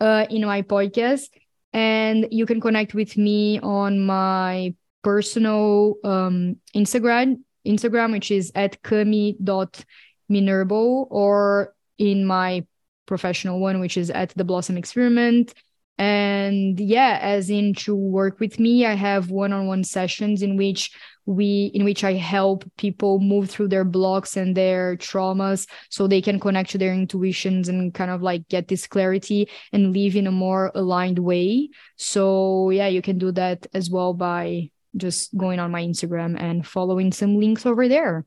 uh, 0.00 0.26
in 0.30 0.46
my 0.46 0.62
podcast. 0.62 1.28
And 1.72 2.28
you 2.30 2.46
can 2.46 2.60
connect 2.60 2.94
with 2.94 3.16
me 3.16 3.60
on 3.60 4.00
my 4.00 4.74
personal 5.02 5.94
um, 6.04 6.56
Instagram, 6.74 7.40
Instagram, 7.66 8.12
which 8.12 8.30
is 8.30 8.52
at 8.54 8.80
cami.minerbo, 8.82 11.06
or 11.10 11.74
in 11.98 12.24
my 12.24 12.64
professional 13.06 13.58
one, 13.60 13.80
which 13.80 13.96
is 13.96 14.10
at 14.10 14.30
the 14.30 14.44
Blossom 14.44 14.76
Experiment 14.76 15.54
and 15.98 16.80
yeah 16.80 17.18
as 17.20 17.50
in 17.50 17.74
to 17.74 17.94
work 17.94 18.40
with 18.40 18.58
me 18.58 18.86
i 18.86 18.94
have 18.94 19.30
one-on-one 19.30 19.84
sessions 19.84 20.42
in 20.42 20.56
which 20.56 20.90
we 21.26 21.70
in 21.74 21.84
which 21.84 22.02
i 22.02 22.14
help 22.14 22.64
people 22.76 23.20
move 23.20 23.50
through 23.50 23.68
their 23.68 23.84
blocks 23.84 24.36
and 24.36 24.56
their 24.56 24.96
traumas 24.96 25.68
so 25.88 26.06
they 26.06 26.20
can 26.20 26.40
connect 26.40 26.70
to 26.70 26.78
their 26.78 26.92
intuitions 26.92 27.68
and 27.68 27.94
kind 27.94 28.10
of 28.10 28.22
like 28.22 28.48
get 28.48 28.68
this 28.68 28.86
clarity 28.86 29.48
and 29.72 29.92
live 29.92 30.16
in 30.16 30.26
a 30.26 30.32
more 30.32 30.72
aligned 30.74 31.18
way. 31.18 31.68
So 31.96 32.70
yeah 32.70 32.88
you 32.88 33.02
can 33.02 33.18
do 33.18 33.32
that 33.32 33.66
as 33.74 33.90
well 33.90 34.14
by 34.14 34.70
just 34.96 35.36
going 35.36 35.60
on 35.60 35.70
my 35.70 35.82
instagram 35.82 36.40
and 36.40 36.66
following 36.66 37.12
some 37.12 37.38
links 37.38 37.64
over 37.64 37.88
there. 37.88 38.24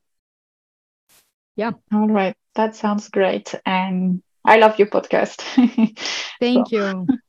Yeah. 1.55 1.72
All 1.91 2.07
right. 2.07 2.36
That 2.55 2.76
sounds 2.76 3.09
great. 3.09 3.53
And 3.66 4.22
i 4.45 4.57
love 4.57 4.78
your 4.80 4.88
podcast. 4.88 5.41
Thank 6.39 6.70
so. 6.70 6.76
you 6.76 7.07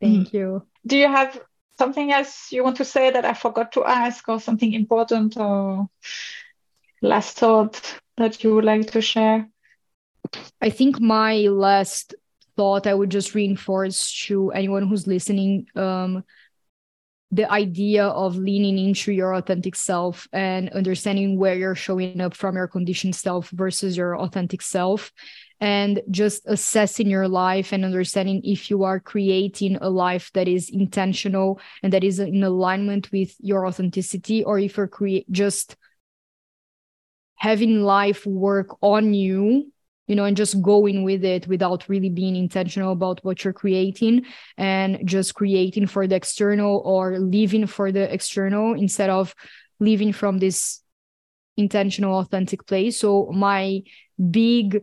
Thank 0.00 0.32
you. 0.32 0.66
Do 0.86 0.96
you 0.96 1.06
have 1.06 1.40
something 1.78 2.12
else 2.12 2.52
you 2.52 2.64
want 2.64 2.76
to 2.78 2.84
say 2.84 3.10
that 3.10 3.24
I 3.24 3.34
forgot 3.34 3.72
to 3.72 3.84
ask, 3.84 4.28
or 4.28 4.40
something 4.40 4.72
important, 4.72 5.36
or 5.36 5.88
last 7.02 7.38
thought 7.38 8.00
that 8.16 8.42
you 8.42 8.54
would 8.54 8.64
like 8.64 8.90
to 8.92 9.00
share? 9.00 9.48
I 10.60 10.70
think 10.70 11.00
my 11.00 11.36
last 11.48 12.14
thought 12.56 12.86
I 12.86 12.94
would 12.94 13.10
just 13.10 13.34
reinforce 13.34 14.12
to 14.26 14.50
anyone 14.52 14.88
who's 14.88 15.06
listening 15.06 15.66
um, 15.76 16.24
the 17.30 17.50
idea 17.50 18.06
of 18.06 18.36
leaning 18.36 18.78
into 18.78 19.12
your 19.12 19.34
authentic 19.34 19.74
self 19.74 20.28
and 20.32 20.70
understanding 20.70 21.38
where 21.38 21.54
you're 21.54 21.74
showing 21.74 22.20
up 22.20 22.34
from 22.34 22.56
your 22.56 22.68
conditioned 22.68 23.14
self 23.14 23.50
versus 23.50 23.96
your 23.96 24.16
authentic 24.16 24.62
self 24.62 25.12
and 25.60 26.02
just 26.10 26.42
assessing 26.46 27.08
your 27.08 27.28
life 27.28 27.72
and 27.72 27.84
understanding 27.84 28.40
if 28.44 28.70
you 28.70 28.84
are 28.84 29.00
creating 29.00 29.76
a 29.76 29.88
life 29.88 30.30
that 30.34 30.48
is 30.48 30.68
intentional 30.70 31.60
and 31.82 31.92
that 31.92 32.04
is 32.04 32.18
in 32.18 32.42
alignment 32.42 33.10
with 33.12 33.34
your 33.40 33.66
authenticity 33.66 34.44
or 34.44 34.58
if 34.58 34.76
you're 34.76 34.86
create 34.86 35.30
just 35.30 35.76
having 37.36 37.82
life 37.82 38.26
work 38.26 38.76
on 38.80 39.12
you 39.14 39.70
you 40.06 40.14
know 40.14 40.24
and 40.24 40.36
just 40.36 40.62
going 40.62 41.02
with 41.02 41.24
it 41.24 41.46
without 41.48 41.88
really 41.88 42.08
being 42.10 42.36
intentional 42.36 42.92
about 42.92 43.22
what 43.24 43.42
you're 43.42 43.52
creating 43.52 44.24
and 44.56 45.00
just 45.04 45.34
creating 45.34 45.86
for 45.86 46.06
the 46.06 46.14
external 46.14 46.82
or 46.84 47.18
living 47.18 47.66
for 47.66 47.90
the 47.92 48.12
external 48.12 48.74
instead 48.74 49.10
of 49.10 49.34
living 49.80 50.12
from 50.12 50.38
this 50.38 50.80
intentional 51.56 52.18
authentic 52.18 52.66
place. 52.66 53.00
So 53.00 53.30
my 53.32 53.82
big 54.30 54.80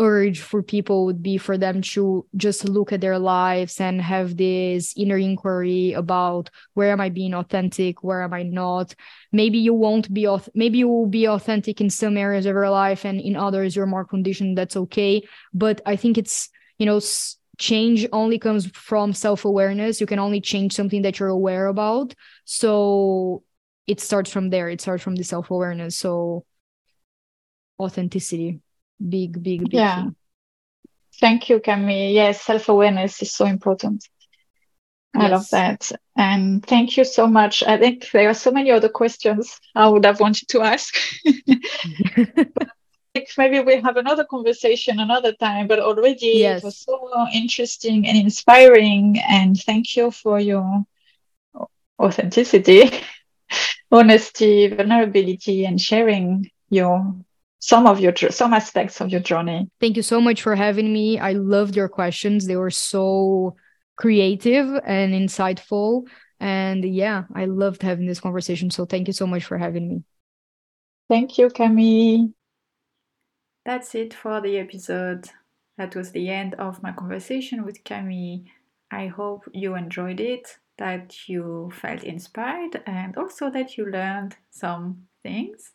urge 0.00 0.40
for 0.40 0.62
people 0.62 1.04
would 1.04 1.22
be 1.22 1.36
for 1.36 1.58
them 1.58 1.82
to 1.82 2.26
just 2.34 2.64
look 2.68 2.92
at 2.92 3.02
their 3.02 3.18
lives 3.18 3.80
and 3.80 4.00
have 4.00 4.36
this 4.36 4.94
inner 4.96 5.18
inquiry 5.18 5.92
about 5.92 6.48
where 6.72 6.90
am 6.90 7.00
I 7.00 7.10
being 7.10 7.34
authentic, 7.34 8.02
where 8.02 8.22
am 8.22 8.32
I 8.32 8.42
not. 8.42 8.94
Maybe 9.30 9.58
you 9.58 9.74
won't 9.74 10.12
be 10.12 10.26
maybe 10.54 10.78
you 10.78 10.88
will 10.88 11.06
be 11.06 11.28
authentic 11.28 11.80
in 11.80 11.90
some 11.90 12.16
areas 12.16 12.46
of 12.46 12.54
your 12.54 12.70
life 12.70 13.04
and 13.04 13.20
in 13.20 13.36
others 13.36 13.76
you're 13.76 13.86
more 13.86 14.06
conditioned. 14.06 14.56
That's 14.56 14.76
okay. 14.76 15.22
But 15.52 15.82
I 15.84 15.96
think 15.96 16.16
it's 16.16 16.48
you 16.78 16.86
know 16.86 17.00
change 17.58 18.08
only 18.12 18.38
comes 18.38 18.66
from 18.70 19.12
self-awareness. 19.12 20.00
You 20.00 20.06
can 20.06 20.18
only 20.18 20.40
change 20.40 20.72
something 20.72 21.02
that 21.02 21.20
you're 21.20 21.28
aware 21.28 21.66
about. 21.66 22.14
So 22.46 23.44
it 23.86 24.00
starts 24.00 24.30
from 24.32 24.48
there. 24.48 24.70
It 24.70 24.80
starts 24.80 25.04
from 25.04 25.14
the 25.14 25.24
self-awareness. 25.24 25.96
So 25.98 26.46
authenticity 27.78 28.60
big 29.08 29.42
big 29.42 29.62
big 29.62 29.72
yeah 29.72 30.02
thing. 30.02 30.16
thank 31.20 31.48
you 31.48 31.60
Cami 31.60 32.14
yes 32.14 32.42
self-awareness 32.42 33.22
is 33.22 33.32
so 33.32 33.46
important 33.46 34.04
I 35.14 35.22
yes. 35.22 35.30
love 35.30 35.50
that. 35.50 35.92
And 36.16 36.64
thank 36.64 36.96
you 36.96 37.04
so 37.04 37.26
much. 37.26 37.62
I 37.64 37.76
think 37.78 38.08
there 38.12 38.28
are 38.28 38.34
so 38.34 38.52
many 38.52 38.70
other 38.70 38.88
questions 38.88 39.58
I 39.74 39.88
would 39.88 40.04
have 40.04 40.20
wanted 40.20 40.48
to 40.50 40.60
ask. 40.60 40.94
maybe 43.36 43.60
we 43.60 43.80
have 43.80 43.96
another 43.96 44.24
conversation 44.24 45.00
another 45.00 45.32
time, 45.32 45.66
but 45.66 45.80
already 45.80 46.32
yes. 46.36 46.62
it 46.62 46.64
was 46.64 46.78
so 46.78 47.26
interesting 47.34 48.06
and 48.06 48.16
inspiring. 48.16 49.20
And 49.28 49.58
thank 49.58 49.96
you 49.96 50.10
for 50.10 50.38
your 50.38 50.84
authenticity, 51.98 52.90
honesty, 53.90 54.68
vulnerability, 54.68 55.64
and 55.64 55.80
sharing 55.80 56.50
your 56.68 57.16
some 57.60 57.86
of 57.86 58.00
your 58.00 58.14
some 58.30 58.52
aspects 58.52 59.00
of 59.00 59.10
your 59.10 59.20
journey. 59.20 59.70
Thank 59.80 59.96
you 59.96 60.02
so 60.02 60.20
much 60.20 60.42
for 60.42 60.56
having 60.56 60.92
me. 60.92 61.18
I 61.18 61.32
loved 61.32 61.76
your 61.76 61.88
questions. 61.88 62.46
They 62.46 62.56
were 62.56 62.70
so 62.70 63.56
creative 63.96 64.68
and 64.84 65.12
insightful. 65.12 66.08
And 66.40 66.84
yeah, 66.84 67.24
I 67.34 67.44
loved 67.44 67.82
having 67.82 68.06
this 68.06 68.20
conversation. 68.20 68.70
So 68.70 68.86
thank 68.86 69.06
you 69.06 69.12
so 69.12 69.26
much 69.26 69.44
for 69.44 69.58
having 69.58 69.88
me. 69.88 70.04
Thank 71.08 71.36
you, 71.38 71.48
Cami. 71.48 72.32
That's 73.66 73.94
it 73.94 74.14
for 74.14 74.40
the 74.40 74.58
episode. 74.58 75.28
That 75.76 75.94
was 75.94 76.12
the 76.12 76.30
end 76.30 76.54
of 76.54 76.82
my 76.82 76.92
conversation 76.92 77.64
with 77.64 77.84
Cami. 77.84 78.44
I 78.90 79.08
hope 79.08 79.44
you 79.52 79.74
enjoyed 79.74 80.18
it, 80.18 80.58
that 80.78 81.28
you 81.28 81.70
felt 81.74 82.04
inspired, 82.04 82.82
and 82.86 83.16
also 83.16 83.50
that 83.50 83.76
you 83.76 83.84
learned 83.86 84.36
some 84.50 85.02
things. 85.22 85.72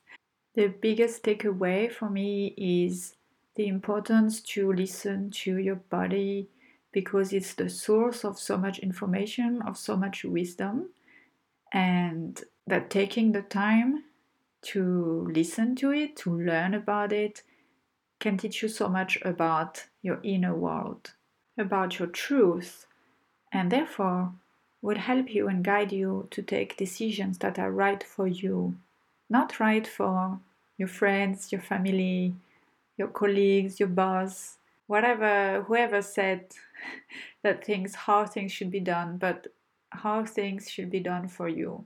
The 0.55 0.67
biggest 0.67 1.23
takeaway 1.23 1.91
for 1.91 2.09
me 2.09 2.53
is 2.55 3.15
the 3.55 3.67
importance 3.67 4.39
to 4.53 4.71
listen 4.71 5.29
to 5.43 5.57
your 5.57 5.75
body 5.75 6.47
because 6.93 7.33
it's 7.33 7.53
the 7.53 7.69
source 7.69 8.23
of 8.23 8.39
so 8.39 8.57
much 8.57 8.79
information, 8.79 9.61
of 9.61 9.77
so 9.77 9.97
much 9.97 10.23
wisdom, 10.23 10.91
and 11.73 12.41
that 12.65 12.89
taking 12.89 13.33
the 13.33 13.41
time 13.41 14.05
to 14.61 15.27
listen 15.29 15.75
to 15.75 15.91
it, 15.91 16.15
to 16.17 16.31
learn 16.33 16.73
about 16.73 17.11
it, 17.11 17.43
can 18.21 18.37
teach 18.37 18.63
you 18.63 18.69
so 18.69 18.87
much 18.87 19.19
about 19.23 19.83
your 20.01 20.21
inner 20.23 20.55
world, 20.55 21.11
about 21.57 21.99
your 21.99 22.07
truth, 22.07 22.87
and 23.51 23.73
therefore 23.73 24.31
will 24.81 24.97
help 24.97 25.35
you 25.35 25.49
and 25.49 25.65
guide 25.65 25.91
you 25.91 26.29
to 26.31 26.41
take 26.41 26.77
decisions 26.77 27.39
that 27.39 27.59
are 27.59 27.71
right 27.71 28.01
for 28.05 28.25
you 28.25 28.77
not 29.29 29.59
right 29.59 29.87
for 29.87 30.39
your 30.77 30.87
friends, 30.87 31.51
your 31.51 31.61
family, 31.61 32.33
your 32.97 33.07
colleagues, 33.07 33.79
your 33.79 33.89
boss, 33.89 34.57
whatever, 34.87 35.63
whoever 35.67 36.01
said 36.01 36.45
that 37.43 37.65
things, 37.65 37.95
how 37.95 38.25
things 38.25 38.51
should 38.51 38.71
be 38.71 38.79
done, 38.79 39.17
but 39.17 39.47
how 39.89 40.25
things 40.25 40.69
should 40.69 40.89
be 40.89 40.99
done 40.99 41.27
for 41.27 41.47
you. 41.47 41.85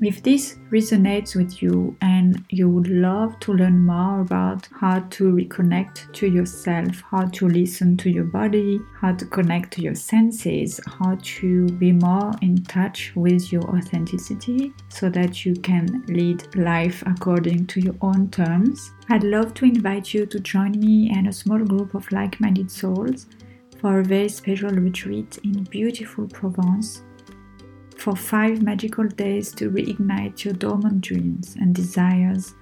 If 0.00 0.22
this 0.22 0.58
resonates 0.70 1.34
with 1.34 1.62
you 1.62 1.96
and 2.02 2.44
you 2.50 2.68
would 2.68 2.88
love 2.88 3.40
to 3.40 3.54
learn 3.54 3.78
more 3.86 4.20
about 4.20 4.68
how 4.78 5.00
to 5.00 5.32
reconnect 5.32 6.12
to 6.12 6.26
yourself, 6.26 7.02
how 7.10 7.24
to 7.26 7.48
listen 7.48 7.96
to 7.98 8.10
your 8.10 8.24
body, 8.24 8.78
how 9.00 9.14
to 9.14 9.24
connect 9.24 9.72
to 9.74 9.82
your 9.82 9.94
senses, 9.94 10.80
how 10.86 11.16
to 11.20 11.66
be 11.78 11.92
more 11.92 12.32
in 12.42 12.62
touch 12.64 13.12
with 13.16 13.50
your 13.50 13.62
authenticity 13.74 14.74
so 14.90 15.08
that 15.08 15.46
you 15.46 15.54
can 15.54 16.04
lead 16.08 16.54
life 16.56 17.02
according 17.06 17.66
to 17.68 17.80
your 17.80 17.96
own 18.02 18.30
terms, 18.30 18.92
I'd 19.08 19.24
love 19.24 19.54
to 19.54 19.64
invite 19.64 20.12
you 20.12 20.26
to 20.26 20.40
join 20.40 20.72
me 20.72 21.10
and 21.14 21.28
a 21.28 21.32
small 21.32 21.64
group 21.64 21.94
of 21.94 22.10
like 22.12 22.38
minded 22.38 22.70
souls 22.70 23.26
for 23.80 24.00
a 24.00 24.04
very 24.04 24.28
special 24.28 24.70
retreat 24.70 25.38
in 25.44 25.64
beautiful 25.64 26.26
Provence 26.28 27.02
for 27.98 28.14
five 28.14 28.62
magical 28.62 29.06
days 29.08 29.52
to 29.52 29.70
reignite 29.70 30.44
your 30.44 30.54
dormant 30.54 31.00
dreams 31.00 31.56
and 31.60 31.74
desires 31.74 32.54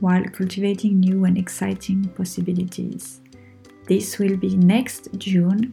while 0.00 0.22
cultivating 0.24 1.00
new 1.00 1.24
and 1.24 1.38
exciting 1.38 2.04
possibilities. 2.16 3.20
This 3.86 4.18
will 4.18 4.36
be 4.36 4.56
next 4.56 5.08
June, 5.16 5.72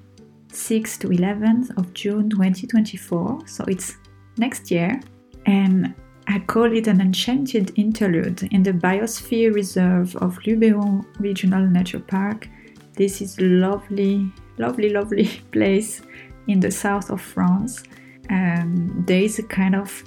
6th 0.50 1.00
to 1.00 1.08
11th 1.10 1.76
of 1.78 1.94
June 1.94 2.30
2024, 2.30 3.48
so 3.48 3.64
it's 3.68 3.98
next 4.38 4.70
year, 4.70 5.02
and 5.46 5.94
I 6.28 6.40
call 6.40 6.72
it 6.72 6.88
an 6.88 7.02
enchanted 7.02 7.74
interlude 7.76 8.44
in 8.52 8.64
the 8.64 8.72
Biosphere 8.72 9.54
Reserve 9.54 10.16
of 10.18 10.38
Luberon 10.46 11.06
Regional 11.20 11.66
Nature 11.68 12.00
Park. 12.00 12.48
This 12.96 13.22
is 13.22 13.38
a 13.40 13.44
lovely, 13.44 14.32
lovely, 14.58 14.90
lovely 14.90 15.26
place 15.52 16.02
in 16.48 16.60
the 16.60 16.72
south 16.72 17.10
of 17.10 17.20
France 17.20 17.84
um, 18.30 19.04
there 19.08 19.22
is 19.22 19.40
a 19.40 19.44
kind 19.44 19.76
of 19.76 20.04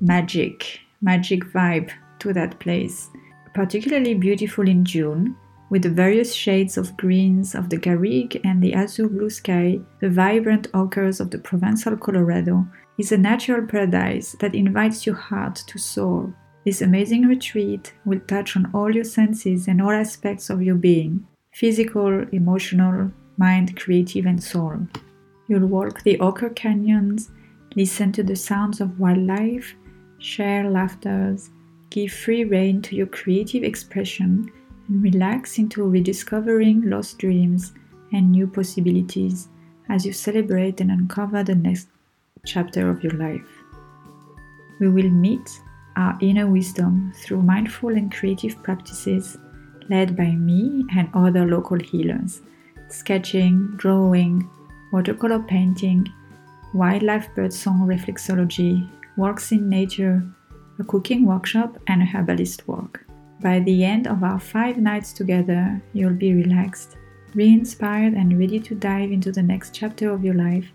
magic, 0.00 0.80
magic 1.02 1.44
vibe 1.44 1.90
to 2.20 2.32
that 2.32 2.58
place. 2.60 3.08
Particularly 3.54 4.14
beautiful 4.14 4.68
in 4.68 4.84
June, 4.84 5.36
with 5.70 5.82
the 5.82 5.90
various 5.90 6.34
shades 6.34 6.78
of 6.78 6.96
greens 6.96 7.54
of 7.54 7.68
the 7.68 7.76
Garrigue 7.76 8.40
and 8.44 8.62
the 8.62 8.74
azure 8.74 9.08
blue 9.08 9.30
sky, 9.30 9.78
the 10.00 10.08
vibrant 10.08 10.68
ochres 10.74 11.20
of 11.20 11.30
the 11.30 11.38
Provençal 11.38 12.00
Colorado, 12.00 12.66
is 12.98 13.12
a 13.12 13.18
natural 13.18 13.66
paradise 13.66 14.32
that 14.40 14.54
invites 14.54 15.06
your 15.06 15.14
heart 15.14 15.56
to 15.66 15.78
soar. 15.78 16.34
This 16.64 16.82
amazing 16.82 17.26
retreat 17.26 17.92
will 18.04 18.20
touch 18.20 18.56
on 18.56 18.70
all 18.74 18.94
your 18.94 19.04
senses 19.04 19.68
and 19.68 19.80
all 19.80 19.90
aspects 19.90 20.50
of 20.50 20.62
your 20.62 20.74
being 20.74 21.26
physical, 21.52 22.24
emotional, 22.32 23.10
mind, 23.36 23.76
creative, 23.76 24.26
and 24.26 24.42
soul. 24.42 24.78
You'll 25.48 25.66
walk 25.66 26.02
the 26.02 26.20
ochre 26.20 26.50
canyons, 26.50 27.30
Listen 27.76 28.12
to 28.12 28.22
the 28.22 28.36
sounds 28.36 28.80
of 28.80 28.98
wildlife, 28.98 29.74
share 30.18 30.68
laughters, 30.68 31.50
give 31.90 32.12
free 32.12 32.44
rein 32.44 32.82
to 32.82 32.96
your 32.96 33.06
creative 33.06 33.62
expression, 33.62 34.50
and 34.88 35.02
relax 35.02 35.58
into 35.58 35.84
rediscovering 35.84 36.88
lost 36.88 37.18
dreams 37.18 37.72
and 38.12 38.32
new 38.32 38.46
possibilities 38.46 39.48
as 39.88 40.04
you 40.04 40.12
celebrate 40.12 40.80
and 40.80 40.90
uncover 40.90 41.42
the 41.42 41.54
next 41.54 41.88
chapter 42.46 42.88
of 42.88 43.02
your 43.02 43.12
life. 43.12 43.48
We 44.80 44.88
will 44.88 45.10
meet 45.10 45.48
our 45.96 46.16
inner 46.20 46.46
wisdom 46.46 47.12
through 47.16 47.42
mindful 47.42 47.90
and 47.90 48.12
creative 48.12 48.62
practices 48.62 49.36
led 49.90 50.16
by 50.16 50.30
me 50.32 50.84
and 50.94 51.08
other 51.14 51.46
local 51.46 51.78
healers 51.78 52.42
sketching, 52.90 53.74
drawing, 53.76 54.48
watercolor 54.92 55.40
painting, 55.40 56.10
wildlife 56.74 57.28
birdsong 57.34 57.86
reflexology, 57.86 58.88
walks 59.16 59.52
in 59.52 59.68
nature, 59.68 60.22
a 60.78 60.84
cooking 60.84 61.26
workshop, 61.26 61.78
and 61.86 62.02
a 62.02 62.06
herbalist 62.06 62.66
walk. 62.68 63.04
By 63.40 63.60
the 63.60 63.84
end 63.84 64.06
of 64.06 64.22
our 64.22 64.40
five 64.40 64.78
nights 64.78 65.12
together, 65.12 65.80
you'll 65.92 66.12
be 66.12 66.34
relaxed, 66.34 66.96
re 67.34 67.52
inspired, 67.52 68.14
and 68.14 68.38
ready 68.38 68.60
to 68.60 68.74
dive 68.74 69.12
into 69.12 69.32
the 69.32 69.42
next 69.42 69.74
chapter 69.74 70.10
of 70.10 70.24
your 70.24 70.34
life 70.34 70.66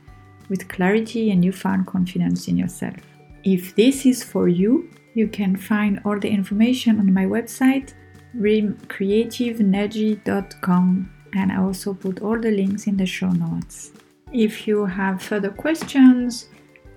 with 0.50 0.68
clarity 0.68 1.32
and 1.32 1.42
newfound 1.42 1.88
confidence 1.88 2.48
in 2.48 2.58
yourself. 2.58 2.98
If 3.44 3.76
this 3.76 4.06
is 4.06 4.24
for 4.24 4.48
you, 4.48 4.90
you 5.14 5.28
can 5.28 5.56
find 5.56 6.00
all 6.06 6.20
the 6.20 6.30
information 6.30 7.00
on 7.00 7.14
my 7.14 7.26
website, 7.26 7.94
rimcreativenergy.com, 8.38 11.12
and 11.36 11.52
I 11.52 11.58
also 11.58 11.94
put 11.94 12.22
all 12.22 12.40
the 12.40 12.52
links 12.52 12.88
in 12.88 12.98
the 12.98 13.06
show 13.06 13.30
notes. 13.30 13.92
If 14.34 14.68
you 14.68 14.86
have 14.86 15.22
further 15.22 15.52
questions, 15.52 16.48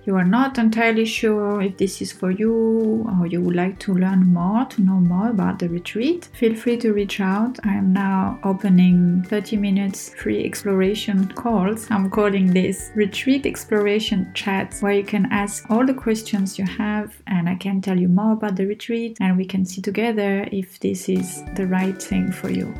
you 0.07 0.15
are 0.15 0.25
not 0.25 0.57
entirely 0.57 1.05
sure 1.05 1.61
if 1.61 1.77
this 1.77 2.01
is 2.01 2.11
for 2.11 2.31
you 2.31 3.05
or 3.19 3.27
you 3.27 3.41
would 3.41 3.55
like 3.55 3.77
to 3.79 3.93
learn 3.93 4.33
more, 4.33 4.65
to 4.65 4.81
know 4.81 4.99
more 5.01 5.29
about 5.29 5.59
the 5.59 5.69
retreat, 5.69 6.29
feel 6.33 6.55
free 6.55 6.77
to 6.77 6.93
reach 6.93 7.19
out. 7.19 7.59
I 7.63 7.73
am 7.73 7.93
now 7.93 8.39
opening 8.43 9.23
30 9.27 9.57
minutes 9.57 10.15
free 10.15 10.45
exploration 10.45 11.27
calls. 11.33 11.91
I'm 11.91 12.09
calling 12.09 12.53
this 12.53 12.89
retreat 12.95 13.45
exploration 13.45 14.31
chats 14.33 14.81
where 14.81 14.93
you 14.93 15.03
can 15.03 15.27
ask 15.29 15.69
all 15.69 15.85
the 15.85 15.93
questions 15.93 16.57
you 16.57 16.65
have 16.65 17.21
and 17.27 17.47
I 17.49 17.55
can 17.55 17.81
tell 17.81 17.99
you 17.99 18.07
more 18.07 18.31
about 18.31 18.55
the 18.55 18.65
retreat 18.65 19.17
and 19.19 19.37
we 19.37 19.45
can 19.45 19.63
see 19.63 19.81
together 19.81 20.47
if 20.51 20.79
this 20.79 21.07
is 21.07 21.43
the 21.55 21.67
right 21.67 22.01
thing 22.01 22.31
for 22.31 22.49
you. 22.49 22.73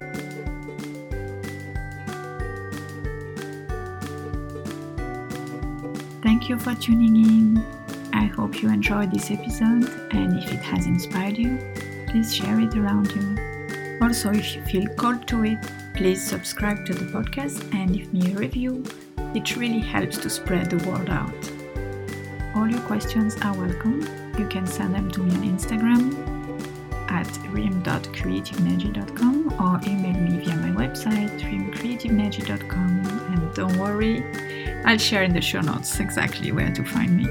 Thank 6.27 6.43
you 6.49 6.59
for 6.59 6.75
tuning 6.75 7.15
in. 7.15 7.65
I 8.11 8.25
hope 8.25 8.61
you 8.61 8.69
enjoyed 8.69 9.13
this 9.13 9.31
episode, 9.31 9.89
and 10.11 10.37
if 10.37 10.51
it 10.51 10.59
has 10.59 10.85
inspired 10.85 11.37
you, 11.37 11.57
please 12.07 12.35
share 12.35 12.59
it 12.59 12.75
around 12.75 13.13
you. 13.13 13.37
Also, 14.01 14.31
if 14.31 14.53
you 14.53 14.61
feel 14.63 14.89
called 14.95 15.25
to 15.29 15.45
it, 15.45 15.57
please 15.95 16.21
subscribe 16.21 16.85
to 16.85 16.93
the 16.93 17.05
podcast 17.13 17.73
and 17.73 17.91
leave 17.91 18.11
me 18.11 18.33
a 18.33 18.35
review. 18.35 18.83
It 19.33 19.55
really 19.55 19.79
helps 19.79 20.17
to 20.17 20.29
spread 20.29 20.69
the 20.69 20.85
word 20.89 21.09
out. 21.09 21.49
All 22.57 22.67
your 22.67 22.81
questions 22.81 23.37
are 23.43 23.55
welcome. 23.55 24.01
You 24.37 24.49
can 24.49 24.67
send 24.67 24.95
them 24.95 25.09
to 25.11 25.23
me 25.23 25.31
on 25.31 25.43
Instagram 25.57 26.13
at 27.09 27.39
rim.creativenergy.com 27.53 29.53
or 29.61 29.79
email 29.89 30.19
me 30.19 30.39
via 30.43 30.57
my 30.57 30.71
website 30.87 31.39
rimcreativenergy.com 31.39 33.05
and 33.31 33.53
don't 33.55 33.77
worry, 33.77 34.25
I'll 34.85 34.97
share 34.97 35.23
in 35.23 35.33
the 35.33 35.41
show 35.41 35.61
notes 35.61 35.99
exactly 35.99 36.51
where 36.51 36.71
to 36.73 36.83
find 36.83 37.17
me. 37.17 37.27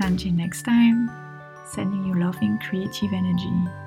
Until 0.00 0.32
next 0.32 0.62
time, 0.62 1.10
sending 1.66 2.04
you 2.04 2.14
loving 2.14 2.58
creative 2.58 3.12
energy. 3.12 3.85